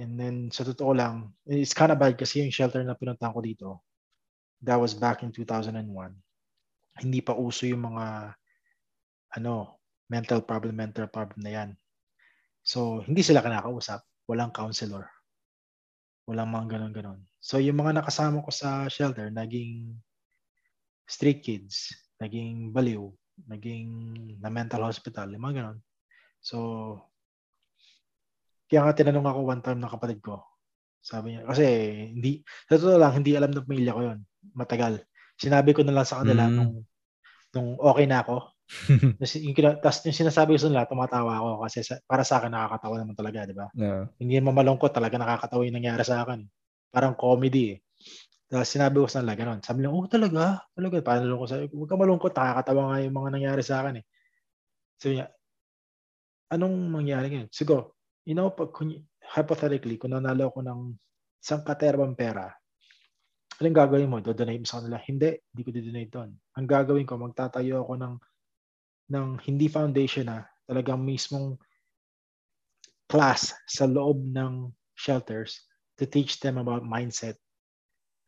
And 0.00 0.16
then 0.16 0.50
sa 0.50 0.64
totoo 0.64 0.96
lang, 0.96 1.32
it's 1.46 1.76
kind 1.76 1.92
of 1.92 2.00
bad 2.00 2.16
kasi 2.16 2.42
yung 2.42 2.52
shelter 2.52 2.80
na 2.84 2.96
pinuntahan 2.96 3.32
ko 3.32 3.40
dito, 3.44 3.68
that 4.64 4.80
was 4.80 4.96
back 4.96 5.22
in 5.22 5.30
2001. 5.30 5.84
Hindi 7.00 7.20
pa 7.20 7.36
uso 7.36 7.68
yung 7.68 7.92
mga 7.92 8.36
ano, 9.36 9.80
mental 10.12 10.44
problem, 10.44 10.76
mental 10.76 11.08
problem 11.08 11.40
na 11.40 11.52
yan. 11.52 11.70
So, 12.62 13.02
hindi 13.02 13.24
sila 13.24 13.42
kinakausap. 13.42 14.04
Walang 14.28 14.52
counselor. 14.54 15.08
Walang 16.28 16.52
mga 16.52 16.78
ganon-ganon. 16.78 17.20
So, 17.42 17.58
yung 17.58 17.80
mga 17.80 17.98
nakasama 17.98 18.44
ko 18.44 18.52
sa 18.54 18.86
shelter, 18.86 19.32
naging 19.32 19.96
street 21.08 21.42
kids, 21.42 21.90
naging 22.22 22.70
baliw, 22.70 23.10
naging 23.48 23.88
na 24.38 24.50
mental 24.52 24.86
hospital, 24.86 25.30
yung 25.32 25.44
mga 25.44 25.56
ganun. 25.62 25.78
So, 26.42 26.56
kaya 28.72 28.88
nga 28.88 28.96
tinanong 28.96 29.28
ako 29.28 29.38
one 29.44 29.62
time 29.62 29.80
ng 29.80 29.92
kapatid 29.92 30.20
ko. 30.24 30.40
Sabi 31.02 31.34
niya, 31.34 31.44
kasi 31.44 31.66
hindi, 32.14 32.46
sa 32.70 32.78
totoo 32.78 32.96
lang, 32.96 33.20
hindi 33.20 33.34
alam 33.34 33.50
ng 33.50 33.66
pamilya 33.66 33.92
ko 33.92 34.00
yon 34.00 34.18
Matagal. 34.54 35.02
Sinabi 35.36 35.74
ko 35.74 35.82
na 35.82 35.92
lang 35.92 36.06
sa 36.06 36.22
kanila 36.22 36.46
mm. 36.46 36.54
nung, 36.54 36.72
nung 37.52 37.68
okay 37.82 38.06
na 38.06 38.22
ako. 38.22 38.48
tapos 39.82 39.98
yung 40.08 40.16
sinasabi 40.16 40.56
ko 40.56 40.58
sa 40.62 40.70
nila, 40.70 40.88
tumatawa 40.88 41.36
ako 41.36 41.50
kasi 41.66 41.84
sa, 41.84 42.00
para 42.06 42.24
sa 42.24 42.40
akin 42.40 42.48
nakakatawa 42.54 42.94
naman 42.96 43.16
talaga, 43.18 43.44
di 43.44 43.52
ba? 43.52 43.66
Yeah. 43.76 44.08
Hindi 44.16 44.40
naman 44.40 44.56
malungkot, 44.56 44.94
talaga 44.94 45.18
nakakatawa 45.18 45.66
yung 45.66 45.76
nangyari 45.76 46.02
sa 46.06 46.24
akin. 46.24 46.46
Parang 46.88 47.12
comedy 47.18 47.76
eh. 47.76 47.78
Tapos 48.52 48.68
sinabi 48.68 49.00
ko 49.00 49.08
sa 49.08 49.24
nila, 49.24 49.32
ganun. 49.32 49.64
Sabi 49.64 49.80
nila, 49.80 49.96
oh 49.96 50.04
talaga, 50.04 50.60
talaga. 50.76 51.00
Paano 51.00 51.40
ko 51.40 51.48
sabi, 51.48 51.72
huwag 51.72 51.88
ka 51.88 51.96
malungkot, 51.96 52.36
nakakatawa 52.36 52.92
nga 52.92 52.98
yung 53.00 53.16
mga 53.16 53.30
nangyari 53.32 53.62
sa 53.64 53.80
akin 53.80 54.04
eh. 54.04 54.04
Sabi 55.00 55.12
niya, 55.16 55.26
anong 56.52 56.76
mangyari 56.92 57.26
ngayon? 57.32 57.48
Siguro, 57.48 57.96
you 58.28 58.36
know, 58.36 58.52
pag, 58.52 58.76
hypothetically, 59.24 59.96
kung 59.96 60.12
nanalo 60.12 60.52
ako 60.52 60.68
ng 60.68 60.80
isang 61.40 61.64
katerbang 61.64 62.12
pera, 62.12 62.52
anong 63.56 63.72
gagawin 63.72 64.12
mo? 64.12 64.20
Dodonate 64.20 64.60
mo 64.60 64.68
sa 64.68 64.84
kanila? 64.84 65.00
Hindi, 65.00 65.32
hindi 65.32 65.62
ko 65.64 65.70
dodonate 65.72 66.10
doon. 66.12 66.30
Ang 66.60 66.66
gagawin 66.68 67.08
ko, 67.08 67.16
magtatayo 67.16 67.88
ako 67.88 68.04
ng, 68.04 68.14
ng 69.16 69.28
hindi 69.48 69.66
foundation 69.72 70.28
na, 70.28 70.44
talagang 70.68 71.00
mismong 71.00 71.56
class 73.08 73.56
sa 73.64 73.88
loob 73.88 74.20
ng 74.28 74.68
shelters 74.92 75.64
to 75.96 76.04
teach 76.04 76.36
them 76.36 76.60
about 76.60 76.84
mindset 76.84 77.40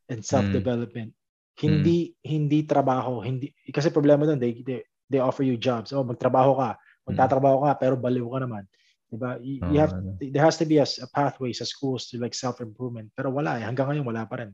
and 0.08 0.20
self-development. 0.24 1.12
Mm. 1.12 1.20
Hindi 1.54 1.98
mm. 2.10 2.14
hindi 2.26 2.58
trabaho, 2.66 3.22
hindi 3.22 3.54
kasi 3.70 3.94
problema 3.94 4.26
doon 4.26 4.42
they, 4.42 4.60
they 4.66 4.82
they 5.06 5.20
offer 5.22 5.46
you 5.46 5.54
jobs. 5.54 5.94
Oh, 5.94 6.02
magtrabaho 6.02 6.58
ka, 6.58 6.70
magtatrabaho 7.06 7.62
ka 7.68 7.72
pero 7.78 7.94
baliw 7.94 8.26
ka 8.26 8.38
naman. 8.42 8.64
'Di 9.08 9.16
ba? 9.16 9.38
You, 9.38 9.62
oh, 9.62 9.70
you 9.70 9.78
have 9.78 9.94
ano. 9.94 10.18
there 10.18 10.42
has 10.42 10.58
to 10.58 10.66
be 10.66 10.82
a, 10.82 10.86
a 10.86 11.08
pathway 11.14 11.54
sa 11.54 11.62
schools 11.62 12.10
to 12.10 12.18
like 12.18 12.34
self-improvement. 12.34 13.14
Pero 13.14 13.30
wala 13.30 13.62
eh. 13.62 13.64
Hanggang 13.64 13.94
ngayon 13.94 14.06
wala 14.06 14.26
pa 14.26 14.42
rin. 14.42 14.50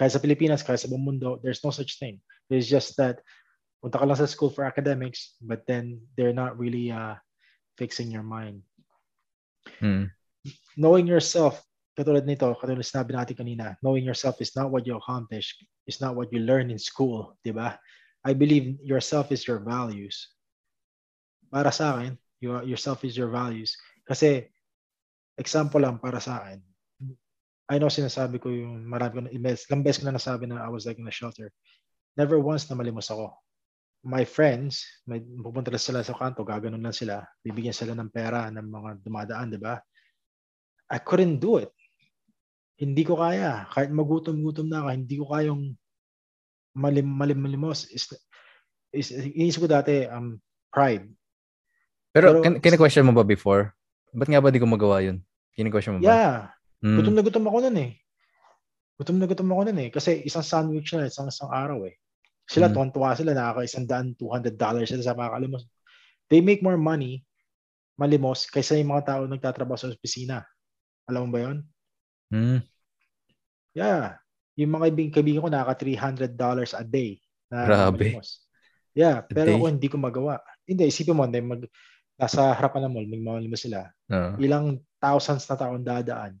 Kahit 0.00 0.16
sa 0.16 0.22
Pilipinas, 0.24 0.64
kahit 0.64 0.80
sa 0.80 0.88
buong 0.88 1.04
mundo, 1.04 1.36
there's 1.44 1.60
no 1.60 1.68
such 1.68 2.00
thing. 2.00 2.16
There's 2.48 2.64
just 2.64 2.96
that 2.96 3.20
punta 3.84 4.00
ka 4.00 4.08
lang 4.08 4.16
sa 4.16 4.30
school 4.30 4.48
for 4.48 4.64
academics, 4.64 5.36
but 5.44 5.68
then 5.68 6.00
they're 6.16 6.32
not 6.32 6.56
really 6.56 6.88
uh, 6.88 7.20
fixing 7.76 8.08
your 8.08 8.24
mind. 8.24 8.64
Mm. 9.84 10.08
Knowing 10.80 11.04
yourself 11.04 11.60
katulad 11.92 12.24
nito, 12.24 12.48
katulad 12.56 12.80
sinabi 12.84 13.12
natin 13.12 13.36
kanina, 13.36 13.76
knowing 13.84 14.04
yourself 14.04 14.40
is 14.40 14.56
not 14.56 14.72
what 14.72 14.88
you 14.88 14.96
accomplish, 14.96 15.52
is 15.84 16.00
not 16.00 16.16
what 16.16 16.32
you 16.32 16.40
learn 16.40 16.72
in 16.72 16.80
school, 16.80 17.36
di 17.44 17.52
ba? 17.52 17.76
I 18.24 18.32
believe 18.32 18.78
yourself 18.80 19.34
is 19.34 19.44
your 19.44 19.60
values. 19.60 20.32
Para 21.52 21.68
sa 21.74 21.98
akin, 21.98 22.16
your, 22.40 22.64
yourself 22.64 23.04
is 23.04 23.12
your 23.12 23.28
values. 23.28 23.76
Kasi, 24.08 24.48
example 25.36 25.82
lang 25.82 26.00
para 26.00 26.22
sa 26.22 26.40
akin, 26.40 26.62
I 27.72 27.80
know 27.80 27.92
sinasabi 27.92 28.40
ko 28.40 28.52
yung 28.52 28.84
marami 28.84 29.12
ko 29.12 29.20
na, 29.24 29.30
ilang 29.32 29.84
beses 29.84 30.00
ko 30.00 30.08
na 30.08 30.16
nasabi 30.16 30.48
na 30.48 30.60
I 30.60 30.68
was 30.68 30.84
like 30.84 31.00
in 31.00 31.08
a 31.08 31.14
shelter. 31.14 31.48
Never 32.16 32.36
once 32.36 32.68
na 32.68 32.76
malimos 32.76 33.08
ako. 33.08 33.32
My 34.02 34.26
friends, 34.26 34.82
may, 35.06 35.22
pupunta 35.22 35.70
lang 35.70 35.80
sila 35.80 36.02
sa 36.02 36.12
kanto, 36.12 36.42
gaganon 36.42 36.82
lang 36.82 36.92
sila, 36.92 37.22
bibigyan 37.40 37.72
sila 37.72 37.94
ng 37.94 38.10
pera 38.10 38.50
ng 38.50 38.66
mga 38.66 38.90
dumadaan, 39.06 39.54
di 39.54 39.60
ba? 39.62 39.78
I 40.90 40.98
couldn't 41.00 41.40
do 41.40 41.62
it. 41.62 41.72
Hindi 42.78 43.02
ko 43.04 43.20
kaya. 43.20 43.68
Kahit 43.70 43.90
magutom-gutom 43.92 44.68
na 44.68 44.84
ako, 44.84 44.88
hindi 44.92 45.16
ko 45.18 45.26
kayang 45.28 45.62
malim 46.72 47.08
malim 47.08 47.38
malimos. 47.40 47.88
Is, 47.92 48.08
is, 48.92 49.12
inisip 49.12 49.64
ko 49.64 49.68
dati, 49.68 50.08
um, 50.08 50.40
pride. 50.72 51.08
Pero, 52.12 52.40
Pero 52.40 52.60
kina-question 52.60 53.06
mo 53.08 53.16
ba 53.16 53.24
before? 53.24 53.72
Ba't 54.12 54.28
nga 54.28 54.40
ba 54.40 54.52
di 54.52 54.60
ko 54.60 54.68
magawa 54.68 55.00
yun? 55.00 55.24
Kini-question 55.56 55.96
mo 55.96 56.00
ba? 56.00 56.08
Yeah. 56.08 56.36
Mm. 56.82 56.98
Gutom 57.00 57.14
na 57.16 57.22
gutom 57.24 57.46
ako 57.48 57.58
nun 57.68 57.78
eh. 57.78 57.90
Gutom 58.98 59.16
na 59.16 59.26
gutom 59.28 59.48
ako 59.52 59.62
nun 59.70 59.80
eh. 59.80 59.88
Kasi 59.88 60.20
isang 60.26 60.44
sandwich 60.44 60.92
na 60.92 61.08
isang 61.08 61.28
isang 61.30 61.48
araw 61.48 61.88
eh. 61.88 61.96
Sila, 62.44 62.68
mm. 62.68 62.74
tuwan-tuwa 62.74 63.16
sila, 63.16 63.32
nakaka 63.32 63.64
isang 63.64 63.86
daan, 63.86 64.12
$200 64.18 64.58
sila 64.84 65.02
sa 65.04 65.16
makakalimos. 65.16 65.64
They 66.28 66.44
make 66.44 66.60
more 66.60 66.80
money 66.80 67.24
malimos 68.00 68.48
kaysa 68.48 68.80
yung 68.80 68.92
mga 68.92 69.04
tao 69.06 69.22
nagtatrabaho 69.28 69.78
sa 69.78 69.92
opisina. 69.92 70.42
Alam 71.06 71.28
mo 71.28 71.38
ba 71.38 71.40
yun? 71.50 71.58
Mm. 72.32 72.64
Yeah. 73.76 74.16
Yung 74.56 74.72
mga 74.72 74.88
kaibigan, 74.88 75.12
kaibigan 75.12 75.42
ko 75.44 75.48
nakaka 75.52 75.84
$300 75.84 76.32
a 76.72 76.84
day. 76.84 77.20
Na 77.52 77.68
Grabe. 77.68 78.16
Malimos. 78.16 78.42
Yeah, 78.92 79.24
pero 79.24 79.56
ako 79.56 79.72
hindi 79.72 79.88
ko 79.88 79.96
magawa. 79.96 80.40
Hindi, 80.68 80.88
isipin 80.88 81.16
mo, 81.16 81.24
mag, 81.24 81.64
nasa 82.20 82.52
harapan 82.52 82.88
ng 82.88 82.92
mall, 82.92 83.08
may 83.08 83.20
malimos 83.20 83.64
sila. 83.64 83.88
Uh. 84.12 84.36
Ilang 84.36 84.84
thousands 85.00 85.48
na 85.48 85.56
taon 85.56 85.80
dadaan. 85.80 86.36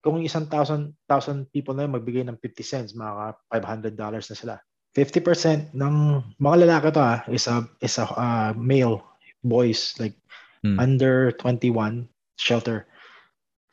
Kung 0.00 0.24
isang 0.24 0.48
thousand, 0.48 0.96
thousand 1.04 1.50
people 1.52 1.76
na 1.76 1.84
yun, 1.84 1.92
magbigay 1.96 2.24
ng 2.24 2.38
50 2.40 2.64
cents, 2.64 2.90
mga 2.96 3.36
$500 3.52 3.92
na 3.92 4.36
sila. 4.36 4.54
50% 4.96 5.76
ng 5.76 5.94
mga 6.40 6.56
lalaki 6.64 6.88
to 6.96 7.02
ah, 7.04 7.20
is 7.28 7.44
a, 7.52 7.68
is 7.84 8.00
a 8.00 8.08
uh, 8.08 8.50
male 8.56 9.04
boys, 9.44 9.92
like 10.00 10.16
hmm. 10.64 10.80
under 10.80 11.36
21, 11.36 12.08
shelter. 12.40 12.88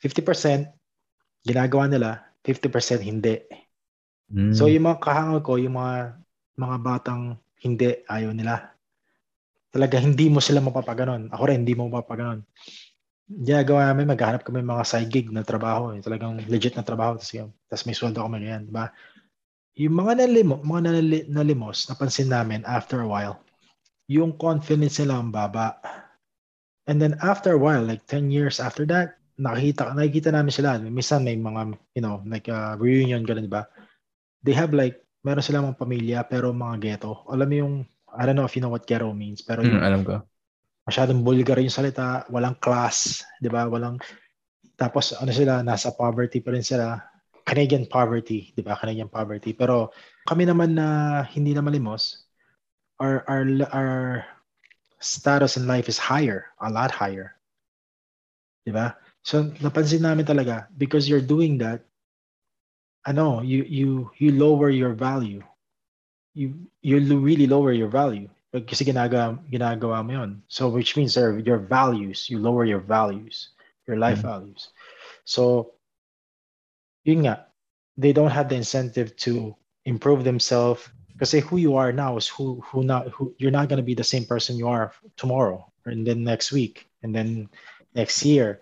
50% 0.04 0.68
ginagawa 1.44 1.86
nila, 1.86 2.24
50% 2.42 3.04
hindi. 3.04 3.36
Hmm. 4.32 4.56
So 4.56 4.66
yung 4.66 4.88
mga 4.88 4.98
kahangal 5.04 5.38
ko, 5.44 5.60
yung 5.60 5.76
mga 5.76 6.18
mga 6.56 6.76
batang 6.80 7.36
hindi, 7.64 8.04
ayaw 8.08 8.32
nila. 8.32 8.72
Talaga 9.72 9.98
hindi 9.98 10.30
mo 10.30 10.38
sila 10.38 10.62
mapapaganon. 10.62 11.32
Ako 11.32 11.42
rin, 11.50 11.66
hindi 11.66 11.74
mo 11.74 11.90
mapapaganon. 11.90 12.44
Ginagawa 13.24 13.90
namin, 13.90 14.12
maghanap 14.12 14.44
kami 14.44 14.60
mga 14.60 14.84
side 14.84 15.10
gig 15.10 15.28
na 15.32 15.42
trabaho. 15.42 15.96
Eh. 15.96 16.04
Talagang 16.04 16.38
legit 16.46 16.76
na 16.76 16.84
trabaho. 16.84 17.16
Tapos, 17.16 17.32
yun, 17.32 17.50
tapos 17.66 17.84
may 17.88 17.96
sweldo 17.96 18.20
kami 18.20 18.44
ganyan. 18.44 18.68
Diba? 18.68 18.92
Yung 19.74 19.96
mga 19.98 20.22
nalimo, 20.22 20.62
mga 20.62 20.80
nalili, 20.86 21.18
nalimos, 21.26 21.90
napansin 21.90 22.30
namin 22.30 22.62
after 22.62 23.02
a 23.02 23.08
while, 23.08 23.42
yung 24.06 24.36
confidence 24.38 25.02
nila 25.02 25.18
ang 25.18 25.34
baba. 25.34 25.74
And 26.86 27.00
then 27.02 27.18
after 27.24 27.56
a 27.56 27.60
while, 27.60 27.82
like 27.82 28.06
10 28.06 28.30
years 28.30 28.62
after 28.62 28.86
that, 28.92 29.18
nakikita, 29.38 29.94
nakikita 29.94 30.30
namin 30.30 30.52
sila. 30.54 30.78
Minsan 30.78 31.26
may 31.26 31.34
mga, 31.34 31.74
you 31.98 32.02
know, 32.02 32.22
like 32.26 32.46
uh, 32.46 32.78
reunion, 32.78 33.26
ganun, 33.26 33.50
ba? 33.50 33.66
They 34.44 34.54
have 34.54 34.70
like, 34.70 35.02
meron 35.24 35.42
sila 35.42 35.64
mga 35.64 35.80
pamilya, 35.80 36.18
pero 36.28 36.52
mga 36.52 36.76
ghetto. 36.78 37.24
Alam 37.32 37.48
mo 37.48 37.54
yung, 37.56 37.74
I 38.14 38.22
don't 38.28 38.38
know 38.38 38.46
if 38.46 38.54
you 38.54 38.62
know 38.62 38.70
what 38.70 38.86
ghetto 38.86 39.10
means, 39.10 39.42
pero 39.42 39.64
yung, 39.64 39.80
mm, 39.80 39.88
alam 39.88 40.02
ko. 40.04 40.22
Masyadong 40.84 41.24
vulgar 41.24 41.58
yung 41.58 41.72
salita, 41.72 42.28
walang 42.28 42.60
class, 42.60 43.24
di 43.40 43.48
ba? 43.48 43.66
Walang, 43.66 43.98
tapos 44.76 45.16
ano 45.16 45.32
sila, 45.32 45.64
nasa 45.64 45.90
poverty 45.90 46.44
pa 46.44 46.52
rin 46.52 46.62
sila. 46.62 47.00
Canadian 47.44 47.88
poverty, 47.88 48.52
di 48.52 48.62
ba? 48.62 48.76
Canadian 48.76 49.08
poverty. 49.08 49.56
Pero 49.56 49.90
kami 50.28 50.44
naman 50.44 50.76
na 50.76 51.20
hindi 51.32 51.56
na 51.56 51.64
malimos, 51.64 52.28
our, 53.00 53.24
our, 53.26 53.42
our 53.72 53.92
status 55.00 55.56
in 55.56 55.64
life 55.64 55.88
is 55.88 55.96
higher, 55.96 56.52
a 56.60 56.68
lot 56.68 56.92
higher. 56.92 57.36
Di 58.64 58.72
ba? 58.72 58.96
So 59.24 59.48
napansin 59.64 60.04
namin 60.04 60.28
talaga 60.28 60.68
because 60.76 61.08
you're 61.08 61.24
doing 61.24 61.56
that 61.64 61.80
ano, 63.08 63.40
you 63.40 63.64
you 63.64 63.88
you 64.20 64.32
lower 64.36 64.68
your 64.68 64.92
value. 64.92 65.40
You 66.36 66.68
you 66.84 67.00
really 67.00 67.48
lower 67.48 67.72
your 67.72 67.88
value 67.88 68.28
kasi 68.52 68.84
ginagawa 68.84 69.40
ginagawa 69.48 70.04
mo 70.04 70.12
'yon. 70.12 70.30
So 70.46 70.68
which 70.68 70.96
means 70.96 71.16
sir, 71.16 71.40
your 71.40 71.58
values, 71.58 72.28
you 72.28 72.36
lower 72.36 72.68
your 72.68 72.84
values, 72.84 73.56
your 73.88 73.96
life 73.96 74.20
mm-hmm. 74.20 74.52
values. 74.52 74.68
So 75.24 75.74
yun 77.08 77.24
nga, 77.24 77.48
they 77.96 78.12
don't 78.12 78.32
have 78.32 78.52
the 78.52 78.60
incentive 78.60 79.16
to 79.24 79.56
improve 79.84 80.24
themselves 80.24 80.88
kasi 81.16 81.40
who 81.40 81.56
you 81.56 81.76
are 81.76 81.92
now 81.92 82.16
is 82.16 82.26
who 82.26 82.60
who 82.66 82.82
not 82.82 83.08
who 83.08 83.32
you're 83.38 83.54
not 83.54 83.68
going 83.68 83.78
to 83.78 83.86
be 83.86 83.94
the 83.94 84.04
same 84.04 84.24
person 84.24 84.58
you 84.58 84.66
are 84.66 84.92
tomorrow 85.16 85.62
and 85.86 86.02
then 86.02 86.24
next 86.24 86.50
week 86.50 86.90
and 87.02 87.14
then 87.14 87.48
next 87.94 88.24
year 88.24 88.60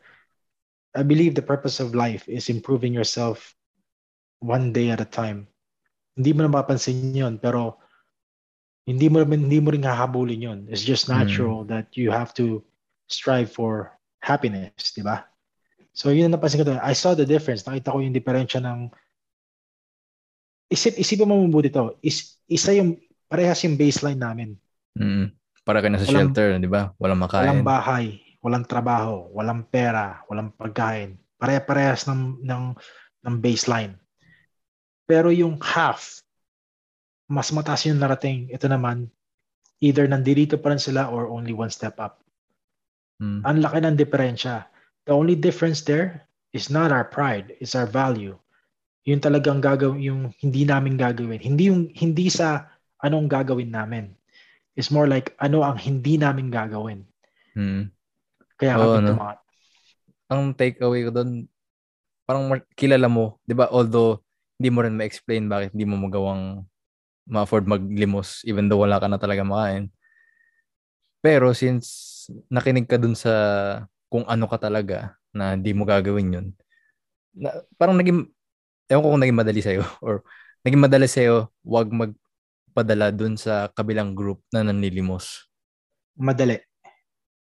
I 0.93 1.03
believe 1.03 1.35
the 1.35 1.45
purpose 1.45 1.81
of 1.81 1.97
life 1.97 2.29
is 2.29 2.53
improving 2.53 2.93
yourself 2.93 3.57
one 4.45 4.73
day 4.73 4.93
at 4.93 5.01
a 5.01 5.09
time. 5.09 5.49
Hindi 6.17 6.37
mo 6.37 6.45
na 6.45 6.53
mapapansin 6.53 7.17
yun, 7.17 7.41
pero 7.41 7.81
hindi 8.85 9.09
mo 9.09 9.25
hindi 9.25 9.57
mo 9.63 9.73
rin 9.73 9.89
hahabulin 9.89 10.45
yun. 10.45 10.61
It's 10.69 10.85
just 10.85 11.09
hmm. 11.09 11.17
natural 11.17 11.65
mm. 11.65 11.69
that 11.73 11.97
you 11.97 12.13
have 12.13 12.37
to 12.37 12.61
strive 13.09 13.49
for 13.49 13.97
happiness, 14.21 14.93
di 14.93 15.01
ba? 15.01 15.25
So 15.97 16.13
yun 16.13 16.29
ang 16.29 16.37
napansin 16.37 16.61
ko 16.61 16.69
doon. 16.69 16.81
I 16.85 16.93
saw 16.93 17.17
the 17.17 17.25
difference. 17.25 17.65
Nakita 17.65 17.97
ko 17.97 18.05
yung 18.05 18.17
diferensya 18.17 18.61
ng 18.61 18.93
isip 20.69 21.01
isipin 21.01 21.29
mo 21.29 21.41
mabuti 21.41 21.73
to. 21.73 21.97
Is 22.05 22.37
isa 22.49 22.77
yung 22.77 23.01
parehas 23.33 23.65
yung 23.65 23.81
baseline 23.81 24.21
namin. 24.21 24.61
Mm. 25.01 25.33
Para 25.65 25.81
ka 25.81 25.89
na 25.89 25.97
sa 25.97 26.05
walang, 26.11 26.37
shelter, 26.37 26.61
di 26.61 26.69
ba? 26.69 26.93
Walang 27.01 27.21
makain. 27.23 27.49
Walang 27.49 27.65
bahay 27.65 28.22
walang 28.43 28.67
trabaho, 28.67 29.31
walang 29.31 29.63
pera, 29.71 30.27
walang 30.27 30.51
pagkain. 30.53 31.15
Pare-parehas 31.39 32.11
ng, 32.11 32.43
ng, 32.43 32.65
ng 33.23 33.37
baseline. 33.39 33.95
Pero 35.07 35.31
yung 35.31 35.63
half, 35.63 36.23
mas 37.31 37.55
mataas 37.55 37.87
yung 37.87 38.03
narating. 38.03 38.51
Ito 38.51 38.67
naman, 38.67 39.09
either 39.79 40.07
nandito 40.11 40.59
pa 40.59 40.75
rin 40.75 40.83
sila 40.83 41.09
or 41.09 41.31
only 41.31 41.55
one 41.55 41.71
step 41.71 41.99
up. 42.03 42.23
Hmm. 43.23 43.47
Ang 43.47 43.63
laki 43.63 43.79
ng 43.83 43.99
diferensya. 43.99 44.67
The 45.07 45.15
only 45.15 45.39
difference 45.39 45.83
there 45.83 46.27
is 46.55 46.71
not 46.71 46.91
our 46.91 47.07
pride, 47.07 47.55
it's 47.59 47.75
our 47.75 47.87
value. 47.87 48.35
Yung 49.03 49.19
talagang 49.19 49.59
gagawin, 49.59 49.99
yung 49.99 50.21
hindi 50.39 50.63
namin 50.63 50.95
gagawin. 50.95 51.43
Hindi 51.43 51.71
yung 51.71 51.91
hindi 51.91 52.31
sa 52.31 52.71
anong 53.03 53.27
gagawin 53.27 53.75
namin. 53.75 54.15
It's 54.79 54.95
more 54.95 55.11
like 55.11 55.35
ano 55.43 55.67
ang 55.67 55.79
hindi 55.79 56.15
namin 56.15 56.55
gagawin. 56.55 57.03
Hmm. 57.59 57.91
Kaya 58.63 58.79
oh, 58.79 59.03
no? 59.03 59.19
Ang 60.31 60.55
takeaway 60.55 61.03
ko 61.03 61.11
doon, 61.11 61.51
parang 62.23 62.47
kilala 62.79 63.11
mo, 63.11 63.43
di 63.43 63.59
ba? 63.59 63.67
Although, 63.67 64.23
hindi 64.63 64.71
mo 64.71 64.87
rin 64.87 64.95
ma-explain 64.95 65.51
bakit 65.51 65.75
hindi 65.75 65.83
mo 65.83 65.99
magawang 65.99 66.63
ma-afford 67.27 67.67
maglimos 67.67 68.47
even 68.47 68.71
though 68.71 68.83
wala 68.87 69.03
ka 69.03 69.11
na 69.11 69.19
talaga 69.19 69.43
makain. 69.43 69.91
Pero 71.19 71.51
since 71.51 72.31
nakinig 72.47 72.87
ka 72.87 72.95
dun 72.95 73.19
sa 73.19 73.35
kung 74.07 74.23
ano 74.31 74.47
ka 74.47 74.63
talaga 74.63 75.19
na 75.35 75.59
hindi 75.59 75.75
mo 75.75 75.83
gagawin 75.83 76.35
yun, 76.39 76.47
na, 77.35 77.59
parang 77.75 77.99
naging, 77.99 78.31
ewan 78.87 79.03
ko 79.03 79.09
kung 79.11 79.23
naging 79.27 79.41
madali 79.43 79.61
sa'yo 79.67 79.83
or 80.07 80.23
naging 80.63 80.83
madali 80.83 81.11
sa'yo, 81.11 81.51
wag 81.67 81.91
magpadala 81.91 83.11
dun 83.11 83.35
sa 83.35 83.67
kabilang 83.75 84.15
group 84.15 84.47
na 84.55 84.63
nanlilimos. 84.63 85.51
Madali 86.15 86.63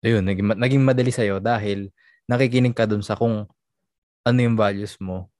ayun, 0.04 0.22
naging, 0.22 0.46
naging 0.54 0.82
madali 0.84 1.12
sa'yo 1.12 1.42
dahil 1.42 1.90
nakikinig 2.28 2.76
ka 2.76 2.84
dun 2.84 3.02
sa 3.02 3.16
kung 3.18 3.48
ano 4.22 4.38
yung 4.38 4.58
values 4.58 4.98
mo 5.00 5.32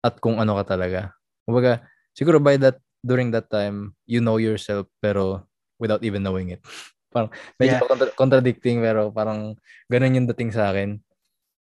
at 0.00 0.18
kung 0.22 0.40
ano 0.40 0.56
ka 0.62 0.76
talaga. 0.76 1.12
Kumbaga, 1.44 1.84
siguro 2.16 2.40
by 2.40 2.56
that, 2.58 2.80
during 3.04 3.30
that 3.30 3.46
time, 3.52 3.94
you 4.08 4.18
know 4.18 4.40
yourself 4.40 4.88
pero 4.98 5.46
without 5.78 6.02
even 6.02 6.24
knowing 6.24 6.56
it. 6.56 6.62
parang 7.14 7.32
medyo 7.56 7.80
yeah. 7.80 7.84
contra- 7.86 8.16
contradicting 8.16 8.84
pero 8.84 9.08
parang 9.08 9.56
ganun 9.88 10.16
yung 10.20 10.28
dating 10.34 10.52
sa 10.52 10.68
akin. 10.68 11.00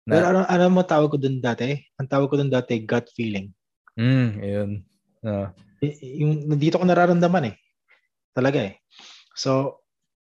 Na, 0.06 0.12
pero 0.14 0.26
ano, 0.30 0.40
ano 0.46 0.64
mo 0.70 0.82
tawag 0.86 1.10
ko 1.10 1.18
dun 1.18 1.42
dati? 1.42 1.74
Ang 1.98 2.08
tawag 2.08 2.28
ko 2.30 2.36
dun 2.38 2.52
dati, 2.52 2.82
gut 2.86 3.10
feeling. 3.14 3.50
Mm, 3.98 4.28
ayun. 4.40 4.70
Uh. 5.20 5.48
Y- 5.82 6.22
yung, 6.22 6.46
dito 6.56 6.78
ko 6.78 6.84
nararamdaman 6.86 7.52
eh. 7.52 7.54
Talaga 8.30 8.62
eh. 8.62 8.78
So, 9.34 9.82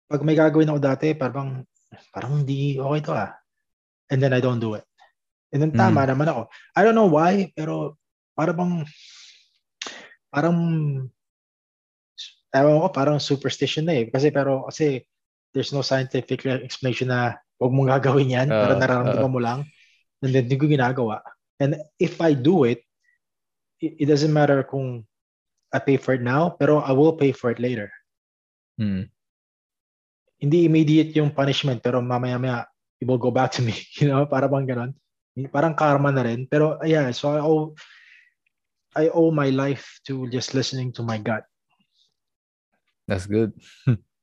pag 0.09 0.25
may 0.25 0.35
gagawin 0.35 0.71
ako 0.71 0.79
dati, 0.81 1.07
parang 1.13 1.63
parang 2.13 2.43
hindi 2.43 2.77
okay 2.79 3.01
to 3.05 3.13
ah. 3.13 3.31
And 4.11 4.19
then 4.21 4.33
I 4.35 4.41
don't 4.43 4.61
do 4.61 4.75
it. 4.77 4.85
And 5.53 5.61
then 5.61 5.73
tama 5.73 6.05
mm. 6.05 6.09
naman 6.13 6.27
ako. 6.29 6.41
I 6.73 6.81
don't 6.81 6.97
know 6.97 7.09
why, 7.09 7.53
pero 7.53 7.97
para 8.33 8.53
bang 8.53 8.85
parang 10.33 10.57
ewan 12.53 12.81
ko, 12.81 12.87
parang 12.89 13.17
superstition 13.21 13.85
na 13.85 14.01
eh. 14.01 14.05
Kasi 14.09 14.33
pero 14.33 14.65
kasi 14.69 15.05
there's 15.53 15.73
no 15.73 15.85
scientific 15.85 16.45
explanation 16.45 17.13
na 17.13 17.37
huwag 17.61 17.73
mong 17.73 17.93
gagawin 17.93 18.33
yan, 18.33 18.49
uh, 18.49 18.65
pero 18.65 18.73
nararamdaman 18.77 19.29
uh, 19.29 19.33
mo 19.33 19.39
lang. 19.41 19.59
And 20.25 20.33
then 20.33 20.49
hindi 20.49 20.57
ko 20.57 20.65
ginagawa. 20.65 21.21
And 21.61 21.77
if 22.01 22.17
I 22.17 22.33
do 22.33 22.65
it, 22.65 22.81
it, 23.77 24.03
it 24.03 24.07
doesn't 24.09 24.33
matter 24.33 24.65
kung 24.65 25.05
I 25.73 25.79
pay 25.79 25.97
for 25.97 26.13
it 26.17 26.21
now, 26.25 26.53
pero 26.53 26.81
I 26.81 26.93
will 26.93 27.13
pay 27.13 27.33
for 27.33 27.53
it 27.53 27.61
later. 27.61 27.93
Hmm. 28.77 29.09
Hindi 30.43 30.67
immediate 30.67 31.15
yung 31.15 31.31
punishment, 31.31 31.79
pero 31.79 32.03
mamaya-maya, 32.03 32.67
it 32.99 33.07
will 33.07 33.21
go 33.21 33.31
back 33.31 33.55
to 33.55 33.63
me. 33.63 33.71
You 34.03 34.11
know, 34.11 34.27
para 34.27 34.51
bang 34.51 34.67
ganon. 34.67 34.91
Parang 35.49 35.71
karma 35.71 36.11
na 36.11 36.27
rin. 36.27 36.45
Pero 36.51 36.83
yeah, 36.83 37.07
so 37.15 37.31
I 37.31 37.39
owe, 37.39 37.71
I 38.91 39.07
owe 39.07 39.31
my 39.31 39.49
life 39.49 40.03
to 40.11 40.27
just 40.27 40.51
listening 40.51 40.91
to 40.99 41.01
my 41.01 41.17
gut. 41.17 41.47
That's 43.07 43.25
good. 43.25 43.55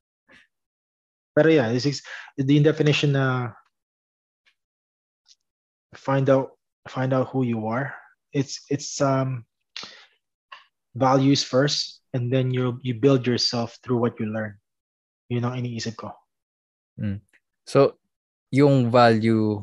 pero 1.41 1.49
yeah, 1.49 1.73
this 1.73 1.87
is 1.87 2.03
the 2.37 2.61
definition 2.61 3.16
na 3.16 3.57
find 5.95 6.29
out 6.29 6.53
find 6.89 7.12
out 7.12 7.33
who 7.33 7.49
you 7.49 7.66
are. 7.66 7.95
It's 8.37 8.61
it's 8.68 9.01
um 9.01 9.49
values 10.95 11.43
first 11.43 12.03
and 12.12 12.29
then 12.29 12.53
you 12.53 12.79
you 12.83 12.93
build 12.99 13.27
yourself 13.27 13.79
through 13.83 13.99
what 14.05 14.18
you 14.21 14.27
learn. 14.27 14.59
Yun 15.31 15.47
ang 15.47 15.55
iniisip 15.57 15.95
ko. 15.95 16.11
Mm. 16.99 17.22
So, 17.62 17.97
yung 18.51 18.91
value, 18.91 19.62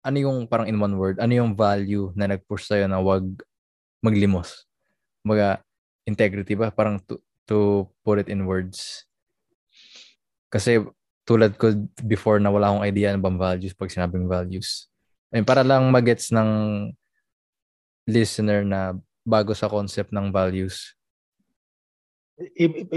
ano 0.00 0.16
yung 0.16 0.48
parang 0.48 0.66
in 0.66 0.80
one 0.80 0.96
word, 0.96 1.20
ano 1.20 1.36
yung 1.36 1.52
value 1.52 2.10
na 2.16 2.32
nag-push 2.32 2.64
sa'yo 2.64 2.88
na 2.88 2.98
wag 2.98 3.28
maglimos? 4.00 4.64
Mga 5.20 5.60
integrity 6.08 6.56
ba? 6.56 6.72
Parang 6.72 6.96
to, 7.04 7.20
to 7.44 7.84
put 8.00 8.16
it 8.24 8.32
in 8.32 8.48
words. 8.48 9.04
Kasi 10.48 10.80
tulad 11.28 11.60
ko 11.60 11.74
before 12.06 12.40
na 12.40 12.48
wala 12.48 12.72
akong 12.72 12.86
idea 12.86 13.12
ng 13.12 13.20
bang 13.20 13.36
values 13.36 13.76
pag 13.76 13.92
sinabing 13.92 14.24
values. 14.24 14.88
I 15.28 15.42
mean, 15.42 15.46
para 15.46 15.60
lang 15.60 15.90
magets 15.92 16.32
ng 16.32 16.48
listener 18.06 18.62
na 18.62 18.94
bago 19.26 19.52
sa 19.52 19.66
concept 19.66 20.14
ng 20.14 20.30
values? 20.30 20.94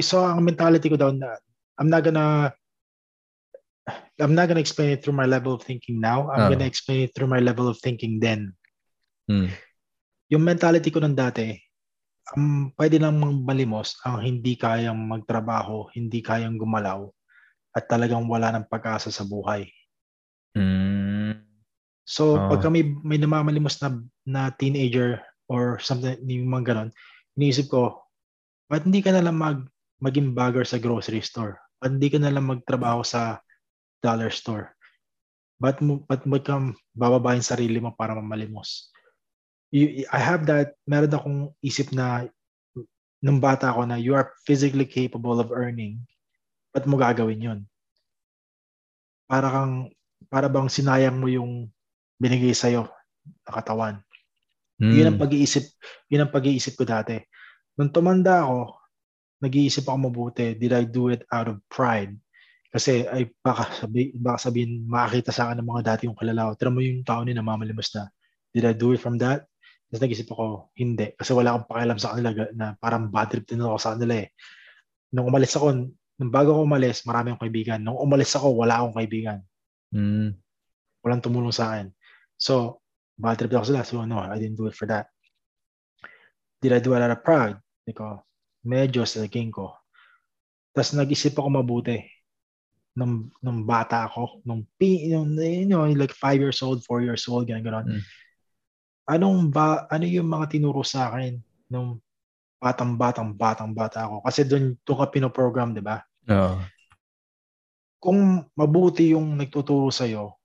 So, 0.06 0.22
ang 0.22 0.46
mentality 0.46 0.94
ko 0.94 0.96
daw 0.96 1.10
na 1.10 1.34
I'm 1.80 1.88
not 1.88 2.04
gonna 2.04 2.52
I'm 4.20 4.36
not 4.36 4.52
gonna 4.52 4.60
explain 4.60 4.92
it 4.94 5.02
through 5.02 5.16
my 5.16 5.26
level 5.26 5.56
of 5.56 5.64
thinking 5.64 6.04
now. 6.04 6.30
I'm 6.30 6.46
uh. 6.46 6.50
gonna 6.52 6.68
explain 6.68 7.08
it 7.08 7.16
through 7.16 7.32
my 7.32 7.40
level 7.40 7.72
of 7.72 7.80
thinking 7.80 8.20
then. 8.20 8.54
Hmm. 9.26 9.48
Yung 10.30 10.44
mentality 10.44 10.92
ko 10.92 11.00
ng 11.02 11.16
dati, 11.16 11.56
um, 12.36 12.70
pwede 12.78 13.02
lang 13.02 13.18
malimos 13.18 13.98
ang 14.06 14.22
hindi 14.22 14.54
kayang 14.60 15.00
magtrabaho, 15.10 15.90
hindi 15.96 16.22
kayang 16.22 16.60
gumalaw, 16.60 17.10
at 17.74 17.90
talagang 17.90 18.30
wala 18.30 18.54
ng 18.54 18.70
pag-asa 18.70 19.10
sa 19.10 19.26
buhay. 19.26 19.66
Mm. 20.58 21.46
So, 22.06 22.38
oh. 22.38 22.50
pag 22.50 22.66
kami 22.66 22.98
may 23.06 23.22
namamalimos 23.22 23.78
na, 23.82 23.90
na 24.26 24.42
teenager 24.54 25.22
or 25.46 25.78
something, 25.82 26.18
yung 26.26 26.50
mga 26.50 26.74
ganon, 26.74 26.90
iniisip 27.38 27.70
ko, 27.70 28.02
ba't 28.70 28.86
hindi 28.86 29.06
ka 29.06 29.14
na 29.14 29.26
lang 29.26 29.38
mag, 29.38 29.62
maging 30.02 30.34
bagger 30.34 30.66
sa 30.66 30.82
grocery 30.82 31.22
store? 31.22 31.62
Ba't 31.80 31.96
hindi 31.96 32.12
ka 32.12 32.20
na 32.20 32.32
lang 32.32 32.48
magtrabaho 32.48 33.02
sa 33.08 33.40
dollar 34.04 34.32
store? 34.32 34.76
Ba't 35.60 35.80
mo, 35.84 36.04
ba't 36.08 36.24
mo 36.28 36.40
ka 36.40 36.60
bababahin 36.96 37.44
sarili 37.44 37.80
mo 37.80 37.96
para 37.96 38.16
mamalimos? 38.16 38.92
You, 39.72 40.08
I 40.12 40.20
have 40.20 40.48
that, 40.48 40.76
meron 40.88 41.12
akong 41.12 41.40
isip 41.64 41.92
na 41.96 42.28
nung 43.20 43.40
bata 43.44 43.72
ako 43.72 43.88
na 43.88 44.00
you 44.00 44.16
are 44.16 44.32
physically 44.48 44.88
capable 44.88 45.40
of 45.40 45.52
earning, 45.52 46.00
ba't 46.72 46.88
mo 46.88 46.96
gagawin 46.96 47.44
yun? 47.44 47.60
Para 49.28 49.52
kang, 49.52 49.92
para 50.32 50.48
bang 50.48 50.72
sinayang 50.72 51.20
mo 51.20 51.28
yung 51.28 51.68
binigay 52.20 52.56
sa'yo 52.56 52.88
na 53.48 53.52
katawan. 53.56 53.96
Mm. 54.80 54.96
Yun 54.96 55.08
ang 55.12 55.18
hmm. 55.20 55.24
pag-iisip, 55.28 55.64
yun 56.08 56.24
ang 56.24 56.32
pag-iisip 56.32 56.80
ko 56.80 56.88
dati. 56.88 57.20
Nung 57.76 57.92
tumanda 57.92 58.48
ako, 58.48 58.79
nag-iisip 59.40 59.88
ako 59.88 59.98
mabuti, 60.12 60.56
did 60.56 60.76
I 60.76 60.84
do 60.84 61.12
it 61.12 61.24
out 61.32 61.48
of 61.48 61.64
pride? 61.72 62.16
Kasi 62.70 63.10
ay 63.10 63.34
baka, 63.42 63.66
sabi, 63.82 64.14
baka 64.14 64.52
sabihin, 64.52 64.86
makakita 64.86 65.34
sa 65.34 65.50
akin 65.50 65.64
ng 65.64 65.70
mga 65.74 65.84
dati 65.84 66.02
yung 66.06 66.20
kalalaw. 66.20 66.54
Tira 66.54 66.70
mo 66.70 66.84
yung 66.86 67.02
tao 67.02 67.26
ni 67.26 67.34
namamalimos 67.34 67.90
na. 67.98 68.14
Did 68.54 68.66
I 68.70 68.74
do 68.78 68.94
it 68.94 69.02
from 69.02 69.18
that? 69.18 69.50
Tapos 69.90 70.06
nag-isip 70.06 70.30
ako, 70.30 70.70
hindi. 70.78 71.18
Kasi 71.18 71.34
wala 71.34 71.58
akong 71.58 71.66
pakialam 71.66 71.98
sa 71.98 72.14
kanila 72.14 72.30
na 72.54 72.78
parang 72.78 73.10
bad 73.10 73.34
trip 73.34 73.50
din 73.50 73.66
ako 73.66 73.82
sa 73.82 73.98
kanila 73.98 74.22
eh. 74.22 74.30
Nung 75.10 75.26
umalis 75.34 75.58
ako, 75.58 75.66
nung 76.22 76.30
bago 76.30 76.54
ako 76.54 76.62
umalis, 76.70 77.02
marami 77.10 77.34
akong 77.34 77.50
kaibigan. 77.50 77.82
Nung 77.82 77.98
umalis 77.98 78.38
ako, 78.38 78.54
wala 78.54 78.86
akong 78.86 79.02
kaibigan. 79.02 79.42
Mm. 79.90 80.38
Walang 81.02 81.26
tumulong 81.26 81.50
sa 81.50 81.74
akin. 81.74 81.90
So, 82.38 82.86
bad 83.18 83.42
trip 83.42 83.50
ako 83.50 83.66
sila. 83.66 83.82
So, 83.82 84.06
no, 84.06 84.22
I 84.22 84.38
didn't 84.38 84.62
do 84.62 84.70
it 84.70 84.78
for 84.78 84.86
that. 84.86 85.10
Did 86.62 86.78
I 86.78 86.80
do 86.86 86.94
it 86.94 87.02
out 87.02 87.10
of 87.10 87.26
pride? 87.26 87.58
Hindi 87.82 87.98
ko, 87.98 88.22
medyo 88.66 89.08
sa 89.08 89.24
king 89.28 89.52
ko. 89.52 89.76
Tapos 90.76 90.94
nag-isip 90.96 91.36
ako 91.36 91.50
mabuti 91.50 92.00
nung, 93.00 93.32
nung 93.40 93.64
bata 93.64 94.06
ako, 94.06 94.44
nung, 94.44 94.68
nung 94.80 95.30
you 95.40 95.68
know, 95.68 95.88
like 95.88 96.14
5 96.14 96.40
years 96.40 96.60
old, 96.60 96.84
4 96.84 97.06
years 97.06 97.24
old, 97.32 97.48
ganyan, 97.48 97.64
gano'n. 97.64 97.86
Mm. 97.88 98.04
Anong 99.10 99.40
ba, 99.50 99.90
ano 99.90 100.06
yung 100.06 100.30
mga 100.30 100.52
tinuro 100.54 100.86
sa 100.86 101.10
akin 101.10 101.40
nung 101.72 101.98
batang 102.60 103.00
batang 103.00 103.32
batang 103.34 103.72
bata 103.72 104.06
ako? 104.06 104.22
Kasi 104.28 104.46
doon, 104.46 104.76
doon 104.84 104.98
ka 105.00 105.08
pinoprogram, 105.10 105.72
di 105.72 105.82
ba? 105.82 106.04
Oo. 106.30 106.60
Kung 108.00 108.48
mabuti 108.56 109.12
yung 109.16 109.36
nagtuturo 109.36 109.92
sa'yo, 109.92 110.40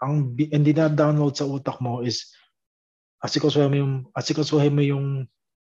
ang 0.00 0.32
hindi 0.32 0.72
na 0.72 0.88
download 0.88 1.36
sa 1.36 1.44
utak 1.44 1.76
mo 1.84 2.00
is 2.00 2.32
asikasuhin 3.20 3.68
mo 3.68 3.76
yung 3.76 3.94
asikasuhin 4.16 4.72
mo 4.72 4.80
yung 4.80 5.06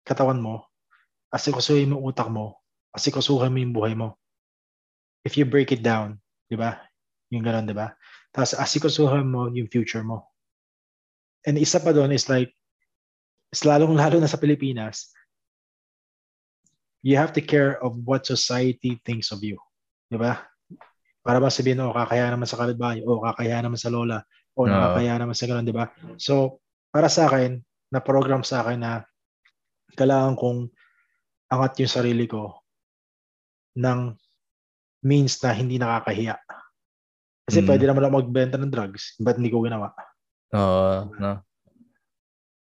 katawan 0.05 0.39
mo, 0.39 0.66
asikasuhin 1.37 1.93
mo 1.93 2.01
utak 2.01 2.33
mo, 2.33 2.57
asikasuhin 2.97 3.53
mo 3.53 3.59
yung 3.61 3.75
buhay 3.77 3.95
mo. 3.95 4.17
If 5.23 5.37
you 5.37 5.45
break 5.45 5.71
it 5.77 5.85
down, 5.85 6.17
'di 6.49 6.57
ba? 6.57 6.81
Yung 7.29 7.45
ganoon, 7.45 7.69
'di 7.69 7.77
ba? 7.77 7.93
Tapos 8.33 8.57
asikasuhin 8.57 9.29
mo 9.29 9.53
yung 9.53 9.69
future 9.69 10.01
mo. 10.01 10.33
And 11.45 11.61
isa 11.61 11.79
pa 11.79 11.93
doon 11.93 12.17
is 12.17 12.27
like 12.33 12.57
lalong-lalo 13.57 14.21
na 14.21 14.29
sa 14.29 14.37
Pilipinas, 14.37 15.15
you 17.01 17.17
have 17.17 17.33
to 17.33 17.41
care 17.41 17.79
of 17.81 17.97
what 18.03 18.27
society 18.27 18.99
thinks 19.05 19.29
of 19.31 19.45
you. 19.45 19.61
'Di 20.09 20.17
ba? 20.17 20.41
Para 21.27 21.43
ba 21.43 21.51
sabihin, 21.51 21.83
oh, 21.83 21.91
kakaya 21.91 22.31
naman 22.31 22.47
sa 22.47 22.55
kapitbahay, 22.55 23.03
o 23.03 23.19
oh, 23.19 23.21
kakaya 23.23 23.59
naman 23.59 23.75
sa 23.75 23.91
lola, 23.91 24.23
o 24.55 24.63
oh, 24.63 24.67
nakakaya 24.71 25.19
naman 25.19 25.35
sa 25.35 25.51
ganun, 25.51 25.67
di 25.67 25.75
ba? 25.75 25.91
So, 26.23 26.63
para 26.95 27.11
sa 27.11 27.27
akin, 27.27 27.59
na 27.91 28.03
program 28.03 28.43
sa 28.43 28.63
akin 28.63 28.79
na 28.83 28.93
kailangan 29.95 30.35
kong 30.35 30.71
angat 31.51 31.79
yung 31.83 31.93
sarili 31.93 32.27
ko 32.27 32.63
ng 33.79 34.15
means 35.07 35.39
na 35.45 35.55
hindi 35.55 35.79
nakakahiya. 35.79 36.35
Kasi 37.47 37.63
mm. 37.63 37.67
pwede 37.71 37.85
naman 37.87 38.03
ako 38.03 38.13
magbenta 38.19 38.57
ng 38.59 38.73
drugs, 38.73 39.15
ba't 39.23 39.39
hindi 39.39 39.55
ko 39.55 39.63
ginawa? 39.63 39.95
Oo, 40.57 41.07
uh, 41.07 41.19
no. 41.23 41.33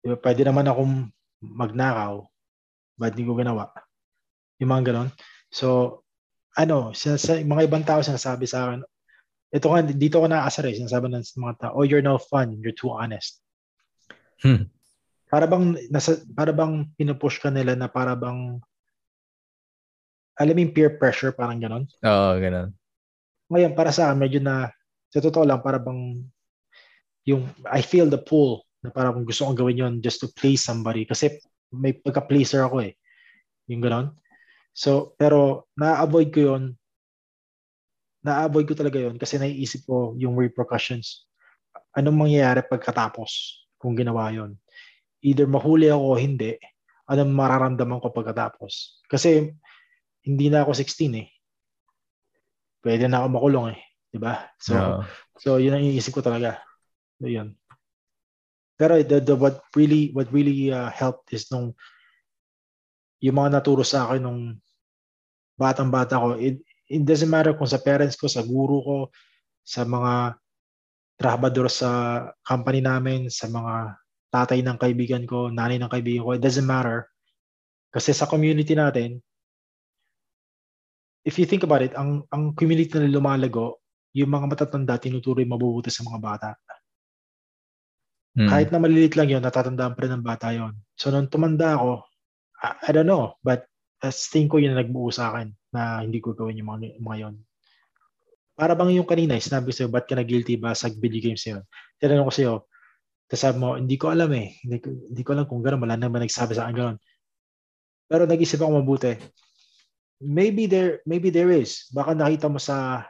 Diba, 0.03 0.19
pwede 0.19 0.41
naman 0.43 0.67
akong 0.67 1.07
magnakaw, 1.39 2.27
ba't 2.99 3.15
hindi 3.15 3.23
ko 3.23 3.39
ginawa? 3.39 3.71
Yung 4.59 4.71
mga 4.75 4.91
ganon. 4.91 5.09
So, 5.47 6.01
ano, 6.59 6.91
sa 6.91 7.15
mga 7.17 7.65
ibang 7.71 7.88
tao 7.88 8.03
sinasabi 8.03 8.43
sa 8.43 8.67
akin, 8.67 8.84
ito 9.53 9.67
ka, 9.69 9.86
dito 9.86 10.17
ko 10.19 10.25
naasar 10.25 10.65
eh, 10.67 10.75
sinasabi 10.75 11.13
ng 11.13 11.23
mga 11.23 11.55
tao, 11.61 11.71
oh, 11.77 11.86
you're 11.86 12.03
no 12.03 12.17
fun, 12.17 12.57
you're 12.59 12.75
too 12.75 12.89
honest. 12.89 13.39
Hmm. 14.41 14.67
Para 15.29 15.45
bang, 15.47 15.77
nasa, 15.93 16.19
para 16.34 16.51
bang 16.51 16.89
pinupush 16.97 17.39
ka 17.39 17.53
nila 17.53 17.77
na 17.77 17.88
para 17.88 18.17
bang, 18.17 18.59
alam 20.39 20.57
yung 20.57 20.73
peer 20.73 20.97
pressure, 20.97 21.34
parang 21.34 21.61
ganon? 21.61 21.86
Oo, 22.01 22.31
ganon. 22.41 22.73
Ngayon, 23.53 23.73
para 23.77 23.93
sa 23.93 24.09
akin, 24.09 24.17
medyo 24.17 24.39
na, 24.41 24.69
sa 25.13 25.21
totoo 25.21 25.45
lang, 25.45 25.61
para 25.61 25.77
bang, 25.77 26.25
yung, 27.29 27.45
I 27.69 27.86
feel 27.86 28.09
the 28.09 28.17
pull, 28.19 28.65
na 28.84 28.91
para 28.91 29.15
kung 29.15 29.23
gusto 29.23 29.47
kong 29.47 29.57
gawin 29.57 29.79
yon 29.79 29.93
just 30.03 30.19
to 30.19 30.27
please 30.36 30.59
somebody. 30.59 31.07
Kasi 31.07 31.39
may 31.71 31.95
pagka-pleaser 31.95 32.67
ako 32.67 32.84
eh. 32.84 32.99
Yung 33.71 33.79
ganon. 33.79 34.11
So, 34.75 35.15
pero 35.15 35.71
na-avoid 35.79 36.29
ko 36.36 36.39
yon 36.53 36.63
na-avoid 38.23 38.67
ko 38.71 38.75
talaga 38.75 38.99
yon 38.99 39.19
kasi 39.19 39.39
naiisip 39.39 39.88
ko 39.88 40.15
yung 40.19 40.36
repercussions. 40.36 41.27
Anong 41.95 42.27
mangyayari 42.27 42.63
pagkatapos 42.67 43.63
kung 43.79 43.95
ginawa 43.95 44.31
yon? 44.31 44.59
Either 45.23 45.47
mahuli 45.47 45.88
ako 45.88 46.03
o 46.15 46.19
hindi, 46.19 46.59
anong 47.07 47.31
mararamdaman 47.31 47.99
ko 48.03 48.11
pagkatapos? 48.11 49.03
Kasi 49.07 49.55
hindi 50.24 50.47
na 50.47 50.63
ako 50.63 50.71
16 50.76 51.21
eh. 51.21 51.28
Pwede 52.84 53.07
na 53.07 53.24
ako 53.24 53.28
makulong 53.39 53.67
eh. 53.76 53.80
'Di 54.11 54.19
ba? 54.19 54.47
So, 54.59 54.74
no. 54.76 55.03
so 55.39 55.49
yun 55.59 55.76
ang 55.76 55.84
iniisip 55.84 56.15
ko 56.15 56.21
talaga. 56.24 56.59
So, 57.19 57.28
yun. 57.28 57.55
Pero 58.76 58.99
the, 58.99 59.24
the 59.24 59.36
what 59.38 59.63
really 59.78 60.11
what 60.11 60.28
really 60.34 60.74
uh, 60.74 60.89
helped 60.91 61.32
is 61.32 61.47
nung 61.53 61.71
yung 63.24 63.39
mga 63.39 63.59
naturo 63.59 63.88
sa 63.88 64.11
akin 64.11 64.21
nung 64.28 64.41
batang-bata 65.55 66.19
ko, 66.19 66.28
it, 66.36 66.59
it 66.91 67.07
doesn't 67.07 67.32
matter 67.32 67.55
kung 67.55 67.69
sa 67.69 67.80
parents 67.80 68.19
ko, 68.19 68.28
sa 68.28 68.43
guru 68.43 68.84
ko, 68.84 68.97
sa 69.63 69.88
mga 69.88 70.36
trabador 71.15 71.71
sa 71.71 71.89
company 72.43 72.84
namin, 72.84 73.32
sa 73.32 73.47
mga 73.47 73.95
tatay 74.28 74.59
ng 74.59 74.76
kaibigan 74.76 75.24
ko, 75.24 75.47
nanay 75.47 75.80
ng 75.80 75.88
kaibigan 75.88 76.26
ko, 76.28 76.36
it 76.36 76.43
doesn't 76.43 76.67
matter. 76.67 77.07
Kasi 77.93 78.11
sa 78.11 78.28
community 78.28 78.76
natin, 78.76 79.24
if 81.24 81.39
you 81.39 81.47
think 81.47 81.63
about 81.63 81.84
it, 81.84 81.95
ang, 81.95 82.24
ang 82.32 82.55
community 82.55 82.91
na 82.99 83.07
lumalago, 83.07 83.80
yung 84.13 84.30
mga 84.30 84.45
matatanda, 84.51 84.99
tinuturo 85.01 85.41
yung 85.41 85.55
mabubuti 85.57 85.89
sa 85.89 86.05
mga 86.05 86.19
bata. 86.21 86.49
Hmm. 88.38 88.49
Kahit 88.49 88.69
na 88.69 88.78
malilit 88.78 89.17
lang 89.17 89.30
yun, 89.30 89.41
natatandaan 89.41 89.93
pa 89.97 90.01
rin 90.05 90.13
ng 90.19 90.26
bata 90.26 90.53
yon. 90.53 90.74
So, 90.97 91.09
nung 91.09 91.30
tumanda 91.30 91.80
ako, 91.80 92.05
I, 92.61 92.89
I 92.89 92.89
don't 92.93 93.09
know, 93.09 93.38
but 93.41 93.65
as 94.03 94.30
tingin 94.30 94.51
ko 94.51 94.59
yun 94.59 94.76
na 94.76 94.84
nagbuo 94.84 95.09
sa 95.09 95.32
akin 95.34 95.53
na 95.74 96.03
hindi 96.03 96.19
ko 96.19 96.36
gawin 96.36 96.59
yung 96.59 96.69
mga, 96.69 96.99
mga 97.01 97.17
yon. 97.26 97.36
Para 98.53 98.78
bang 98.78 98.93
yung 98.93 99.09
kanina, 99.09 99.39
sinabi 99.41 99.71
ko 99.71 99.74
sa'yo, 99.74 99.89
ba't 99.89 100.05
ka 100.05 100.13
na 100.13 100.28
guilty 100.28 100.61
ba 100.61 100.78
sa 100.78 100.91
video 100.91 101.24
games 101.24 101.41
yun? 101.41 101.65
Tinanong 101.97 102.30
ko 102.30 102.34
sa'yo, 102.34 102.53
sabi 103.34 103.57
mo, 103.57 103.74
hindi 103.80 103.97
ko 103.97 104.13
alam 104.13 104.30
eh. 104.38 104.61
Hindi 104.61 104.78
ko, 104.78 104.88
hindi 104.93 105.21
ko 105.26 105.30
alam 105.34 105.45
kung 105.49 105.65
gano'n. 105.65 105.82
Wala 105.82 105.97
naman 105.97 106.21
nagsabi 106.21 106.53
sa 106.53 106.69
akin 106.69 106.76
gano'n. 106.78 106.97
Pero 108.05 108.30
nag-isip 108.30 108.61
ako 108.61 108.71
mabuti. 108.78 109.13
Maybe 110.22 110.70
there, 110.70 111.01
maybe 111.07 111.34
there 111.34 111.49
is. 111.49 111.89
Baka 111.89 112.14
nakita 112.14 112.51
mo 112.51 112.59
sa 112.61 113.07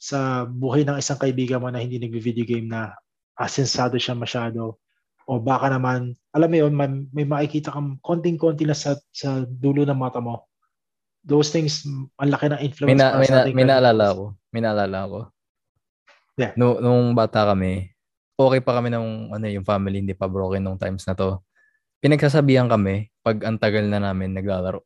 sa 0.00 0.48
buhay 0.48 0.88
ng 0.88 0.96
isang 0.96 1.20
kaibigan 1.20 1.60
mo 1.60 1.68
na 1.68 1.84
hindi 1.84 2.00
nagvi-video 2.00 2.48
game 2.48 2.72
na 2.72 2.96
asensado 3.36 4.00
siya 4.00 4.16
masyado. 4.16 4.80
O 5.28 5.38
baka 5.38 5.68
naman 5.68 6.16
alam 6.32 6.48
mo 6.48 6.56
yun 6.56 6.72
may, 6.74 6.88
may 7.12 7.26
makikita 7.28 7.70
kang 7.70 8.00
konting-konti 8.00 8.64
na 8.64 8.74
sa, 8.74 8.96
sa 9.12 9.44
dulo 9.46 9.84
ng 9.84 9.98
mata 9.98 10.18
mo. 10.18 10.48
Those 11.20 11.52
things 11.52 11.84
ang 12.16 12.32
laki 12.32 12.48
ng 12.48 12.64
influence 12.64 12.96
mina, 12.96 13.20
mina, 13.20 13.40
may 13.52 13.66
naalala 13.68 14.06
ko 14.16 14.24
may 14.56 14.64
naalala 14.64 14.98
ko 15.04 15.20
yeah. 16.40 16.56
no, 16.56 16.80
nung 16.80 17.12
bata 17.12 17.44
kami 17.44 17.92
okay 18.40 18.64
pa 18.64 18.80
kami 18.80 18.88
nung 18.88 19.28
ano 19.28 19.44
yung 19.44 19.68
family 19.68 20.00
hindi 20.00 20.16
pa 20.16 20.24
broken 20.24 20.64
nung 20.64 20.80
times 20.80 21.04
na 21.04 21.12
to. 21.12 21.44
Pinagsasabihan 22.00 22.72
kami 22.72 23.12
pag 23.20 23.44
ang 23.44 23.60
tagal 23.60 23.84
na 23.84 24.00
namin 24.00 24.32
naglalaro 24.32 24.80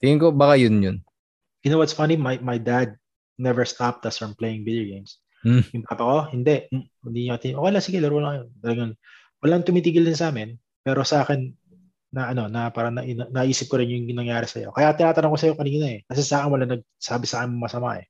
tingin 0.00 0.18
ko 0.18 0.32
baka 0.32 0.56
yun 0.56 0.80
yun 0.80 0.96
you 1.62 1.68
know 1.68 1.78
what's 1.78 1.94
funny 1.94 2.16
my, 2.16 2.40
my 2.42 2.56
dad 2.56 2.96
never 3.40 3.64
stopped 3.64 4.04
us 4.04 4.20
from 4.20 4.36
playing 4.36 4.64
video 4.64 4.88
games 4.96 5.20
Mm. 5.40 5.62
Yung 5.72 5.84
papa 5.88 6.02
ko, 6.04 6.18
hindi. 6.36 6.68
Hindi 7.00 7.20
niya 7.24 7.40
tin. 7.40 7.56
Okay 7.56 7.70
lang, 7.72 7.84
sige, 7.84 7.98
laro 8.00 8.20
lang 8.20 8.34
yun. 8.44 8.48
Talagang, 8.60 8.90
walang 9.40 9.64
tumitigil 9.64 10.04
din 10.04 10.16
sa 10.16 10.28
amin. 10.28 10.56
Pero 10.84 11.00
sa 11.04 11.24
akin, 11.24 11.48
na 12.10 12.34
ano, 12.34 12.50
na 12.50 12.74
parang 12.74 12.90
na, 12.90 13.06
na, 13.06 13.30
naisip 13.30 13.70
ko 13.70 13.78
rin 13.78 13.88
yung 13.88 14.18
nangyari 14.18 14.44
sa 14.44 14.58
iyo. 14.58 14.74
Kaya 14.74 14.92
tinatanong 14.98 15.30
ko 15.30 15.38
sa 15.38 15.46
iyo 15.46 15.54
kanina 15.54 15.86
eh. 15.86 16.00
Kasi 16.10 16.26
sa 16.26 16.42
akin 16.42 16.50
wala 16.50 16.66
nagsabi 16.66 17.24
sa 17.24 17.36
akin 17.42 17.54
masama 17.54 18.02
eh. 18.02 18.06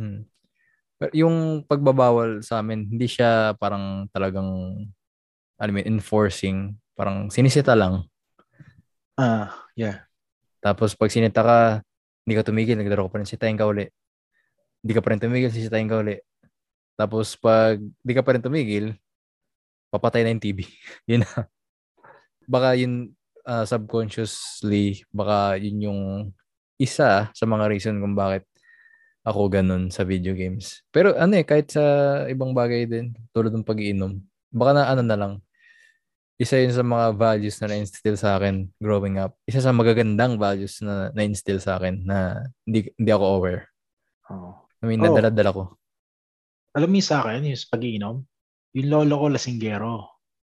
Hmm. 0.00 0.24
Pero 0.96 1.12
yung 1.12 1.68
pagbabawal 1.68 2.40
sa 2.40 2.64
amin, 2.64 2.88
hindi 2.88 3.04
siya 3.04 3.52
parang 3.60 4.08
talagang 4.08 4.48
alam 5.60 5.72
mo, 5.76 5.84
enforcing, 5.84 6.74
parang 6.96 7.28
sinisita 7.28 7.76
lang. 7.76 8.08
Ah, 9.20 9.22
uh, 9.22 9.46
yeah. 9.76 10.08
Tapos 10.62 10.94
pag 10.94 11.10
sinita 11.10 11.42
ka, 11.42 11.58
hindi 12.22 12.34
ka 12.38 12.46
tumigil, 12.46 12.78
naglaro 12.78 13.10
ka 13.10 13.12
pa 13.12 13.18
rin, 13.18 13.26
sitayin 13.26 13.58
ka 13.58 13.66
uli 13.66 13.90
hindi 14.82 14.92
ka 14.98 15.00
pa 15.00 15.14
rin 15.14 15.22
tumigil, 15.22 15.50
sisitayin 15.54 15.86
ka 15.86 16.02
uli. 16.02 16.18
Tapos 16.98 17.38
pag 17.38 17.78
di 17.78 18.12
ka 18.12 18.26
pa 18.26 18.34
rin 18.34 18.42
tumigil, 18.42 18.98
papatay 19.94 20.26
na 20.26 20.34
yung 20.34 20.42
TV. 20.42 20.66
yun 21.10 21.22
na. 21.22 21.46
Baka 22.50 22.74
yun 22.74 23.14
uh, 23.46 23.62
subconsciously, 23.62 25.06
baka 25.14 25.56
yun 25.62 25.78
yung 25.86 26.00
isa 26.82 27.30
sa 27.30 27.44
mga 27.46 27.70
reason 27.70 28.02
kung 28.02 28.18
bakit 28.18 28.42
ako 29.22 29.46
ganun 29.46 29.86
sa 29.94 30.02
video 30.02 30.34
games. 30.34 30.82
Pero 30.90 31.14
ano 31.14 31.38
eh, 31.38 31.46
kahit 31.46 31.70
sa 31.70 31.84
ibang 32.26 32.50
bagay 32.50 32.90
din, 32.90 33.14
tulad 33.30 33.54
ng 33.54 33.62
pag-iinom, 33.62 34.18
baka 34.50 34.70
na 34.74 34.90
ano 34.90 35.02
na 35.06 35.14
lang, 35.14 35.32
isa 36.40 36.58
yun 36.58 36.72
sa 36.72 36.82
mga 36.82 37.06
values 37.14 37.56
na 37.60 37.70
na-instill 37.70 38.16
sa 38.16 38.40
akin 38.40 38.66
growing 38.80 39.20
up. 39.20 39.36
Isa 39.44 39.60
sa 39.60 39.70
magagandang 39.70 40.40
values 40.40 40.80
na 40.80 41.12
na-instill 41.12 41.60
sa 41.60 41.76
akin 41.78 42.02
na 42.02 42.42
hindi, 42.64 42.88
hindi 42.96 43.10
ako 43.12 43.24
aware. 43.38 43.62
Oh. 44.32 44.56
I 44.82 44.90
mean, 44.90 45.04
oh. 45.04 45.14
nadala 45.14 45.52
ko. 45.52 45.62
Alam 46.72 46.90
mo 46.96 47.00
sa 47.04 47.20
akin, 47.22 47.44
yung 47.46 47.68
pag-iinom, 47.68 48.16
yung 48.74 48.88
lolo 48.88 49.14
ko 49.20 49.26
lasinggero. 49.28 49.92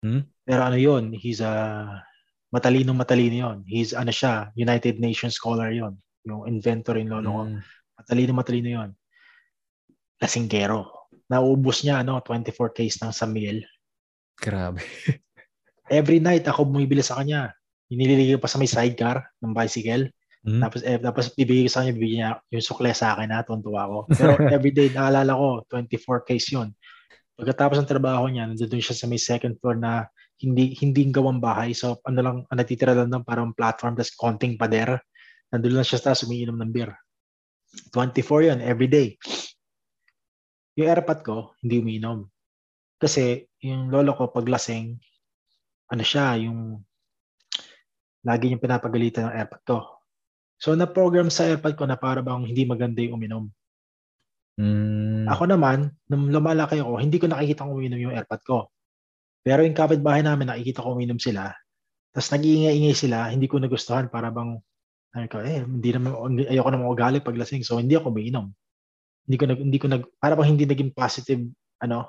Hmm? 0.04 0.28
Pero 0.44 0.60
ano 0.62 0.76
yun, 0.76 1.16
he's 1.16 1.40
a 1.40 1.52
matalino 2.52 2.92
matalino 2.92 3.36
yon. 3.36 3.58
He's 3.64 3.96
ano 3.96 4.12
siya, 4.12 4.52
United 4.54 5.00
Nations 5.00 5.40
scholar 5.40 5.72
yon. 5.72 5.96
Yung 6.28 6.44
inventor 6.44 7.00
yung 7.00 7.10
lolo 7.10 7.28
ko. 7.32 7.42
Hmm. 7.48 7.60
Matalino 7.96 8.32
matalino 8.36 8.68
yon. 8.68 8.90
Lasinggero. 10.20 11.08
Naubos 11.30 11.82
niya 11.86 12.04
ano, 12.04 12.20
24 12.20 12.76
case 12.76 13.00
ng 13.00 13.12
Samuel. 13.14 13.64
Grabe. 14.36 14.84
Every 15.91 16.22
night 16.22 16.47
ako 16.47 16.70
bumibili 16.70 17.03
sa 17.03 17.18
kanya. 17.18 17.51
Inililigay 17.91 18.38
pa 18.38 18.47
sa 18.47 18.62
may 18.62 18.70
sidecar 18.70 19.26
ng 19.43 19.51
bicycle. 19.51 20.07
Mm-hmm. 20.47 20.61
Tapos, 20.62 20.80
eh, 20.86 20.99
tapos 21.03 21.24
bibigay 21.34 21.66
ko 21.66 21.70
sa 21.74 21.82
kanya, 21.82 21.93
bibigyan 21.99 22.18
niya 22.22 22.30
yung 22.55 22.64
sukle 22.64 22.95
sa 22.95 23.18
akin 23.18 23.28
na, 23.28 23.43
tuntua 23.43 23.91
ko. 23.91 23.99
Pero 24.14 24.38
everyday, 24.57 24.88
naalala 24.95 25.34
ko, 25.34 25.66
24 25.66 26.22
case 26.22 26.55
yun. 26.55 26.70
Pagkatapos 27.34 27.82
ng 27.82 27.91
trabaho 27.91 28.30
niya, 28.30 28.47
nandun 28.47 28.78
siya 28.78 28.95
sa 28.95 29.11
may 29.11 29.18
second 29.18 29.59
floor 29.59 29.76
na 29.76 30.07
hindi 30.41 30.72
hindi 30.80 31.11
gawang 31.11 31.43
bahay. 31.43 31.74
So, 31.76 32.01
ano 32.07 32.20
lang, 32.22 32.36
ang 32.49 32.57
natitira 32.57 32.95
lang 32.97 33.11
ng 33.11 33.26
parang 33.26 33.53
platform, 33.53 33.99
tapos 33.99 34.14
konting 34.16 34.55
pader. 34.57 34.97
Nandun 35.51 35.80
lang 35.80 35.84
siya 35.84 35.99
sa 35.99 36.14
taas, 36.14 36.22
umiinom 36.24 36.57
ng 36.57 36.70
beer. 36.70 36.95
24 37.93 38.49
yun, 38.49 38.59
everyday. 38.62 39.18
Yung 40.78 40.88
airpot 40.88 41.20
ko, 41.26 41.36
hindi 41.61 41.82
umiinom. 41.82 42.24
Kasi, 42.97 43.45
yung 43.61 43.93
lolo 43.93 44.16
ko, 44.16 44.32
pag 44.32 44.49
lasing, 44.49 44.97
ano 45.91 46.03
siya, 46.07 46.38
yung 46.38 46.78
lagi 48.22 48.53
yung 48.53 48.62
pinapagalitan 48.62 49.28
ng 49.28 49.36
airpot 49.36 49.62
ko 49.66 50.01
So 50.61 50.76
na-program 50.76 51.32
sa 51.32 51.49
airpod 51.49 51.72
ko 51.72 51.88
na 51.88 51.97
para 51.97 52.20
bang 52.20 52.45
hindi 52.45 52.68
maganda 52.68 53.01
yung 53.01 53.16
uminom. 53.16 53.45
Mm. 54.61 55.24
Ako 55.24 55.49
naman, 55.49 55.88
nung 56.05 56.28
lumalaki 56.28 56.84
ako, 56.84 57.01
hindi 57.01 57.16
ko 57.16 57.32
nakikita 57.32 57.64
kung 57.64 57.80
uminom 57.80 57.97
yung 57.97 58.12
airpod 58.14 58.41
ko. 58.45 58.57
Pero 59.41 59.64
yung 59.64 59.72
kapitbahay 59.72 60.20
namin, 60.20 60.53
nakikita 60.53 60.84
ko 60.84 60.93
uminom 60.93 61.16
sila. 61.16 61.49
Tapos 62.12 62.28
nag-iingay-ingay 62.36 62.93
sila, 62.93 63.32
hindi 63.32 63.49
ko 63.49 63.57
nagustuhan 63.57 64.12
para 64.12 64.28
bang, 64.28 64.61
ay 65.16 65.32
ko, 65.32 65.41
eh, 65.41 65.64
hindi 65.64 65.91
naman, 65.97 66.12
ayoko 66.45 66.68
naman 66.68 66.86
ugali 66.93 67.18
pag 67.24 67.41
lasing, 67.41 67.64
so 67.64 67.80
hindi 67.80 67.97
ako 67.97 68.12
uminom. 68.12 68.53
Hindi 69.24 69.36
ko 69.41 69.45
nag, 69.49 69.61
hindi 69.64 69.78
ko 69.80 69.86
nag, 69.88 70.03
para 70.20 70.36
bang 70.36 70.53
hindi 70.53 70.68
naging 70.68 70.93
positive, 70.93 71.41
ano, 71.80 72.05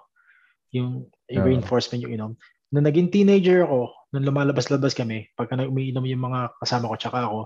yung, 0.75 1.07
yung 1.31 1.45
reinforcement 1.47 2.03
yung 2.03 2.19
inom. 2.19 2.31
Nung 2.71 2.87
naging 2.87 3.11
teenager 3.11 3.67
ako, 3.67 3.91
nung 4.15 4.25
lumalabas-labas 4.27 4.95
kami, 4.95 5.27
pagka 5.35 5.59
umiinom 5.59 6.07
yung 6.07 6.23
mga 6.23 6.55
kasama 6.59 6.87
ko 6.91 6.95
tsaka 6.95 7.19
ako, 7.27 7.39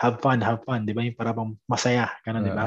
have 0.00 0.16
fun, 0.24 0.40
have 0.40 0.64
fun, 0.64 0.88
di 0.88 0.96
ba? 0.96 1.04
Yung 1.04 1.16
parang 1.16 1.56
masaya, 1.68 2.08
ganun, 2.24 2.44
uh, 2.44 2.48
di 2.48 2.52
ba? 2.52 2.66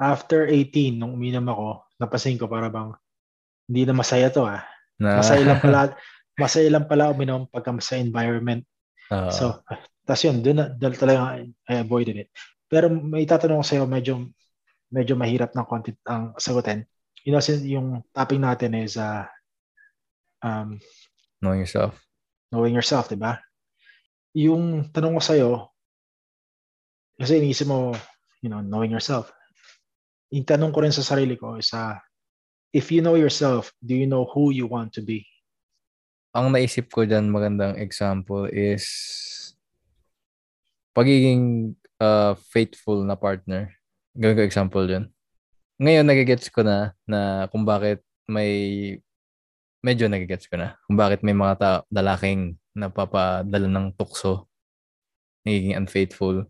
After 0.00 0.48
18, 0.48 0.96
nung 1.00 1.16
uminom 1.16 1.48
ako, 1.48 1.68
napasin 2.00 2.40
ko 2.40 2.48
para 2.48 2.68
bang 2.72 2.92
hindi 3.68 3.82
na 3.84 3.96
masaya 3.96 4.28
to 4.32 4.48
ah. 4.48 4.64
Na. 5.00 5.20
Masaya 5.20 5.44
lang 5.44 5.60
pala, 5.60 5.80
masaya 6.40 6.68
lang 6.68 6.84
pala 6.88 7.12
uminom 7.12 7.48
pagka 7.48 7.72
sa 7.80 7.96
environment. 7.96 8.64
Uh, 9.08 9.32
so, 9.32 9.60
tas 10.04 10.20
yun, 10.24 10.44
na, 10.44 10.72
doon 10.76 10.96
talaga 10.96 11.40
I 11.68 11.80
avoided 11.80 12.16
it. 12.16 12.28
Pero 12.68 12.92
may 12.92 13.24
tatanong 13.24 13.64
ko 13.64 13.66
sa'yo, 13.66 13.84
medyo, 13.88 14.28
medyo 14.92 15.16
mahirap 15.16 15.56
ng 15.56 15.66
content 15.68 15.98
ang 16.04 16.36
sagutin. 16.36 16.84
You 17.24 17.36
know, 17.36 17.42
yung 17.44 18.04
topic 18.16 18.40
natin 18.40 18.72
is 18.76 18.96
uh, 18.96 19.28
um, 20.42 20.80
knowing 21.40 21.60
yourself. 21.60 21.96
Knowing 22.50 22.74
yourself, 22.74 23.08
di 23.08 23.16
ba? 23.16 23.38
yung 24.36 24.86
tanong 24.94 25.18
ko 25.18 25.22
sa'yo, 25.22 25.50
kasi 27.18 27.42
iniisip 27.42 27.66
mo, 27.66 27.92
you 28.40 28.48
know, 28.48 28.62
knowing 28.62 28.94
yourself. 28.94 29.34
Yung 30.30 30.46
tanong 30.46 30.70
ko 30.70 30.86
rin 30.86 30.94
sa 30.94 31.04
sarili 31.04 31.34
ko 31.34 31.58
is, 31.58 31.74
uh, 31.74 31.98
if 32.70 32.94
you 32.94 33.02
know 33.02 33.18
yourself, 33.18 33.74
do 33.82 33.98
you 33.98 34.06
know 34.06 34.24
who 34.30 34.54
you 34.54 34.64
want 34.70 34.94
to 34.94 35.02
be? 35.02 35.26
Ang 36.30 36.54
naisip 36.54 36.94
ko 36.94 37.02
dyan, 37.02 37.26
magandang 37.26 37.74
example 37.82 38.46
is 38.46 38.86
pagiging 40.94 41.74
uh, 41.98 42.38
faithful 42.54 43.02
na 43.02 43.18
partner. 43.18 43.74
Gawin 44.14 44.38
ko 44.38 44.42
example 44.46 44.86
dyan. 44.86 45.10
Ngayon, 45.82 46.06
nagigets 46.06 46.46
ko 46.46 46.62
na 46.62 46.94
na 47.02 47.50
kung 47.50 47.66
bakit 47.66 48.06
may 48.30 48.94
medyo 49.80 50.06
nagigets 50.08 50.48
ko 50.48 50.60
na 50.60 50.76
kung 50.84 50.96
bakit 50.96 51.24
may 51.24 51.36
mga 51.36 51.54
ta- 51.56 51.84
lalaking 51.88 52.56
napapadala 52.76 53.68
ng 53.68 53.96
tukso, 53.96 54.48
nagiging 55.44 55.76
unfaithful. 55.76 56.46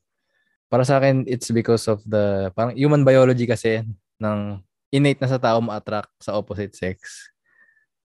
Para 0.70 0.86
sa 0.86 1.02
akin, 1.02 1.26
it's 1.26 1.50
because 1.50 1.86
of 1.90 1.98
the, 2.06 2.50
parang 2.54 2.78
human 2.78 3.02
biology 3.02 3.46
kasi 3.46 3.82
ng 4.22 4.62
innate 4.94 5.18
na 5.22 5.30
sa 5.30 5.38
tao 5.38 5.58
ma-attract 5.62 6.10
sa 6.22 6.34
opposite 6.38 6.74
sex. 6.74 7.30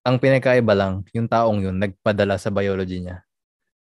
ang 0.06 0.22
pinakaiba 0.22 0.70
lang, 0.70 1.02
yung 1.10 1.26
taong 1.26 1.66
yun, 1.66 1.82
nagpadala 1.82 2.38
sa 2.38 2.54
biology 2.54 3.02
niya. 3.02 3.26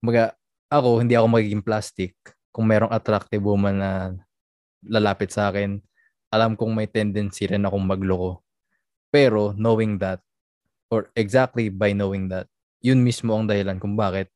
Mga, 0.05 0.37
ako, 0.69 1.01
hindi 1.01 1.17
ako 1.17 1.27
magiging 1.33 1.65
plastic 1.65 2.13
kung 2.53 2.69
merong 2.69 2.93
attractive 2.93 3.41
woman 3.41 3.81
na 3.81 3.91
lalapit 4.85 5.33
sa 5.33 5.49
akin. 5.49 5.81
Alam 6.29 6.53
kong 6.53 6.77
may 6.77 6.85
tendency 6.85 7.49
rin 7.49 7.65
akong 7.65 7.81
magloko. 7.81 8.45
Pero 9.09 9.57
knowing 9.57 9.97
that, 9.97 10.21
or 10.91 11.07
exactly 11.15 11.71
by 11.71 11.95
knowing 11.95 12.27
that, 12.27 12.51
yun 12.83 12.99
mismo 12.99 13.31
ang 13.33 13.47
dahilan 13.47 13.79
kung 13.79 13.95
bakit 13.95 14.27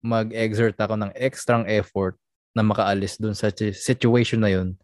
mag-exert 0.00 0.78
ako 0.78 0.94
ng 0.98 1.12
extra 1.18 1.66
effort 1.66 2.14
na 2.54 2.62
makaalis 2.62 3.18
dun 3.18 3.34
sa 3.34 3.50
situation 3.54 4.40
na 4.40 4.52
yun 4.52 4.78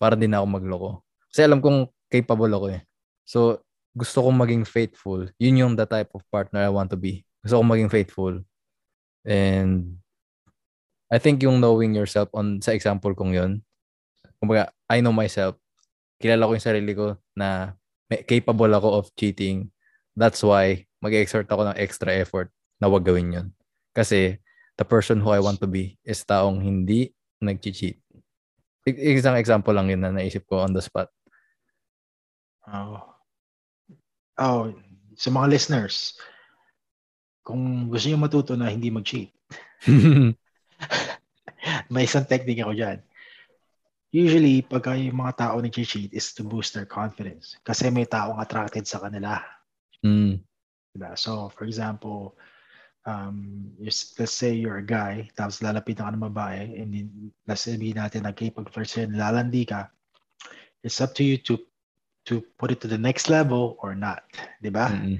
para 0.00 0.18
din 0.18 0.34
ako 0.34 0.46
magloko. 0.46 0.90
Kasi 1.30 1.46
alam 1.46 1.62
kong 1.62 1.86
capable 2.10 2.50
ako 2.50 2.66
eh. 2.74 2.82
So, 3.22 3.62
gusto 3.94 4.26
kong 4.26 4.38
maging 4.40 4.64
faithful. 4.66 5.30
Yun 5.38 5.60
yung 5.60 5.74
the 5.78 5.86
type 5.86 6.10
of 6.16 6.26
partner 6.32 6.66
I 6.66 6.72
want 6.72 6.90
to 6.90 6.98
be. 6.98 7.22
Gusto 7.44 7.62
kong 7.62 7.70
maging 7.70 7.92
faithful. 7.92 8.34
And 9.22 10.00
I 11.10 11.18
think 11.18 11.42
yung 11.42 11.60
knowing 11.60 11.94
yourself 11.94 12.30
on 12.32 12.62
sa 12.62 12.72
example 12.72 13.12
kong 13.14 13.34
yun, 13.34 13.52
kumbaga, 14.40 14.72
I 14.88 15.04
know 15.04 15.12
myself. 15.12 15.58
Kilala 16.22 16.48
ko 16.48 16.56
yung 16.56 16.66
sarili 16.66 16.92
ko 16.96 17.18
na 17.36 17.76
may, 18.08 18.22
capable 18.24 18.70
ako 18.72 18.88
of 19.02 19.06
cheating. 19.14 19.68
That's 20.14 20.42
why 20.42 20.84
mag-exert 21.00 21.48
ako 21.48 21.70
ng 21.70 21.80
extra 21.80 22.12
effort 22.12 22.52
na 22.82 22.90
wag 22.90 23.06
gawin 23.06 23.34
yun. 23.34 23.48
Kasi 23.96 24.38
the 24.76 24.86
person 24.86 25.20
who 25.20 25.32
I 25.32 25.40
want 25.40 25.60
to 25.64 25.70
be 25.70 25.96
is 26.06 26.22
taong 26.24 26.60
hindi 26.60 27.12
nag-cheat. 27.40 28.00
Isang 28.88 29.36
example 29.36 29.76
lang 29.76 29.92
yun 29.92 30.02
na 30.02 30.12
naisip 30.12 30.48
ko 30.48 30.64
on 30.64 30.72
the 30.72 30.82
spot. 30.82 31.08
Oh 32.70 33.10
oh, 34.40 34.72
sa 35.14 35.28
mga 35.28 35.46
listeners, 35.52 36.16
kung 37.44 37.92
gusto 37.92 38.08
niyo 38.08 38.18
matuto 38.18 38.56
na 38.56 38.72
hindi 38.72 38.88
mag-cheat, 38.88 39.30
may 41.92 42.08
isang 42.08 42.24
technique 42.24 42.64
ako 42.64 42.72
dyan. 42.72 42.98
Usually, 44.10 44.66
pag 44.66 44.90
yung 44.98 45.22
mga 45.22 45.36
tao 45.38 45.62
nag-cheat 45.62 46.10
is 46.10 46.34
to 46.34 46.42
boost 46.42 46.74
their 46.74 46.88
confidence. 46.88 47.54
Kasi 47.62 47.94
may 47.94 48.08
taong 48.08 48.42
attracted 48.42 48.88
sa 48.88 48.98
kanila. 48.98 49.38
Mm. 50.04 50.40
So, 51.14 51.48
for 51.54 51.64
example, 51.64 52.36
um, 53.06 53.72
let's 53.78 54.32
say 54.32 54.52
you're 54.52 54.78
a 54.78 54.84
guy, 54.84 55.30
tapos 55.38 55.62
lalapitan 55.62 56.10
ka 56.10 56.12
ng 56.12 56.24
babae, 56.32 56.76
and 56.76 56.92
then, 56.92 57.08
let's 57.46 57.64
sabihin 57.64 57.96
natin, 57.96 58.28
nagkipag-flirt 58.28 58.88
sa'yo, 58.88 59.08
lalandi 59.14 59.64
ka, 59.64 59.88
it's 60.82 61.00
up 61.00 61.14
to 61.16 61.24
you 61.24 61.36
to 61.36 61.56
to 62.28 62.44
put 62.60 62.70
it 62.70 62.80
to 62.80 62.88
the 62.88 63.00
next 63.00 63.32
level 63.32 63.80
or 63.80 63.94
not, 63.96 64.24
diba? 64.62 64.92
Mm-hmm. 64.92 65.16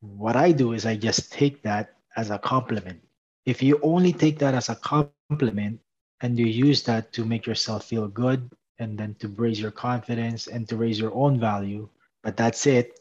What 0.00 0.36
I 0.36 0.52
do 0.52 0.72
is 0.72 0.88
I 0.88 0.96
just 0.96 1.32
take 1.32 1.62
that 1.62 1.92
as 2.16 2.30
a 2.32 2.40
compliment. 2.40 3.00
If 3.44 3.62
you 3.62 3.78
only 3.82 4.12
take 4.12 4.40
that 4.40 4.54
as 4.56 4.68
a 4.72 4.76
compliment 4.76 5.78
and 6.24 6.38
you 6.38 6.46
use 6.46 6.82
that 6.88 7.12
to 7.12 7.24
make 7.24 7.44
yourself 7.44 7.84
feel 7.84 8.08
good 8.08 8.48
and 8.80 8.96
then 8.96 9.14
to 9.20 9.28
raise 9.28 9.60
your 9.60 9.70
confidence 9.70 10.48
and 10.48 10.68
to 10.68 10.76
raise 10.76 10.98
your 10.98 11.12
own 11.14 11.38
value, 11.38 11.88
but 12.24 12.36
that's 12.36 12.66
it, 12.66 12.98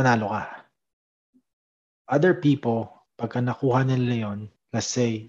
panalo 0.00 0.32
ka. 0.32 0.64
Other 2.08 2.32
people, 2.32 2.88
pagka 3.20 3.44
nakuha 3.44 3.84
nila 3.84 4.16
yon, 4.16 4.40
let's 4.72 4.88
say, 4.88 5.28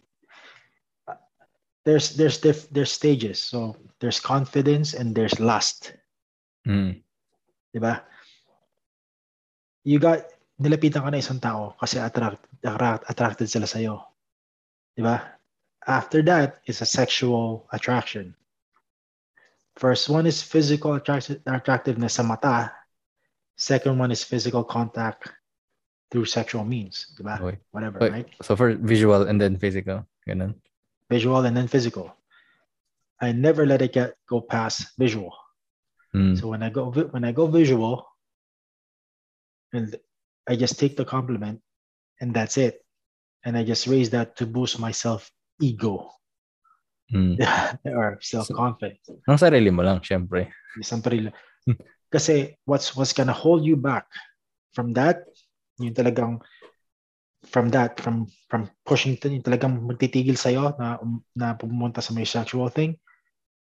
there's 1.83 2.15
there's 2.15 2.39
diff, 2.39 2.71
there's 2.71 2.95
stages. 2.95 3.43
So 3.43 3.75
there's 3.99 4.23
confidence 4.23 4.95
and 4.95 5.11
there's 5.11 5.35
lust. 5.43 5.91
Mm. 6.63 7.03
'Di 7.73 7.79
ba? 7.83 8.05
You 9.83 9.99
got 9.99 10.23
nilapitan 10.61 11.03
ka 11.03 11.09
na 11.09 11.19
isang 11.19 11.41
tao 11.41 11.73
kasi 11.75 11.97
attract, 11.97 12.45
attract 12.63 13.03
attracted 13.09 13.47
sila 13.49 13.67
sa 13.67 13.81
iyo. 13.81 13.97
'Di 14.95 15.03
ba? 15.03 15.19
After 15.81 16.21
that 16.29 16.61
is 16.69 16.85
a 16.85 16.87
sexual 16.87 17.65
attraction. 17.73 18.37
First 19.81 20.13
one 20.13 20.29
is 20.29 20.45
physical 20.45 20.93
attract- 20.93 21.41
attractiveness 21.49 22.21
sa 22.21 22.23
mata. 22.23 22.69
Second 23.61 24.01
one 24.01 24.09
is 24.09 24.23
physical 24.25 24.63
contact 24.65 25.29
through 26.09 26.25
sexual 26.25 26.65
means, 26.65 27.13
di 27.13 27.21
ba? 27.21 27.37
Okay. 27.37 27.61
Whatever, 27.69 28.01
okay. 28.01 28.25
right? 28.25 28.29
So 28.41 28.57
for 28.57 28.73
visual 28.73 29.29
and 29.29 29.37
then 29.37 29.53
physical, 29.61 30.01
ganun. 30.25 30.57
Visual 31.13 31.45
and 31.45 31.53
then 31.53 31.69
physical. 31.69 32.09
I 33.21 33.37
never 33.37 33.69
let 33.69 33.85
it 33.85 33.93
get 33.93 34.17
go 34.25 34.41
past 34.41 34.97
visual. 34.97 35.29
Mm. 36.17 36.41
So 36.41 36.49
when 36.49 36.65
I 36.65 36.73
go 36.73 36.89
when 36.89 37.21
I 37.21 37.37
go 37.37 37.45
visual, 37.45 38.01
and 39.77 39.93
I 40.49 40.57
just 40.57 40.81
take 40.81 40.97
the 40.97 41.05
compliment, 41.05 41.61
and 42.17 42.33
that's 42.33 42.57
it, 42.57 42.81
and 43.45 43.53
I 43.53 43.61
just 43.61 43.85
raise 43.85 44.09
that 44.09 44.41
to 44.41 44.49
boost 44.49 44.81
my 44.81 44.89
self 44.89 45.29
ego 45.61 46.09
mm. 47.13 47.37
or 47.85 48.17
self 48.25 48.49
confidence. 48.49 49.05
Ang 49.29 49.37
sarili 49.37 49.69
mo 49.69 49.85
lang, 49.85 50.01
syempre. 50.01 50.49
Isang 50.81 51.05
sarili. 51.05 51.29
Kasi 52.11 52.59
what's 52.67 52.91
what's 52.99 53.15
gonna 53.15 53.33
hold 53.33 53.63
you 53.63 53.79
back 53.79 54.05
from 54.75 54.91
that, 54.93 55.23
yung 55.79 55.95
talagang 55.95 56.43
from 57.47 57.71
that, 57.71 57.97
from 58.03 58.27
from 58.51 58.67
pushing 58.83 59.15
to, 59.17 59.31
yung 59.31 59.41
talagang 59.41 59.79
magtitigil 59.81 60.35
sa'yo 60.35 60.75
na, 60.75 60.99
na 61.33 61.55
pumunta 61.55 62.03
sa 62.03 62.11
may 62.11 62.27
sexual 62.27 62.67
thing, 62.67 62.99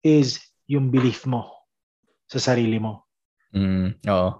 is 0.05 0.38
yung 0.68 0.92
belief 0.92 1.24
mo 1.24 1.49
sa 2.28 2.38
sarili 2.38 2.76
mo. 2.76 3.09
Mm, 3.57 3.97
oo. 4.12 4.30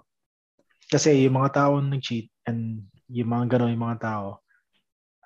Kasi 0.85 1.25
yung 1.25 1.41
mga 1.41 1.65
tao 1.65 1.81
nag-cheat 1.81 2.29
and 2.45 2.85
yung 3.09 3.29
mga 3.33 3.57
gano'n 3.57 3.73
yung 3.73 3.85
mga 3.89 4.01
tao, 4.05 4.45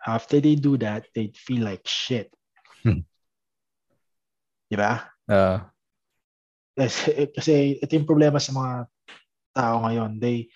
after 0.08 0.40
they 0.40 0.56
do 0.56 0.80
that, 0.80 1.04
they 1.12 1.32
feel 1.36 1.68
like 1.68 1.84
shit. 1.84 2.32
Hmm. 2.84 3.04
Di 4.72 4.80
ba? 4.80 5.04
Uh, 5.28 5.60
kasi, 6.80 7.28
kasi 7.36 7.54
ito 7.84 7.92
yung 7.92 8.08
problema 8.08 8.40
sa 8.40 8.56
mga 8.56 8.74
tao 9.52 9.76
ngayon. 9.84 10.16
They, 10.24 10.48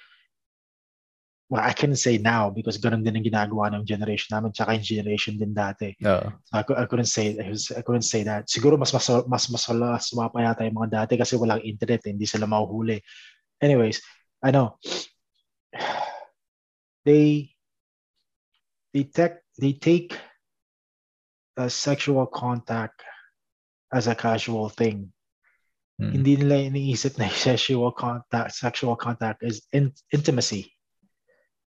well, 1.51 1.59
I 1.59 1.75
can 1.75 1.91
say 1.99 2.15
now 2.15 2.47
because 2.47 2.79
ganun 2.79 3.03
din 3.03 3.19
ang 3.19 3.27
ginagawa 3.27 3.75
ng 3.75 3.83
generation 3.83 4.31
namin 4.31 4.55
tsaka 4.55 4.79
yung 4.79 4.87
generation 4.87 5.35
din 5.35 5.51
dati. 5.51 5.91
Uh, 5.99 6.31
so 6.47 6.53
I, 6.55 6.63
I 6.79 6.85
couldn't 6.87 7.11
say 7.11 7.35
I 7.75 7.83
couldn't 7.83 8.07
say 8.07 8.23
that. 8.23 8.47
Siguro 8.47 8.79
mas 8.79 8.95
mas 8.95 9.05
mas 9.27 9.51
mas 9.51 9.67
masama 9.83 10.31
pa 10.31 10.39
yata 10.47 10.63
yung 10.63 10.79
mga 10.79 11.03
dati 11.03 11.19
kasi 11.19 11.35
walang 11.35 11.59
internet, 11.61 12.07
eh, 12.07 12.15
hindi 12.15 12.23
sila 12.23 12.47
mahuhuli. 12.47 13.03
Anyways, 13.59 13.99
I 14.39 14.55
know 14.55 14.79
they 17.07 17.51
they 18.95 19.03
take 19.03 19.43
they 19.59 19.75
take 19.75 20.15
a 21.59 21.69
sexual 21.69 22.25
contact 22.25 23.03
as 23.93 24.07
a 24.07 24.15
casual 24.15 24.69
thing. 24.73 25.13
Hmm. 26.03 26.11
Hindi 26.19 26.35
nila 26.43 26.67
iniisip 26.67 27.15
na 27.15 27.31
sexual 27.47 27.95
contact 27.95 28.59
sexual 28.59 28.99
contact 28.99 29.39
is 29.39 29.63
in, 29.71 29.95
intimacy 30.11 30.67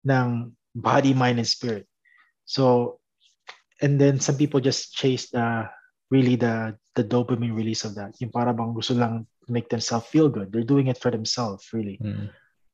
ng 0.07 0.55
body, 0.75 1.13
mind, 1.13 1.39
and 1.39 1.47
spirit. 1.47 1.83
So, 2.45 2.97
and 3.81 3.99
then 3.99 4.19
some 4.19 4.37
people 4.37 4.59
just 4.59 4.95
chase 4.95 5.29
the 5.29 5.67
really 6.09 6.35
the 6.35 6.79
the 6.95 7.03
dopamine 7.03 7.55
release 7.55 7.83
of 7.83 7.95
that. 7.95 8.15
Yung 8.19 8.31
para 8.31 8.55
bang 8.55 8.73
gusto 8.73 8.95
lang 8.95 9.27
make 9.47 9.67
themselves 9.67 10.07
feel 10.07 10.29
good. 10.29 10.51
They're 10.51 10.67
doing 10.67 10.87
it 10.87 10.97
for 10.97 11.11
themselves, 11.11 11.67
really. 11.73 11.99
Mm. 11.99 12.31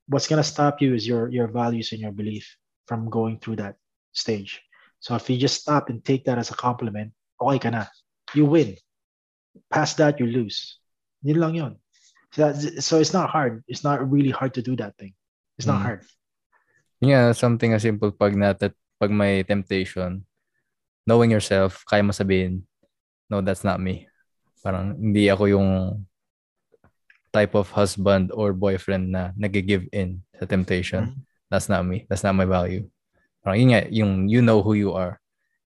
What's 0.07 0.27
gonna 0.27 0.45
stop 0.45 0.81
you 0.81 0.93
is 0.93 1.07
your 1.07 1.29
your 1.29 1.47
values 1.49 1.91
and 1.91 2.01
your 2.01 2.13
belief 2.13 2.45
from 2.85 3.09
going 3.09 3.39
through 3.39 3.57
that 3.57 3.75
stage. 4.13 4.61
So 4.99 5.15
if 5.15 5.29
you 5.29 5.37
just 5.37 5.61
stop 5.61 5.89
and 5.89 6.03
take 6.03 6.25
that 6.25 6.37
as 6.37 6.49
a 6.49 6.57
compliment, 6.57 7.13
okay 7.41 7.59
ka 7.59 7.69
na. 7.69 7.85
You 8.33 8.45
win. 8.45 8.75
Past 9.69 9.97
that, 9.97 10.19
you 10.19 10.27
lose. 10.27 10.79
Yun 11.27 11.39
lang 11.43 11.53
yun. 11.59 11.73
So, 12.31 12.55
so 12.79 12.93
it's 13.03 13.11
not 13.11 13.27
hard. 13.27 13.67
It's 13.67 13.83
not 13.83 13.99
really 14.07 14.31
hard 14.31 14.55
to 14.55 14.63
do 14.63 14.79
that 14.79 14.95
thing. 14.95 15.11
It's 15.59 15.67
not 15.67 15.83
mm. 15.83 15.85
hard. 15.85 16.01
Yeah, 17.03 17.35
something 17.35 17.75
as 17.75 17.83
simple 17.83 18.15
pag 18.15 18.33
natat 18.33 18.71
pag 18.97 19.11
may 19.11 19.43
temptation, 19.43 20.23
knowing 21.03 21.29
yourself, 21.29 21.83
kaya 21.85 22.01
mo 22.01 22.15
sabihin, 22.15 22.63
no, 23.29 23.43
that's 23.43 23.67
not 23.67 23.83
me. 23.83 24.07
Parang 24.63 24.95
hindi 24.95 25.27
ako 25.27 25.43
yung 25.51 25.69
type 27.35 27.53
of 27.53 27.69
husband 27.75 28.31
or 28.33 28.55
boyfriend 28.55 29.11
na 29.13 29.35
nag-give 29.37 29.85
in 29.91 30.23
sa 30.39 30.47
temptation. 30.47 31.11
Mm-hmm. 31.11 31.21
That's 31.51 31.69
not 31.69 31.85
me. 31.85 32.07
That's 32.09 32.23
not 32.23 32.33
my 32.33 32.47
value. 32.47 32.87
Parang 33.43 33.59
yun 33.61 33.69
nga, 33.75 33.83
yung 33.91 34.25
you 34.25 34.41
know 34.41 34.63
who 34.63 34.73
you 34.73 34.95
are. 34.97 35.21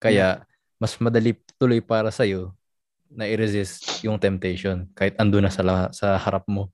Kaya, 0.02 0.42
mas 0.82 0.98
madali 0.98 1.38
tuloy 1.60 1.78
para 1.78 2.10
sa'yo 2.10 2.50
na 3.12 3.28
i-resist 3.28 4.04
yung 4.04 4.16
temptation 4.16 4.88
kahit 4.96 5.16
ando 5.20 5.38
na 5.38 5.52
sa, 5.52 5.62
sa 5.92 6.16
harap 6.16 6.48
mo. 6.48 6.72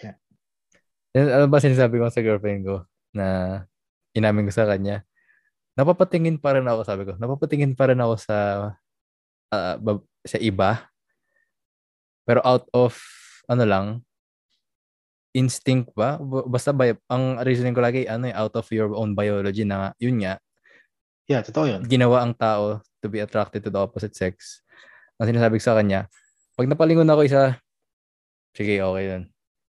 Yeah. 0.00 0.16
Ano 1.12 1.48
ba 1.48 1.60
sinasabi 1.60 2.00
ko 2.00 2.08
sa 2.08 2.24
girlfriend 2.24 2.64
ko? 2.64 2.88
na 3.12 3.60
inamin 4.16 4.48
ko 4.48 4.52
sa 4.52 4.64
kanya, 4.64 5.04
napapatingin 5.76 6.40
pa 6.40 6.56
rin 6.56 6.66
ako, 6.66 6.80
sabi 6.84 7.02
ko, 7.04 7.12
napapatingin 7.20 7.76
pa 7.76 7.92
rin 7.92 8.00
ako 8.00 8.14
sa 8.16 8.36
uh, 9.52 9.76
sa 10.24 10.38
iba. 10.40 10.88
Pero 12.24 12.40
out 12.44 12.66
of, 12.72 12.96
ano 13.48 13.64
lang, 13.68 13.86
instinct 15.36 15.92
ba? 15.96 16.20
Basta 16.48 16.72
ba, 16.72 16.92
ang 17.08 17.40
reasoning 17.44 17.76
ko 17.76 17.82
lagi, 17.84 18.08
ano 18.08 18.28
eh, 18.28 18.34
out 18.36 18.52
of 18.56 18.68
your 18.72 18.92
own 18.96 19.12
biology 19.16 19.64
na, 19.64 19.92
yun 20.00 20.20
nga, 20.20 20.40
Yeah, 21.30 21.40
totoo 21.46 21.70
yun. 21.70 21.82
ginawa 21.86 22.26
ang 22.26 22.34
tao 22.34 22.82
to 22.98 23.06
be 23.06 23.22
attracted 23.22 23.62
to 23.62 23.70
the 23.70 23.78
opposite 23.78 24.12
sex. 24.12 24.60
Ang 25.22 25.30
sinasabi 25.30 25.62
ko 25.62 25.62
sa 25.62 25.78
kanya, 25.78 26.10
pag 26.58 26.66
napalingon 26.66 27.06
ako 27.06 27.22
isa, 27.22 27.62
sige, 28.58 28.82
okay 28.82 29.04
yun. 29.06 29.22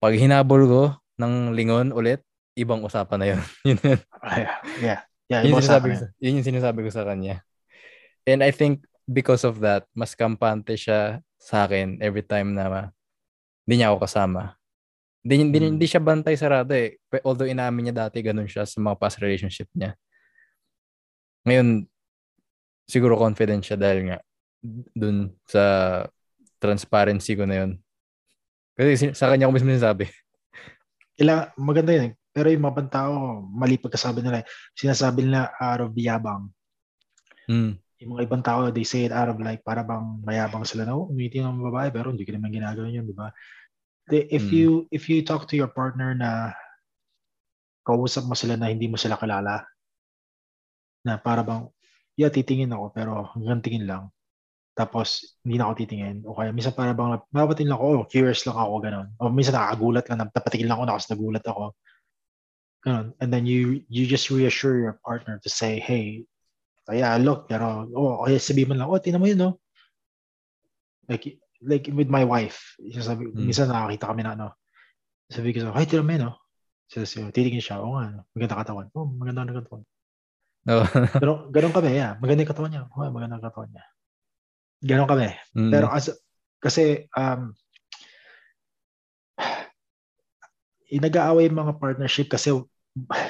Pag 0.03 0.19
hinabol 0.19 0.67
ko 0.67 0.81
ng 1.15 1.55
lingon 1.55 1.95
ulit, 1.95 2.19
ibang 2.59 2.83
usapan 2.83 3.17
na 3.23 3.27
yun. 3.31 3.41
yun, 3.71 3.79
yun. 3.79 3.99
Ah, 4.19 4.37
yeah, 4.83 4.99
yeah. 5.31 5.41
Yun, 5.47 5.55
sinasabi 5.63 5.95
ko, 5.95 6.03
yun 6.19 6.43
yung 6.43 6.47
sinasabi 6.51 6.79
ko 6.83 6.91
sa 6.91 7.07
kanya. 7.07 7.47
And 8.27 8.43
I 8.43 8.51
think 8.51 8.83
because 9.07 9.47
of 9.47 9.63
that, 9.63 9.87
mas 9.95 10.19
kampante 10.19 10.75
siya 10.75 11.23
sa 11.39 11.63
akin 11.63 12.03
every 12.03 12.27
time 12.27 12.51
na 12.51 12.91
hindi 13.63 13.79
niya 13.79 13.95
ako 13.95 14.03
kasama. 14.03 14.59
Hindi, 15.23 15.35
hindi, 15.47 15.57
Hmm. 15.63 15.69
hindi 15.75 15.87
siya 15.87 16.03
bantay 16.03 16.35
sarado 16.35 16.75
eh. 16.75 16.99
Although 17.23 17.47
inamin 17.47 17.87
niya 17.87 18.07
dati 18.07 18.19
ganun 18.19 18.51
siya 18.51 18.67
sa 18.67 18.83
mga 18.83 18.99
past 18.99 19.23
relationship 19.23 19.71
niya. 19.71 19.95
Ngayon, 21.47 21.87
siguro 22.83 23.15
confident 23.15 23.63
siya 23.63 23.79
dahil 23.79 24.11
nga 24.11 24.19
dun 24.93 25.31
sa 25.45 25.63
transparency 26.57 27.37
ko 27.37 27.45
na 27.45 27.65
yun. 27.65 27.71
Kasi 28.77 29.13
sa 29.13 29.29
kanya 29.29 29.49
ko 29.49 29.53
mismo 29.53 29.69
sinasabi. 29.69 30.09
Kailangan, 31.17 31.45
maganda 31.57 31.91
yun. 31.93 32.05
eh. 32.09 32.13
Pero 32.29 32.53
yung 32.53 32.61
mga 32.61 32.73
ibang 32.77 32.91
tao, 32.93 33.13
mali 33.49 33.81
pagkasabi 33.81 34.21
nila. 34.21 34.41
eh. 34.41 34.47
Sinasabi 34.77 35.25
nila 35.25 35.49
out 35.57 35.81
of 35.89 35.97
yabang. 35.97 36.53
Hmm. 37.49 37.81
Yung 37.97 38.13
mga 38.13 38.23
ibang 38.29 38.43
tao, 38.45 38.69
they 38.69 38.85
say 38.85 39.09
it 39.09 39.13
out 39.13 39.25
of 39.25 39.41
like, 39.41 39.65
para 39.65 39.81
bang 39.81 40.21
mayabang 40.21 40.61
sila 40.61 40.85
na, 40.85 40.93
oh, 40.93 41.09
umiti 41.09 41.41
ng 41.41 41.57
babae, 41.57 41.89
pero 41.89 42.13
hindi 42.13 42.21
ko 42.29 42.37
naman 42.37 42.53
ginagawa 42.53 42.85
yun, 42.85 43.09
di 43.09 43.17
ba? 43.17 43.33
The- 44.05 44.29
If 44.29 44.47
Mm. 44.47 44.53
you 44.53 44.69
if 44.93 45.09
you 45.09 45.19
talk 45.25 45.49
to 45.49 45.57
your 45.57 45.67
partner 45.67 46.13
na 46.13 46.53
kausap 47.81 48.23
mo 48.29 48.37
sila 48.37 48.53
na 48.55 48.69
hindi 48.69 48.85
mo 48.85 48.95
sila 49.01 49.17
kilala, 49.17 49.65
na 51.01 51.17
para 51.17 51.41
bang, 51.41 51.65
yeah, 52.19 52.29
titingin 52.29 52.69
ako, 52.71 52.85
pero 52.93 53.11
hanggang 53.33 53.63
tingin 53.65 53.89
lang. 53.89 54.13
Tapos, 54.77 55.33
hindi 55.41 55.57
na 55.57 55.65
ako 55.65 55.73
titingin. 55.81 56.21
O 56.29 56.37
kaya, 56.37 56.53
minsan 56.53 56.77
para 56.77 56.93
bang, 56.93 57.17
mapapatin 57.33 57.65
lang 57.65 57.81
ako, 57.81 57.85
oh, 57.89 58.05
curious 58.05 58.45
lang 58.45 58.61
ako, 58.61 58.73
ganun. 58.85 59.07
O 59.17 59.33
minsan 59.33 59.57
nakakagulat 59.57 60.05
lang, 60.05 60.21
napatingin 60.21 60.69
lang 60.69 60.77
ako, 60.77 60.85
nakas 60.85 61.09
nagulat 61.09 61.45
ako. 61.49 61.63
Ganun. 62.85 63.07
And 63.17 63.33
then 63.33 63.49
you 63.49 63.81
you 63.89 64.05
just 64.05 64.29
reassure 64.29 64.77
your 64.77 65.01
partner 65.01 65.41
to 65.41 65.49
say, 65.49 65.81
hey, 65.81 66.29
yeah, 66.93 67.17
look, 67.17 67.49
pero, 67.49 67.89
oh, 67.89 68.21
kaya 68.21 68.37
sabihin 68.37 68.69
mo 68.69 68.73
lang, 68.77 68.85
oh, 68.85 69.01
tingnan 69.01 69.17
mo 69.17 69.27
yun, 69.27 69.41
no? 69.41 69.51
Like, 71.09 71.41
like 71.65 71.89
with 71.89 72.07
my 72.13 72.21
wife, 72.21 72.77
sabi, 73.01 73.33
Mm. 73.33 73.49
minsan 73.49 73.73
nakakita 73.73 74.13
kami 74.13 74.21
na, 74.21 74.37
ano, 74.37 74.47
sabi 75.27 75.57
ko 75.57 75.65
sa, 75.65 75.73
ay, 75.73 75.89
tingnan 75.89 76.05
mo 76.05 76.13
yun, 76.13 76.23
no? 76.29 76.33
Sabi, 76.85 77.33
titingin 77.33 77.65
siya, 77.65 77.81
oo 77.81 77.97
nga, 77.97 78.13
no? 78.13 78.29
maganda 78.37 78.61
katawan. 78.61 78.87
Oh, 78.93 79.09
maganda 79.09 79.41
ang 79.41 79.57
katawan. 79.57 79.83
No. 80.67 80.83
Pero, 80.83 81.31
ganun 81.47 81.71
kami, 81.71 81.95
yeah. 81.95 82.19
Maganda 82.19 82.43
yung 82.43 82.51
katawan 82.51 82.71
niya. 82.75 82.83
Oh, 82.91 83.07
maganda 83.07 83.39
ang 83.39 83.45
katawan 83.47 83.71
niya. 83.71 83.87
Ganun 84.83 85.09
kami. 85.09 85.33
Mm. 85.57 85.71
Pero 85.73 85.87
as, 85.89 86.13
kasi, 86.61 87.09
um, 87.17 87.53
nag-aaway 90.91 91.49
yung 91.49 91.61
mga 91.61 91.79
partnership 91.81 92.29
kasi 92.29 92.53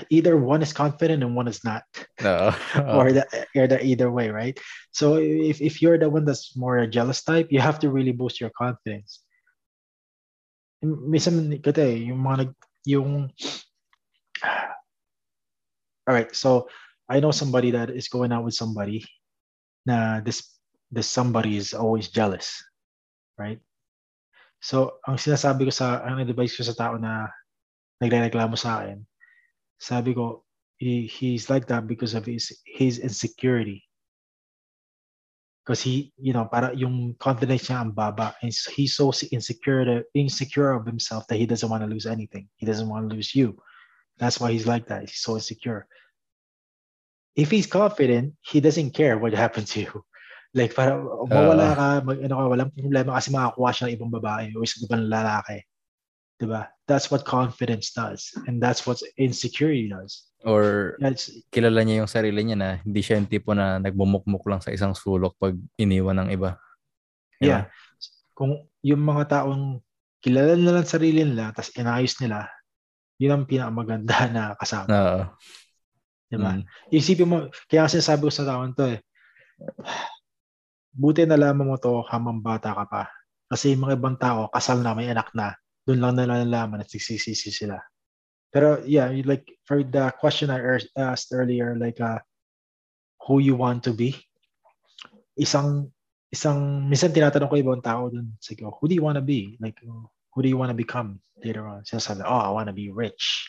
either 0.10 0.38
one 0.38 0.62
is 0.62 0.72
confident 0.72 1.24
and 1.24 1.36
one 1.36 1.48
is 1.48 1.64
not. 1.64 1.84
No. 2.22 2.56
or 2.88 3.12
the, 3.12 3.26
or 3.56 3.68
the 3.68 3.84
either 3.84 4.12
way, 4.12 4.30
right? 4.30 4.58
So 4.92 5.16
if, 5.18 5.62
if 5.62 5.82
you're 5.82 5.98
the 5.98 6.10
one 6.10 6.26
that's 6.26 6.56
more 6.56 6.78
a 6.80 6.88
jealous 6.88 7.24
type, 7.24 7.48
you 7.52 7.60
have 7.60 7.80
to 7.80 7.92
really 7.92 8.12
boost 8.12 8.40
your 8.40 8.52
confidence. 8.56 9.24
Minsan 10.84 11.60
kasi 11.64 12.08
yung 12.08 12.22
mga 12.22 12.38
nag, 12.38 12.52
yung 12.86 13.32
All 16.08 16.16
right, 16.16 16.32
so 16.32 16.70
I 17.10 17.20
know 17.20 17.32
somebody 17.32 17.72
that 17.72 17.90
is 17.90 18.08
going 18.08 18.32
out 18.32 18.46
with 18.48 18.54
somebody 18.54 19.04
na 19.84 20.20
this 20.24 20.57
this 20.92 21.08
somebody 21.08 21.58
is 21.58 21.74
always 21.74 22.08
jealous, 22.08 22.64
right? 23.38 23.60
So, 24.60 24.98
ang 25.06 25.22
sinasabi 25.22 25.68
ko 25.68 25.72
sa, 25.72 26.02
ang 26.02 26.20
advice 26.20 26.58
ko 26.58 26.64
sa 26.66 26.74
tao 26.74 26.98
na 26.98 27.30
nagre-reklamo 28.02 28.58
sa 28.58 28.82
akin, 28.82 29.06
sabi 29.78 30.14
ko, 30.14 30.44
he, 30.78 31.06
he's 31.06 31.50
like 31.50 31.68
that 31.68 31.86
because 31.86 32.14
of 32.14 32.26
his, 32.26 32.54
his 32.66 33.00
insecurity. 33.00 33.84
Because 35.66 35.82
he, 35.84 36.14
you 36.18 36.32
know, 36.32 36.46
para 36.46 36.72
yung 36.74 37.16
confidence 37.20 37.68
niya 37.68 37.84
ang 37.84 37.92
baba. 37.92 38.34
And 38.42 38.56
he's 38.74 38.96
so 38.96 39.12
insecure, 39.32 40.04
insecure 40.16 40.72
of 40.72 40.88
himself 40.88 41.28
that 41.28 41.36
he 41.36 41.46
doesn't 41.46 41.70
want 41.70 41.84
to 41.84 41.92
lose 41.92 42.08
anything. 42.08 42.48
He 42.56 42.66
doesn't 42.66 42.88
want 42.88 43.10
to 43.10 43.16
lose 43.16 43.36
you. 43.36 43.60
That's 44.18 44.40
why 44.40 44.52
he's 44.52 44.66
like 44.66 44.88
that. 44.88 45.02
He's 45.12 45.20
so 45.20 45.36
insecure. 45.36 45.86
If 47.36 47.52
he's 47.52 47.68
confident, 47.68 48.34
he 48.42 48.62
doesn't 48.62 48.92
care 48.96 49.18
what 49.20 49.34
happened 49.34 49.68
to 49.76 49.82
you. 49.82 50.06
Like, 50.56 50.74
para 50.74 50.96
mawala 51.02 51.76
ka, 51.76 51.88
mag, 52.08 52.18
ano 52.24 52.34
ka, 52.40 52.46
walang 52.48 52.72
problema 52.72 53.18
kasi 53.20 53.30
makakuha 53.34 53.70
siya 53.74 53.86
ng 53.88 53.96
ibang 54.00 54.12
babae 54.14 54.46
o 54.56 54.64
isang 54.64 54.88
ibang 54.88 55.06
lalaki. 55.08 55.60
Diba? 56.38 56.70
That's 56.86 57.10
what 57.10 57.26
confidence 57.26 57.92
does. 57.92 58.32
And 58.46 58.62
that's 58.62 58.86
what 58.86 59.02
insecurity 59.18 59.90
does. 59.90 60.28
Or 60.46 60.96
That's, 61.02 61.34
kilala 61.50 61.82
niya 61.82 62.06
yung 62.06 62.12
sarili 62.12 62.46
niya 62.46 62.58
na 62.58 62.70
hindi 62.86 63.02
siya 63.02 63.18
yung 63.18 63.28
tipo 63.28 63.58
na 63.58 63.82
nagbumukmuk 63.82 64.46
lang 64.46 64.62
sa 64.62 64.70
isang 64.70 64.94
sulok 64.94 65.34
pag 65.42 65.58
iniwan 65.82 66.24
ng 66.24 66.30
iba. 66.32 66.62
Di 67.42 67.50
ba? 67.50 67.50
yeah. 67.50 67.64
Kung 68.38 68.70
yung 68.86 69.02
mga 69.02 69.34
taong 69.34 69.82
kilala 70.22 70.54
nila 70.54 70.86
ang 70.86 70.90
sarili 70.90 71.26
nila, 71.26 71.52
tapos 71.52 71.74
inayos 71.74 72.16
nila, 72.22 72.46
yun 73.18 73.34
ang 73.34 73.46
pinakamaganda 73.50 74.18
na 74.36 74.44
kasama. 74.56 74.88
Oo. 74.94 75.22
Diba? 76.28 76.52
Mm. 76.60 76.64
Isipin 76.94 77.28
mo, 77.28 77.38
kaya 77.66 77.90
kasi 77.90 78.04
sabi 78.04 78.30
ko 78.30 78.32
sa 78.32 78.46
taon 78.46 78.78
to 78.78 78.86
eh, 78.86 79.00
buti 80.98 81.30
nalaman 81.30 81.70
mo 81.70 81.78
to 81.78 82.02
habang 82.10 82.42
bata 82.42 82.74
ka 82.74 82.86
pa. 82.90 83.04
Kasi 83.48 83.78
yung 83.78 83.88
mga 83.88 83.96
ibang 84.02 84.18
tao, 84.18 84.50
kasal 84.50 84.82
na, 84.82 84.98
may 84.98 85.08
anak 85.14 85.30
na, 85.38 85.54
doon 85.86 86.02
lang 86.02 86.14
nila 86.18 86.44
nalaman 86.44 86.82
at 86.82 86.90
sigsisisi 86.90 87.54
sila. 87.54 87.78
Pero 88.50 88.82
yeah, 88.84 89.08
like 89.24 89.46
for 89.64 89.86
the 89.86 90.10
question 90.18 90.50
I 90.50 90.60
er- 90.60 90.92
asked 90.98 91.32
earlier, 91.32 91.78
like 91.78 92.02
uh, 92.02 92.20
who 93.24 93.40
you 93.40 93.56
want 93.56 93.86
to 93.86 93.94
be, 93.94 94.18
isang, 95.38 95.94
isang, 96.34 96.90
minsan 96.90 97.14
tinatanong 97.14 97.48
ko 97.48 97.56
ibang 97.56 97.84
tao 97.86 98.10
doon, 98.10 98.34
sige, 98.42 98.66
who 98.66 98.86
do 98.90 98.98
you 98.98 99.06
want 99.06 99.16
to 99.16 99.24
be? 99.24 99.56
Like, 99.62 99.80
who 99.86 100.40
do 100.42 100.50
you 100.50 100.58
want 100.58 100.74
to 100.74 100.78
become 100.78 101.22
later 101.40 101.70
on? 101.70 101.86
Sinasabi, 101.86 102.26
oh, 102.26 102.44
I 102.44 102.52
want 102.52 102.68
to 102.68 102.76
be 102.76 102.90
rich. 102.90 103.48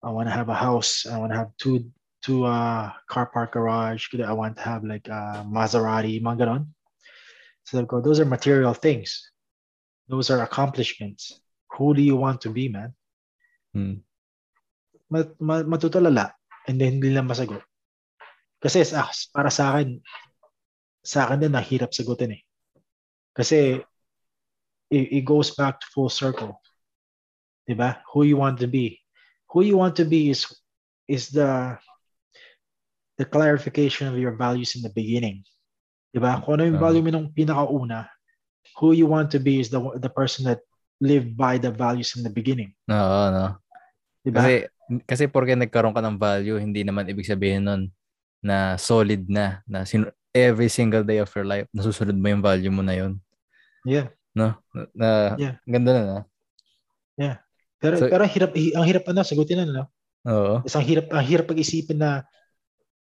I 0.00 0.14
want 0.14 0.30
to 0.30 0.34
have 0.34 0.48
a 0.48 0.56
house. 0.56 1.04
I 1.10 1.18
want 1.18 1.34
to 1.34 1.38
have 1.42 1.50
two 1.58 1.90
to 2.28 2.44
uh 2.44 2.92
car 3.08 3.26
park 3.32 3.56
garage. 3.56 4.12
I 4.20 4.36
want 4.36 4.60
to 4.60 4.62
have 4.62 4.84
like 4.84 5.08
a 5.08 5.48
Maserati, 5.48 6.20
mga 6.20 6.44
ganon. 6.44 6.68
So 7.64 7.80
go, 7.84 8.00
those 8.00 8.20
are 8.20 8.28
material 8.28 8.76
things. 8.76 9.32
Those 10.08 10.28
are 10.30 10.44
accomplishments. 10.44 11.40
Who 11.76 11.96
do 11.96 12.00
you 12.04 12.16
want 12.16 12.44
to 12.44 12.50
be, 12.52 12.68
man? 12.68 12.92
Mm. 13.76 14.00
Mat, 15.10 15.32
ma, 15.40 15.64
matutulala 15.64 16.32
and 16.68 16.76
then 16.76 17.00
hindi 17.00 17.12
lang 17.12 17.28
masagot. 17.28 17.64
Kasi 18.60 18.84
sa, 18.84 19.08
para 19.32 19.48
sa 19.48 19.72
akin, 19.72 20.00
sa 21.00 21.28
akin 21.28 21.48
din 21.48 21.52
nahirap 21.56 21.92
sagutin 21.92 22.36
eh. 22.36 22.42
Kasi 23.32 23.80
it, 24.92 25.06
it 25.12 25.24
goes 25.24 25.56
back 25.56 25.80
to 25.80 25.86
full 25.92 26.12
circle. 26.12 26.60
Diba? 27.68 28.00
Who 28.12 28.24
you 28.24 28.36
want 28.36 28.60
to 28.60 28.68
be. 28.68 29.00
Who 29.52 29.64
you 29.64 29.76
want 29.76 29.96
to 29.96 30.04
be 30.04 30.28
is 30.28 30.44
is 31.08 31.32
the 31.32 31.80
the 33.18 33.26
clarification 33.26 34.06
of 34.06 34.16
your 34.16 34.32
values 34.32 34.78
in 34.78 34.82
the 34.82 34.92
beginning. 34.94 35.42
Diba? 36.14 36.40
Kung 36.40 36.56
ano 36.56 36.64
yung 36.70 36.78
Ah. 36.80 36.84
value 36.88 37.02
mo 37.02 37.10
nung 37.10 37.28
pinakauna, 37.28 38.08
who 38.78 38.94
you 38.94 39.04
want 39.04 39.28
to 39.28 39.42
be 39.42 39.58
is 39.58 39.68
the 39.68 39.80
the 39.98 40.08
person 40.08 40.46
that 40.46 40.62
lived 40.98 41.34
by 41.34 41.58
the 41.58 41.70
values 41.70 42.14
in 42.14 42.22
the 42.22 42.32
beginning. 42.32 42.70
Oo, 42.88 43.20
no. 43.30 43.58
Diba? 44.22 44.38
Kasi 44.40 44.54
kasi 45.04 45.24
porque 45.28 45.52
nagkaroon 45.52 45.92
ka 45.92 46.00
ng 46.00 46.16
value, 46.16 46.56
hindi 46.56 46.80
naman 46.80 47.04
ibig 47.06 47.28
sabihin 47.28 47.66
nun 47.68 47.82
na 48.40 48.78
solid 48.78 49.26
na, 49.28 49.60
na 49.68 49.82
sin- 49.84 50.08
every 50.32 50.70
single 50.70 51.02
day 51.02 51.18
of 51.18 51.28
your 51.34 51.44
life, 51.44 51.66
nasusunod 51.74 52.14
mo 52.14 52.26
yung 52.30 52.40
value 52.40 52.70
mo 52.72 52.80
na 52.80 52.94
yun. 52.94 53.18
yeah. 53.84 54.08
No? 54.32 54.54
Na, 54.94 55.34
Yeah. 55.34 55.54
Ganda 55.66 55.90
na, 55.92 56.02
no? 56.06 56.20
Pero 57.78 57.94
So- 57.98 58.10
pero 58.10 58.26
hirap 58.26 58.50
ang 58.54 58.86
hirap 58.86 59.04
ano 59.06 59.22
sagutin 59.22 59.62
ano. 59.62 59.86
Oo. 60.26 60.66
Is 60.66 60.74
ang 60.74 60.82
hirap 60.82 61.06
ang 61.14 61.22
hirap 61.22 61.46
pag-isipin 61.46 61.98
na 62.02 62.26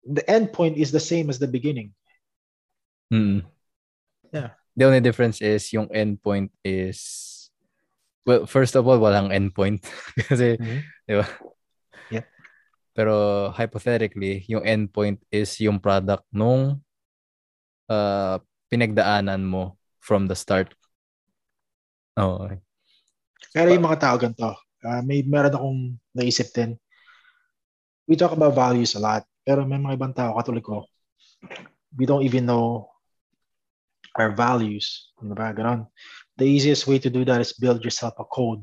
the 0.03 0.23
end 0.29 0.53
point 0.53 0.77
is 0.77 0.91
the 0.91 1.01
same 1.01 1.29
as 1.29 1.39
the 1.39 1.47
beginning. 1.49 1.93
Mm. 3.13 3.47
Yeah. 4.33 4.57
The 4.77 4.85
only 4.85 5.01
difference 5.01 5.41
is 5.41 5.71
yung 5.73 5.89
endpoint 5.89 6.53
is 6.61 7.25
well, 8.27 8.45
first 8.45 8.75
of 8.75 8.83
all, 8.85 8.99
walang 8.99 9.31
endpoint. 9.31 9.87
Kasi, 10.29 10.59
Mhm. 10.59 10.79
di 11.07 11.13
ba? 11.15 11.25
Yeah. 12.11 12.27
Pero 12.91 13.47
hypothetically, 13.55 14.43
yung 14.51 14.67
endpoint 14.67 15.23
is 15.31 15.55
yung 15.63 15.79
product 15.79 16.27
nung 16.35 16.83
uh, 17.87 18.35
pinagdaanan 18.67 19.47
mo 19.47 19.79
from 20.03 20.27
the 20.27 20.35
start. 20.35 20.75
Oo. 22.19 22.51
Okay. 22.51 22.59
Pero 23.55 23.71
yung 23.71 23.87
mga 23.87 24.01
tao 24.03 24.15
ganito, 24.19 24.51
uh, 24.83 25.01
may 25.07 25.23
meron 25.23 25.55
akong 25.55 25.79
naisip 26.11 26.51
din. 26.51 26.75
We 28.07 28.19
talk 28.19 28.35
about 28.35 28.55
values 28.55 28.95
a 28.95 29.01
lot, 29.03 29.23
pero 29.47 29.63
may 29.63 29.79
mga 29.79 29.95
ibang 29.95 30.11
tao 30.11 30.35
katulad 30.35 30.59
ko, 30.59 30.83
we 31.95 32.03
don't 32.03 32.27
even 32.27 32.43
know 32.43 32.91
our 34.19 34.35
values. 34.35 35.15
Ano 35.23 35.31
ba? 35.39 35.55
Ganon. 35.55 35.87
The 36.35 36.43
easiest 36.43 36.83
way 36.83 36.99
to 36.99 37.07
do 37.07 37.23
that 37.23 37.39
is 37.39 37.55
build 37.55 37.79
yourself 37.79 38.19
a 38.19 38.27
code. 38.27 38.59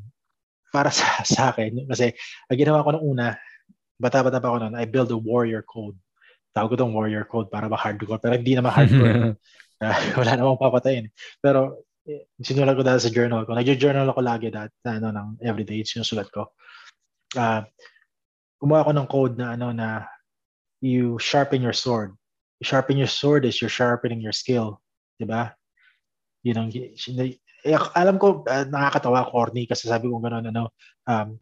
Para 0.69 0.93
sa, 0.93 1.09
sa 1.25 1.57
akin, 1.57 1.89
kasi 1.89 2.13
ang 2.53 2.59
ginawa 2.61 2.85
ko 2.85 2.93
nung 2.93 3.17
una, 3.17 3.33
bata-bata 3.97 4.43
pa 4.45 4.53
ako 4.53 4.69
noon, 4.69 4.75
I 4.77 4.85
build 4.85 5.09
a 5.09 5.17
warrior 5.17 5.65
code. 5.65 5.97
Tawag 6.53 6.75
ko 6.75 6.77
itong 6.77 6.93
warrior 6.93 7.25
code 7.25 7.49
para 7.49 7.71
ba 7.71 7.81
hardcore, 7.81 8.21
pero 8.21 8.37
hindi 8.37 8.53
naman 8.53 8.75
hardcore. 8.75 9.17
uh, 9.81 9.99
wala 10.21 10.33
namang 10.37 10.61
papatayin. 10.61 11.09
Pero 11.41 11.87
sinulat 12.43 12.77
ko 12.77 12.85
dahil 12.85 13.01
sa 13.01 13.09
journal 13.09 13.49
ko. 13.49 13.57
Nag-journal 13.57 14.07
ako 14.13 14.21
lagi 14.21 14.53
dahil 14.53 14.69
ano, 14.85 15.09
ng 15.15 15.29
everyday, 15.41 15.81
sinusulat 15.87 16.29
ko. 16.29 16.53
Uh, 17.35 17.65
gumawa 18.61 18.87
ko 18.87 18.93
ng 18.93 19.09
code 19.09 19.35
na 19.41 19.57
ano 19.57 19.73
na 19.75 20.07
you 20.85 21.17
sharpen 21.17 21.65
your 21.65 21.73
sword. 21.73 22.13
You 22.61 22.69
sharpen 22.69 23.01
your 23.01 23.09
sword 23.09 23.49
is 23.49 23.57
you're 23.57 23.73
sharpening 23.73 24.21
your 24.21 24.37
skill. 24.37 24.85
Diba? 25.17 25.57
Yun 26.45 26.61
ang, 26.61 26.69
eh, 26.77 27.41
alam 27.97 28.21
ko 28.21 28.45
uh, 28.45 28.69
nakakatawa, 28.69 29.33
corny 29.33 29.65
kasi 29.65 29.89
sabi 29.89 30.13
ko 30.13 30.21
gano'n, 30.21 30.53
ano, 30.53 30.69
um, 31.09 31.41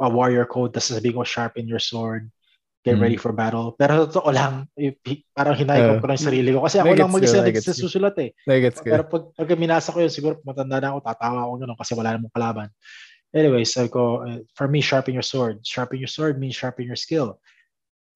a 0.00 0.08
warrior 0.08 0.48
code, 0.48 0.72
tapos 0.72 0.96
sabi 0.96 1.12
ko 1.12 1.20
sharpen 1.20 1.68
your 1.68 1.82
sword, 1.82 2.32
get 2.80 2.96
mm. 2.96 3.04
ready 3.04 3.20
for 3.20 3.36
battle. 3.36 3.76
Pero 3.76 4.08
totoo 4.08 4.32
lang, 4.32 4.64
if, 4.72 4.96
parang 5.36 5.52
hinayag 5.52 6.00
uh, 6.00 6.00
ko 6.00 6.08
lang 6.08 6.16
sarili 6.16 6.56
ko. 6.56 6.64
Kasi 6.64 6.80
ako 6.80 6.96
lang 6.96 7.12
mag-isa 7.12 7.44
nagsusulat 7.44 8.16
eh. 8.24 8.32
Pero 8.88 9.04
pag, 9.04 9.22
pag 9.36 9.48
minasa 9.60 9.92
ko 9.92 10.00
yun, 10.00 10.08
siguro 10.08 10.40
matanda 10.48 10.80
na 10.80 10.96
ako, 10.96 11.04
tatawa 11.04 11.44
ako 11.44 11.52
gano'n 11.60 11.76
kasi 11.76 11.92
wala 11.92 12.16
namang 12.16 12.32
kalaban. 12.32 12.68
Anyway, 13.36 13.68
so 13.68 13.84
ko, 13.92 14.24
uh, 14.24 14.40
for 14.56 14.64
me, 14.64 14.80
sharpen 14.80 15.12
your 15.12 15.26
sword. 15.26 15.60
Sharpen 15.60 16.00
your 16.00 16.08
sword 16.08 16.40
means 16.40 16.56
sharpen 16.56 16.88
your 16.88 16.96
skill. 16.96 17.36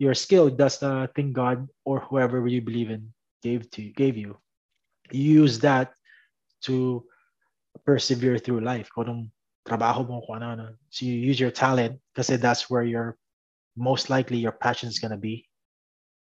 Your 0.00 0.16
skill 0.16 0.48
does 0.48 0.80
the 0.80 1.12
thing 1.12 1.36
God 1.36 1.68
or 1.84 2.00
whoever 2.00 2.40
you 2.48 2.64
believe 2.64 2.88
in 2.88 3.12
gave 3.44 3.68
to 3.76 3.92
gave 3.92 4.16
you. 4.16 4.40
You 5.12 5.44
use 5.44 5.60
that 5.60 5.92
to 6.64 7.04
persevere 7.84 8.40
through 8.40 8.64
life. 8.64 8.88
Kung 8.88 9.28
trabaho 9.68 10.08
mo, 10.08 10.24
kung 10.24 10.40
ano, 10.40 10.46
ano. 10.56 10.66
So 10.88 11.04
you 11.04 11.20
use 11.20 11.38
your 11.38 11.52
talent 11.52 12.00
because 12.10 12.32
that's 12.40 12.72
where 12.72 12.84
your 12.84 13.20
most 13.76 14.08
likely 14.08 14.40
your 14.40 14.56
passion 14.56 14.88
is 14.88 14.98
gonna 14.98 15.20
be. 15.20 15.44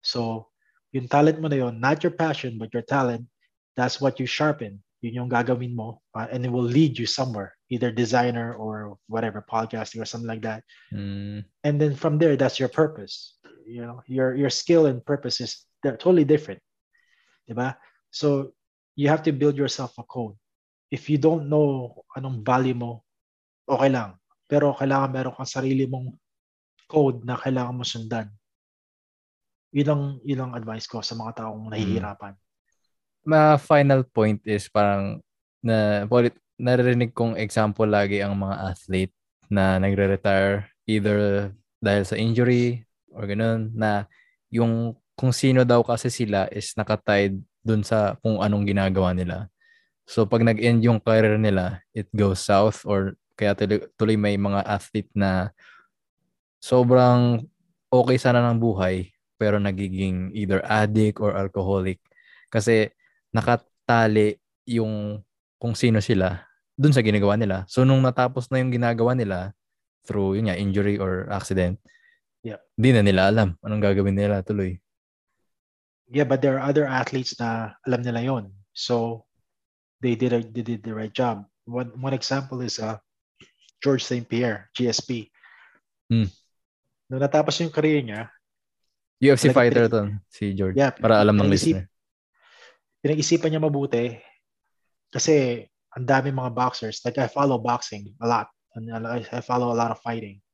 So 0.01 0.49
yung 0.97 1.09
talent 1.12 1.41
mo 1.41 1.53
na 1.53 1.68
yun, 1.68 1.77
not 1.77 2.01
your 2.01 2.16
passion, 2.16 2.57
but 2.57 2.72
your 2.72 2.83
talent, 2.83 3.29
that's 3.77 4.01
what 4.01 4.16
you 4.16 4.27
sharpen. 4.27 4.81
Yun 5.05 5.29
yung 5.29 5.31
gagawin 5.31 5.77
mo 5.77 6.01
uh, 6.16 6.27
and 6.33 6.45
it 6.45 6.51
will 6.51 6.64
lead 6.64 6.97
you 6.97 7.05
somewhere, 7.05 7.53
either 7.68 7.93
designer 7.93 8.57
or 8.57 8.97
whatever, 9.07 9.45
podcasting 9.45 10.01
or 10.01 10.09
something 10.09 10.29
like 10.29 10.43
that. 10.43 10.64
Mm. 10.93 11.45
And 11.64 11.77
then 11.77 11.95
from 11.95 12.16
there, 12.16 12.37
that's 12.37 12.59
your 12.59 12.72
purpose. 12.72 13.36
You 13.67 13.83
know, 13.83 13.99
your 14.07 14.39
your 14.39 14.51
skill 14.51 14.87
and 14.87 15.03
purpose 15.03 15.43
is 15.43 15.67
totally 15.83 16.23
different. 16.23 16.62
Diba? 17.51 17.75
So 18.14 18.55
you 18.95 19.11
have 19.11 19.27
to 19.27 19.35
build 19.35 19.59
yourself 19.59 19.99
a 19.99 20.07
code. 20.07 20.39
if 20.91 21.11
you 21.11 21.19
don't 21.19 21.51
know 21.51 21.95
anong 22.14 22.47
value 22.47 22.77
mo, 22.77 23.03
okay 23.67 23.91
lang. 23.91 24.14
Pero 24.47 24.75
kailangan 24.75 25.11
meron 25.11 25.35
kang 25.35 25.51
sarili 25.51 25.91
mong 25.91 26.14
code 26.87 27.27
na 27.27 27.35
kailangan 27.35 27.75
mo 27.75 27.83
sundan. 27.83 28.31
Yun 29.75 29.89
ang, 29.91 30.05
yun 30.23 30.43
ang 30.47 30.53
advice 30.55 30.87
ko 30.87 31.03
sa 31.03 31.19
mga 31.19 31.43
taong 31.43 31.67
hmm. 31.67 31.73
nahihirapan. 31.75 32.35
Ma 33.27 33.59
final 33.59 34.07
point 34.07 34.39
is 34.47 34.71
parang 34.71 35.19
na 35.59 36.07
naririnig 36.57 37.11
kong 37.11 37.35
example 37.35 37.91
lagi 37.91 38.23
ang 38.23 38.39
mga 38.39 38.71
athlete 38.71 39.14
na 39.51 39.83
nagre-retire 39.83 40.71
either 40.87 41.51
dahil 41.83 42.05
sa 42.07 42.14
injury 42.14 42.86
or 43.17 43.25
ganun 43.25 43.73
na 43.73 44.05
yung 44.53 44.95
kung 45.17 45.33
sino 45.33 45.64
daw 45.64 45.81
kasi 45.81 46.12
sila 46.12 46.45
is 46.53 46.77
nakatied 46.77 47.41
dun 47.64 47.81
sa 47.81 48.21
kung 48.21 48.39
anong 48.45 48.69
ginagawa 48.69 49.17
nila. 49.17 49.49
So 50.07 50.29
pag 50.29 50.45
nag-end 50.47 50.85
yung 50.87 51.03
career 51.03 51.41
nila, 51.41 51.83
it 51.91 52.07
goes 52.14 52.45
south 52.45 52.87
or 52.87 53.19
kaya 53.35 53.57
tuloy, 53.57 53.83
tuloy 53.99 54.17
may 54.21 54.39
mga 54.39 54.62
athlete 54.62 55.11
na 55.17 55.51
sobrang 56.62 57.43
okay 57.91 58.17
sana 58.21 58.45
ng 58.53 58.61
buhay 58.61 59.11
pero 59.37 59.61
nagiging 59.61 60.33
either 60.33 60.64
addict 60.64 61.21
or 61.21 61.37
alcoholic 61.37 62.01
kasi 62.49 62.89
nakatali 63.35 64.41
yung 64.64 65.21
kung 65.61 65.77
sino 65.77 66.01
sila 66.01 66.45
dun 66.77 66.93
sa 66.93 67.01
ginagawa 67.01 67.37
nila. 67.41 67.64
So 67.69 67.85
nung 67.85 68.05
natapos 68.05 68.53
na 68.53 68.61
yung 68.61 68.73
ginagawa 68.73 69.17
nila 69.17 69.57
through 70.07 70.39
yun 70.39 70.49
nga, 70.49 70.57
injury 70.57 70.97
or 71.01 71.27
accident, 71.33 71.81
yeah. 72.47 72.61
di 72.78 72.94
na 72.94 73.03
nila 73.03 73.26
alam 73.26 73.59
anong 73.66 73.82
gagawin 73.82 74.14
nila 74.14 74.47
tuloy. 74.47 74.78
Yeah, 76.07 76.22
but 76.22 76.38
there 76.38 76.55
are 76.55 76.62
other 76.62 76.86
athletes 76.86 77.34
na 77.42 77.74
alam 77.82 78.07
nila 78.07 78.22
yon. 78.22 78.55
So 78.70 79.26
they 79.99 80.14
did 80.14 80.30
a, 80.30 80.40
they 80.47 80.62
did 80.62 80.86
the 80.86 80.94
right 80.94 81.11
job. 81.11 81.42
One 81.66 81.90
one 81.99 82.14
example 82.14 82.62
is 82.62 82.78
uh, 82.78 83.03
George 83.82 84.07
St. 84.07 84.22
Pierre, 84.22 84.70
GSP. 84.78 85.34
Mm. 86.07 86.30
Nung 87.11 87.22
natapos 87.22 87.59
yung 87.59 87.74
career 87.74 88.07
niya, 88.07 88.30
UFC 89.18 89.51
fighter 89.51 89.90
to, 89.90 90.14
si 90.30 90.55
George. 90.55 90.78
Yeah, 90.78 90.94
para 90.94 91.18
alam 91.18 91.34
ng 91.34 91.51
listener. 91.51 91.90
Pinag-isipan 93.03 93.51
niya 93.51 93.62
mabuti 93.62 94.14
kasi 95.11 95.66
ang 95.97 96.07
dami 96.07 96.30
mga 96.30 96.55
boxers. 96.55 97.03
Like 97.03 97.18
I 97.18 97.26
follow 97.26 97.59
boxing 97.59 98.14
a 98.22 98.28
lot. 98.28 98.47
And 98.76 98.92
I 98.92 99.40
follow 99.40 99.72
a 99.72 99.78
lot 99.78 99.88
of 99.88 99.99
fighting. 100.05 100.44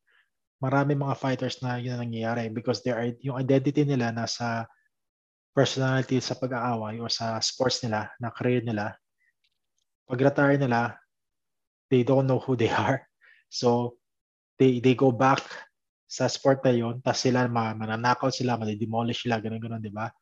Marami 0.62 0.94
mga 0.94 1.18
fighters 1.18 1.58
na 1.58 1.82
yun 1.82 1.98
ang 1.98 2.06
nangyayari 2.06 2.46
because 2.54 2.86
there 2.86 2.94
are, 2.94 3.10
yung 3.18 3.34
identity 3.34 3.82
nila 3.82 4.14
nasa 4.14 4.70
personality 5.52 6.22
sa 6.22 6.38
pag-aaway 6.38 7.02
o 7.02 7.10
sa 7.10 7.36
sports 7.42 7.82
nila, 7.82 8.08
na 8.22 8.30
career 8.30 8.62
nila, 8.62 8.94
pag-retire 10.06 10.56
nila, 10.56 10.96
they 11.92 12.06
don't 12.06 12.24
know 12.30 12.40
who 12.40 12.56
they 12.56 12.72
are. 12.86 13.04
So, 13.52 14.00
they 14.56 14.80
they 14.80 14.94
go 14.96 15.12
back 15.12 15.44
sa 16.08 16.28
sport 16.28 16.64
na 16.64 16.72
yun, 16.72 17.00
tapos 17.00 17.24
sila 17.24 17.48
mananakaw 17.48 18.28
sila, 18.32 18.56
demolish 18.60 19.24
sila, 19.24 19.40
ganun-ganun, 19.40 19.80
di 19.80 19.92
ba? 19.92 20.12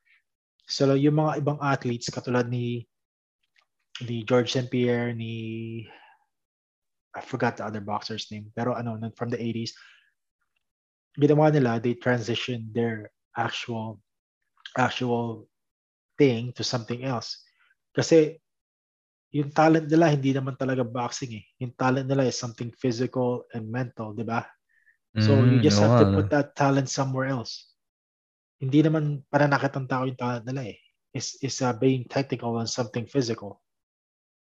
So, 0.67 0.95
yung 0.95 1.19
mga 1.19 1.43
ibang 1.43 1.59
athletes, 1.59 2.11
katulad 2.11 2.47
ni 2.47 2.87
ni 4.07 4.23
George 4.25 4.55
St. 4.55 4.71
Pierre, 4.71 5.13
ni 5.13 5.83
I 7.11 7.21
forgot 7.27 7.59
the 7.59 7.67
other 7.67 7.83
boxer's 7.83 8.31
name, 8.31 8.55
pero 8.55 8.79
ano, 8.79 8.95
from 9.19 9.35
the 9.35 9.39
80s, 9.39 9.75
ginawa 11.19 11.51
nila, 11.51 11.83
they 11.83 11.95
transition 11.95 12.71
their 12.71 13.11
actual 13.35 13.99
actual 14.79 15.49
thing 16.19 16.53
to 16.55 16.63
something 16.63 17.03
else. 17.03 17.43
Kasi 17.97 18.39
yung 19.31 19.55
talent 19.55 19.87
nila 19.87 20.11
hindi 20.11 20.35
naman 20.35 20.59
talaga 20.59 20.83
boxing 20.83 21.39
eh. 21.39 21.45
Yung 21.63 21.75
talent 21.79 22.07
nila 22.11 22.27
is 22.27 22.39
something 22.39 22.71
physical 22.75 23.47
and 23.55 23.67
mental, 23.71 24.11
di 24.15 24.27
ba? 24.27 24.43
So 25.19 25.43
mm, 25.43 25.47
you 25.47 25.57
just 25.63 25.79
no, 25.79 25.91
have 25.91 25.99
to 26.03 26.07
put 26.15 26.27
that 26.31 26.55
talent 26.55 26.91
somewhere 26.91 27.31
else. 27.31 27.71
Hindi 28.59 28.83
naman 28.83 29.23
pananakit 29.31 29.75
ng 29.75 29.89
tao 29.91 30.07
yung 30.07 30.19
talent 30.19 30.47
nila 30.47 30.71
eh. 30.71 30.79
Is 31.11 31.35
is 31.43 31.59
uh, 31.59 31.75
being 31.75 32.07
technical 32.07 32.55
on 32.55 32.71
something 32.71 33.07
physical. 33.07 33.59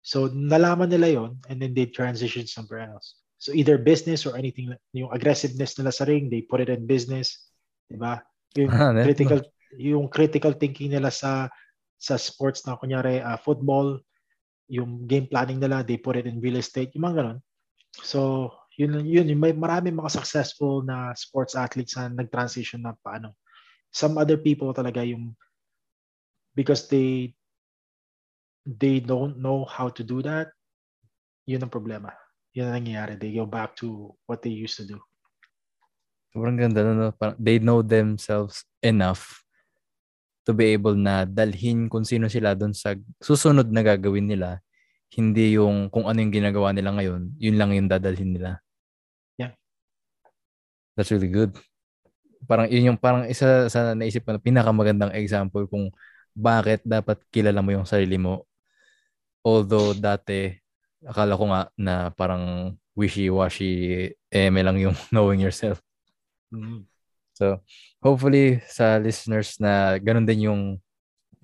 So 0.05 0.29
nalaman 0.29 0.93
nila 0.93 1.09
yon 1.09 1.31
and 1.49 1.61
then 1.61 1.73
they 1.73 1.89
transition 1.89 2.45
somewhere 2.45 2.89
else. 2.93 3.17
So 3.39 3.55
either 3.55 3.79
business 3.79 4.27
or 4.27 4.35
anything, 4.35 4.75
yung 4.91 5.15
aggressiveness 5.15 5.79
nila 5.79 5.95
sa 5.95 6.05
ring, 6.05 6.27
they 6.27 6.43
put 6.43 6.59
it 6.59 6.71
in 6.71 6.91
business, 6.91 7.49
di 7.87 7.95
ba? 7.95 8.19
Yung 8.59 8.71
ah, 8.75 8.91
critical 8.91 9.41
yung 9.79 10.09
critical 10.11 10.57
thinking 10.57 10.91
nila 10.91 11.13
sa 11.13 11.47
sa 11.99 12.19
sports 12.19 12.67
na 12.67 12.79
kunyari 12.79 13.23
uh, 13.23 13.39
football, 13.39 13.99
yung 14.71 15.07
game 15.07 15.27
planning 15.27 15.59
nila, 15.59 15.83
they 15.83 15.99
put 15.99 16.19
it 16.19 16.27
in 16.27 16.43
real 16.43 16.59
estate, 16.59 16.95
yung 16.95 17.07
mga 17.11 17.17
ganun. 17.23 17.39
So, 18.03 18.51
yun, 18.79 19.03
yun, 19.03 19.27
yung 19.27 19.43
may 19.43 19.51
marami 19.51 19.91
mga 19.91 20.15
successful 20.23 20.87
na 20.87 21.11
sports 21.19 21.59
athletes 21.59 21.99
na 21.99 22.07
nag-transition 22.11 22.87
na 22.87 22.95
paano. 23.03 23.35
Some 23.91 24.15
other 24.15 24.39
people 24.39 24.71
talaga 24.71 25.03
yung 25.03 25.35
because 26.55 26.87
they 26.87 27.35
they 28.63 29.01
don't 29.01 29.41
know 29.43 29.67
how 29.67 29.91
to 29.91 30.07
do 30.07 30.23
that, 30.23 30.55
yun 31.49 31.65
ang 31.65 31.73
problema. 31.73 32.15
Yun 32.57 32.73
ang 32.73 32.77
nangyayari. 32.81 33.21
They 33.21 33.35
go 33.37 33.45
back 33.45 33.77
to 33.85 34.13
what 34.25 34.41
they 34.41 34.53
used 34.53 34.81
to 34.81 34.87
do. 34.89 34.99
Sobrang 36.33 36.61
ganda, 36.61 36.85
no? 36.85 37.13
They 37.41 37.59
know 37.59 37.81
themselves 37.81 38.65
enough 38.85 39.43
to 40.49 40.57
be 40.57 40.73
able 40.73 40.97
na 40.97 41.29
dalhin 41.29 41.93
kung 41.93 42.09
sino 42.09 42.25
sila 42.29 42.57
doon 42.57 42.73
sa 42.73 42.97
susunod 43.21 43.69
na 43.69 43.85
gagawin 43.85 44.29
nila. 44.29 44.65
Hindi 45.13 45.57
yung 45.61 45.89
kung 45.93 46.09
ano 46.09 46.21
yung 46.21 46.33
ginagawa 46.33 46.73
nila 46.73 46.93
ngayon, 46.97 47.37
yun 47.37 47.57
lang 47.57 47.73
yung 47.77 47.89
dadalhin 47.89 48.33
nila. 48.37 48.61
Yeah. 49.41 49.57
That's 50.97 51.13
really 51.13 51.29
good. 51.29 51.57
Parang 52.49 52.69
yun 52.69 52.93
yung 52.93 53.01
parang 53.01 53.29
isa 53.29 53.69
sa 53.69 53.93
naisip 53.93 54.25
ko 54.25 54.37
na 54.37 54.41
pinakamagandang 54.41 55.17
example 55.17 55.69
kung 55.69 55.93
bakit 56.33 56.85
dapat 56.85 57.21
kilala 57.33 57.61
mo 57.61 57.73
yung 57.73 57.89
sarili 57.89 58.17
mo. 58.17 58.45
Although 59.45 59.97
dati 59.97 60.57
akala 61.07 61.39
ko 61.39 61.45
nga 61.51 61.63
na 61.79 61.95
parang 62.11 62.75
wishy-washy 62.99 64.11
eme 64.33 64.61
lang 64.67 64.79
yung 64.83 64.97
knowing 65.15 65.39
yourself. 65.39 65.79
Mm. 66.51 66.89
So, 67.39 67.63
hopefully 68.03 68.59
sa 68.67 68.99
listeners 68.99 69.63
na 69.63 69.95
ganun 70.03 70.27
din 70.27 70.51
yung 70.51 70.63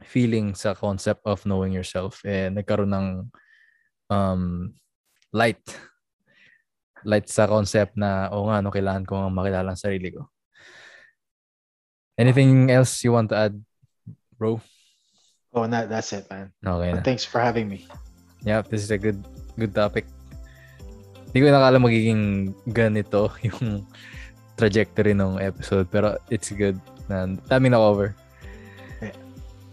feeling 0.03 0.59
sa 0.59 0.75
concept 0.75 1.23
of 1.23 1.47
knowing 1.47 1.73
yourself 1.73 2.21
eh 2.27 2.51
nagkaroon 2.51 2.93
ng 2.93 3.09
um 4.11 4.75
light 5.33 5.63
light 7.07 7.31
sa 7.31 7.47
concept 7.47 7.95
na 7.95 8.29
o 8.35 8.45
oh, 8.45 8.45
nga 8.51 8.61
no 8.61 8.75
kailangan 8.75 9.07
ko 9.07 9.15
makilala 9.31 9.73
ang 9.73 9.81
sarili 9.81 10.11
ko. 10.11 10.27
Anything 12.19 12.71
else 12.71 13.03
you 13.03 13.11
want 13.11 13.29
to 13.35 13.37
add, 13.37 13.55
bro? 14.39 14.63
Oh, 15.51 15.67
that, 15.67 15.91
that's 15.91 16.15
it, 16.15 16.27
man. 16.31 16.51
Okay 16.63 16.91
na. 16.95 17.03
Thanks 17.03 17.27
for 17.27 17.43
having 17.43 17.67
me. 17.67 17.87
Yeah, 18.43 18.63
this 18.63 18.83
is 18.83 18.91
a 18.91 18.99
good 18.99 19.19
good 19.59 19.75
topic. 19.75 20.07
Hindi 21.31 21.39
ko 21.43 21.47
nakala 21.51 21.79
magiging 21.83 22.55
ganito 22.71 23.31
yung 23.47 23.83
trajectory 24.55 25.15
ng 25.15 25.43
episode 25.43 25.91
pero 25.91 26.15
it's 26.31 26.55
good 26.55 26.79
na 27.11 27.27
dami 27.51 27.71
na 27.71 27.83
cover. 27.83 28.15
Yeah. 29.03 29.17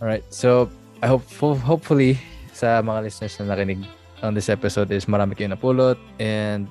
Alright, 0.02 0.26
so 0.34 0.70
I 1.02 1.10
hope 1.10 1.26
hopefully 1.62 2.18
sa 2.54 2.82
mga 2.82 3.10
listeners 3.10 3.38
na 3.42 3.54
nakinig 3.54 3.82
on 4.22 4.38
this 4.38 4.50
episode 4.50 4.94
is 4.94 5.10
marami 5.10 5.34
kayong 5.34 5.58
napulot 5.58 5.98
and 6.22 6.70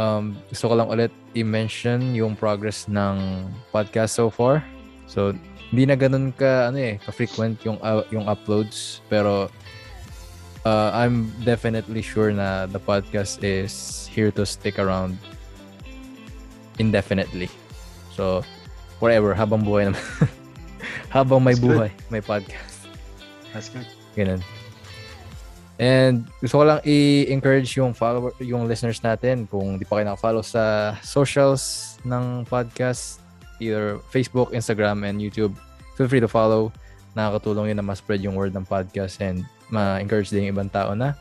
um, 0.00 0.36
gusto 0.48 0.72
ko 0.72 0.74
lang 0.76 0.88
ulit 0.88 1.12
i-mention 1.36 2.16
yung 2.16 2.32
progress 2.32 2.88
ng 2.88 3.44
podcast 3.72 4.16
so 4.16 4.32
far. 4.32 4.64
So, 5.04 5.36
hindi 5.68 5.84
na 5.84 5.96
ganun 5.98 6.32
ka 6.32 6.72
ano 6.72 6.78
eh, 6.80 6.96
ka-frequent 7.02 7.60
yung 7.66 7.76
uh, 7.82 8.06
yung 8.14 8.24
uploads 8.30 9.04
pero 9.10 9.52
uh, 10.66 10.90
I'm 10.90 11.30
definitely 11.46 12.02
sure 12.02 12.34
na 12.34 12.66
the 12.66 12.82
podcast 12.82 13.38
is 13.46 14.06
here 14.10 14.34
to 14.34 14.42
stick 14.42 14.82
around 14.82 15.14
indefinitely. 16.82 17.46
So 18.10 18.42
forever 18.98 19.30
habang 19.30 19.62
buhay 19.62 19.94
naman. 19.94 20.02
habang 21.14 21.46
may 21.46 21.54
That's 21.54 21.62
buhay, 21.62 21.90
good. 21.94 22.10
may 22.10 22.22
podcast. 22.22 22.90
That's 23.54 23.70
good. 23.70 23.86
Ganun. 24.18 24.42
And 25.76 26.24
gusto 26.40 26.64
ko 26.64 26.64
lang 26.64 26.80
i-encourage 26.88 27.76
yung 27.76 27.92
follower, 27.92 28.32
yung 28.40 28.64
listeners 28.64 29.04
natin 29.04 29.44
kung 29.44 29.76
di 29.76 29.84
pa 29.84 30.00
kayo 30.00 30.08
naka-follow 30.08 30.40
sa 30.40 30.96
socials 31.04 31.96
ng 32.02 32.48
podcast 32.48 33.20
either 33.60 34.00
Facebook, 34.12 34.52
Instagram, 34.52 35.04
and 35.04 35.20
YouTube. 35.20 35.52
Feel 35.96 36.08
free 36.08 36.20
to 36.20 36.28
follow. 36.28 36.72
Nakakatulong 37.16 37.72
yun 37.72 37.80
na 37.80 37.86
ma-spread 37.86 38.20
yung 38.20 38.36
word 38.36 38.52
ng 38.52 38.68
podcast 38.68 39.16
and 39.24 39.40
ma-encourage 39.72 40.28
din 40.28 40.44
yung 40.46 40.60
ibang 40.60 40.68
tao 40.68 40.92
na 40.92 41.16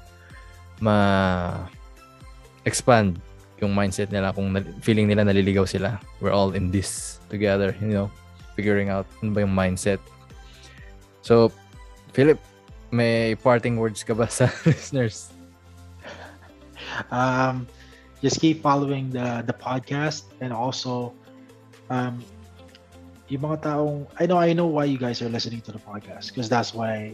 ma-expand 0.83 1.95
yung 3.63 3.71
mindset 3.71 4.11
nila 4.11 4.35
kung 4.35 4.51
feeling 4.83 5.07
nila 5.07 5.23
naliligaw 5.23 5.63
sila. 5.63 5.95
We're 6.19 6.35
all 6.35 6.51
in 6.51 6.67
this 6.67 7.23
together, 7.31 7.71
you 7.79 7.95
know, 7.95 8.11
figuring 8.59 8.91
out 8.91 9.07
ano 9.23 9.31
ba 9.31 9.47
yung 9.47 9.55
mindset. 9.55 10.03
So, 11.23 11.55
Philip, 12.11 12.39
may 12.91 13.35
parting 13.39 13.79
words 13.79 14.03
ka 14.03 14.11
ba 14.11 14.27
sa 14.27 14.51
listeners? 14.67 15.31
Um, 17.11 17.67
just 18.19 18.39
keep 18.39 18.59
following 18.63 19.11
the 19.11 19.43
the 19.47 19.55
podcast 19.55 20.27
and 20.39 20.51
also 20.51 21.15
um, 21.89 22.23
yung 23.29 23.41
mga 23.41 23.57
taong, 23.65 24.05
I 24.21 24.29
know, 24.29 24.37
I 24.37 24.53
know 24.53 24.69
why 24.69 24.85
you 24.85 25.01
guys 25.01 25.21
are 25.21 25.31
listening 25.31 25.61
to 25.65 25.73
the 25.73 25.81
podcast 25.81 26.29
because 26.29 26.45
that's 26.45 26.77
why, 26.77 27.13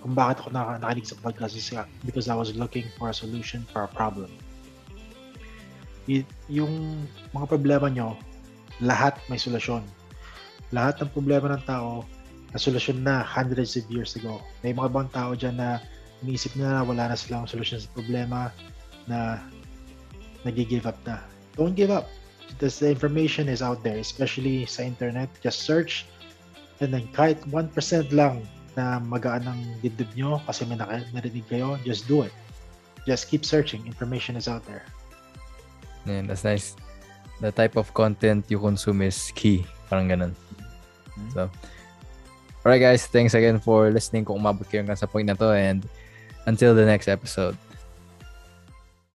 kung 0.00 0.16
bakit 0.16 0.40
ako 0.44 0.56
nak- 0.56 0.80
nakinig 0.80 1.08
sa 1.08 1.16
podcast 1.20 1.52
is 1.56 1.68
because 2.04 2.28
I 2.32 2.36
was 2.36 2.56
looking 2.56 2.88
for 2.96 3.12
a 3.12 3.16
solution 3.16 3.64
for 3.68 3.84
a 3.84 3.90
problem. 3.90 4.32
Y- 6.08 6.28
yung 6.48 7.04
mga 7.36 7.46
problema 7.48 7.92
nyo, 7.92 8.16
lahat 8.80 9.20
may 9.28 9.40
solusyon. 9.40 9.84
Lahat 10.72 10.96
ng 11.00 11.12
problema 11.12 11.52
ng 11.52 11.62
tao, 11.68 12.04
na 12.54 12.58
solusyon 12.60 13.04
na 13.04 13.20
hundreds 13.20 13.76
of 13.76 13.84
years 13.92 14.16
ago. 14.16 14.40
May 14.62 14.72
mga 14.72 14.88
ibang 14.92 15.08
tao 15.12 15.36
dyan 15.36 15.60
na 15.60 15.82
iniisip 16.24 16.56
na 16.56 16.80
wala 16.86 17.12
na 17.12 17.16
silang 17.18 17.44
solusyon 17.44 17.84
sa 17.84 17.90
problema 17.92 18.48
na 19.04 19.42
nag-give 20.46 20.88
up 20.88 20.96
na. 21.04 21.20
Don't 21.58 21.76
give 21.76 21.92
up 21.92 22.08
because 22.48 22.78
the 22.78 22.90
information 22.90 23.48
is 23.48 23.62
out 23.62 23.82
there, 23.82 23.98
especially 23.98 24.66
sa 24.66 24.82
internet. 24.82 25.28
Just 25.40 25.62
search 25.64 26.06
and 26.80 26.92
then 26.92 27.06
kahit 27.14 27.38
1% 27.48 27.70
lang 28.12 28.42
na 28.74 28.98
magaan 28.98 29.46
ng 29.46 29.58
dibdib 29.80 30.10
nyo 30.18 30.42
kasi 30.44 30.66
may 30.66 30.74
narinig 30.76 31.46
kayo, 31.46 31.78
just 31.86 32.10
do 32.10 32.26
it. 32.26 32.34
Just 33.06 33.30
keep 33.30 33.44
searching. 33.46 33.86
Information 33.86 34.34
is 34.34 34.50
out 34.50 34.64
there. 34.66 34.82
Yeah, 36.04 36.26
that's 36.26 36.42
nice. 36.42 36.74
The 37.40 37.52
type 37.52 37.76
of 37.76 37.92
content 37.94 38.46
you 38.48 38.58
consume 38.58 39.02
is 39.02 39.30
key. 39.34 39.62
Parang 39.86 40.10
ganun. 40.10 40.32
Mm-hmm. 41.14 41.30
So, 41.36 41.50
alright 42.66 42.82
guys, 42.82 43.06
thanks 43.06 43.34
again 43.34 43.62
for 43.62 43.90
listening 43.94 44.26
kung 44.26 44.42
umabot 44.42 44.66
kayo 44.66 44.82
hanggang 44.82 44.98
sa 44.98 45.06
point 45.06 45.30
na 45.30 45.38
to 45.38 45.54
and 45.54 45.86
until 46.50 46.74
the 46.74 46.84
next 46.84 47.06
episode. 47.06 47.54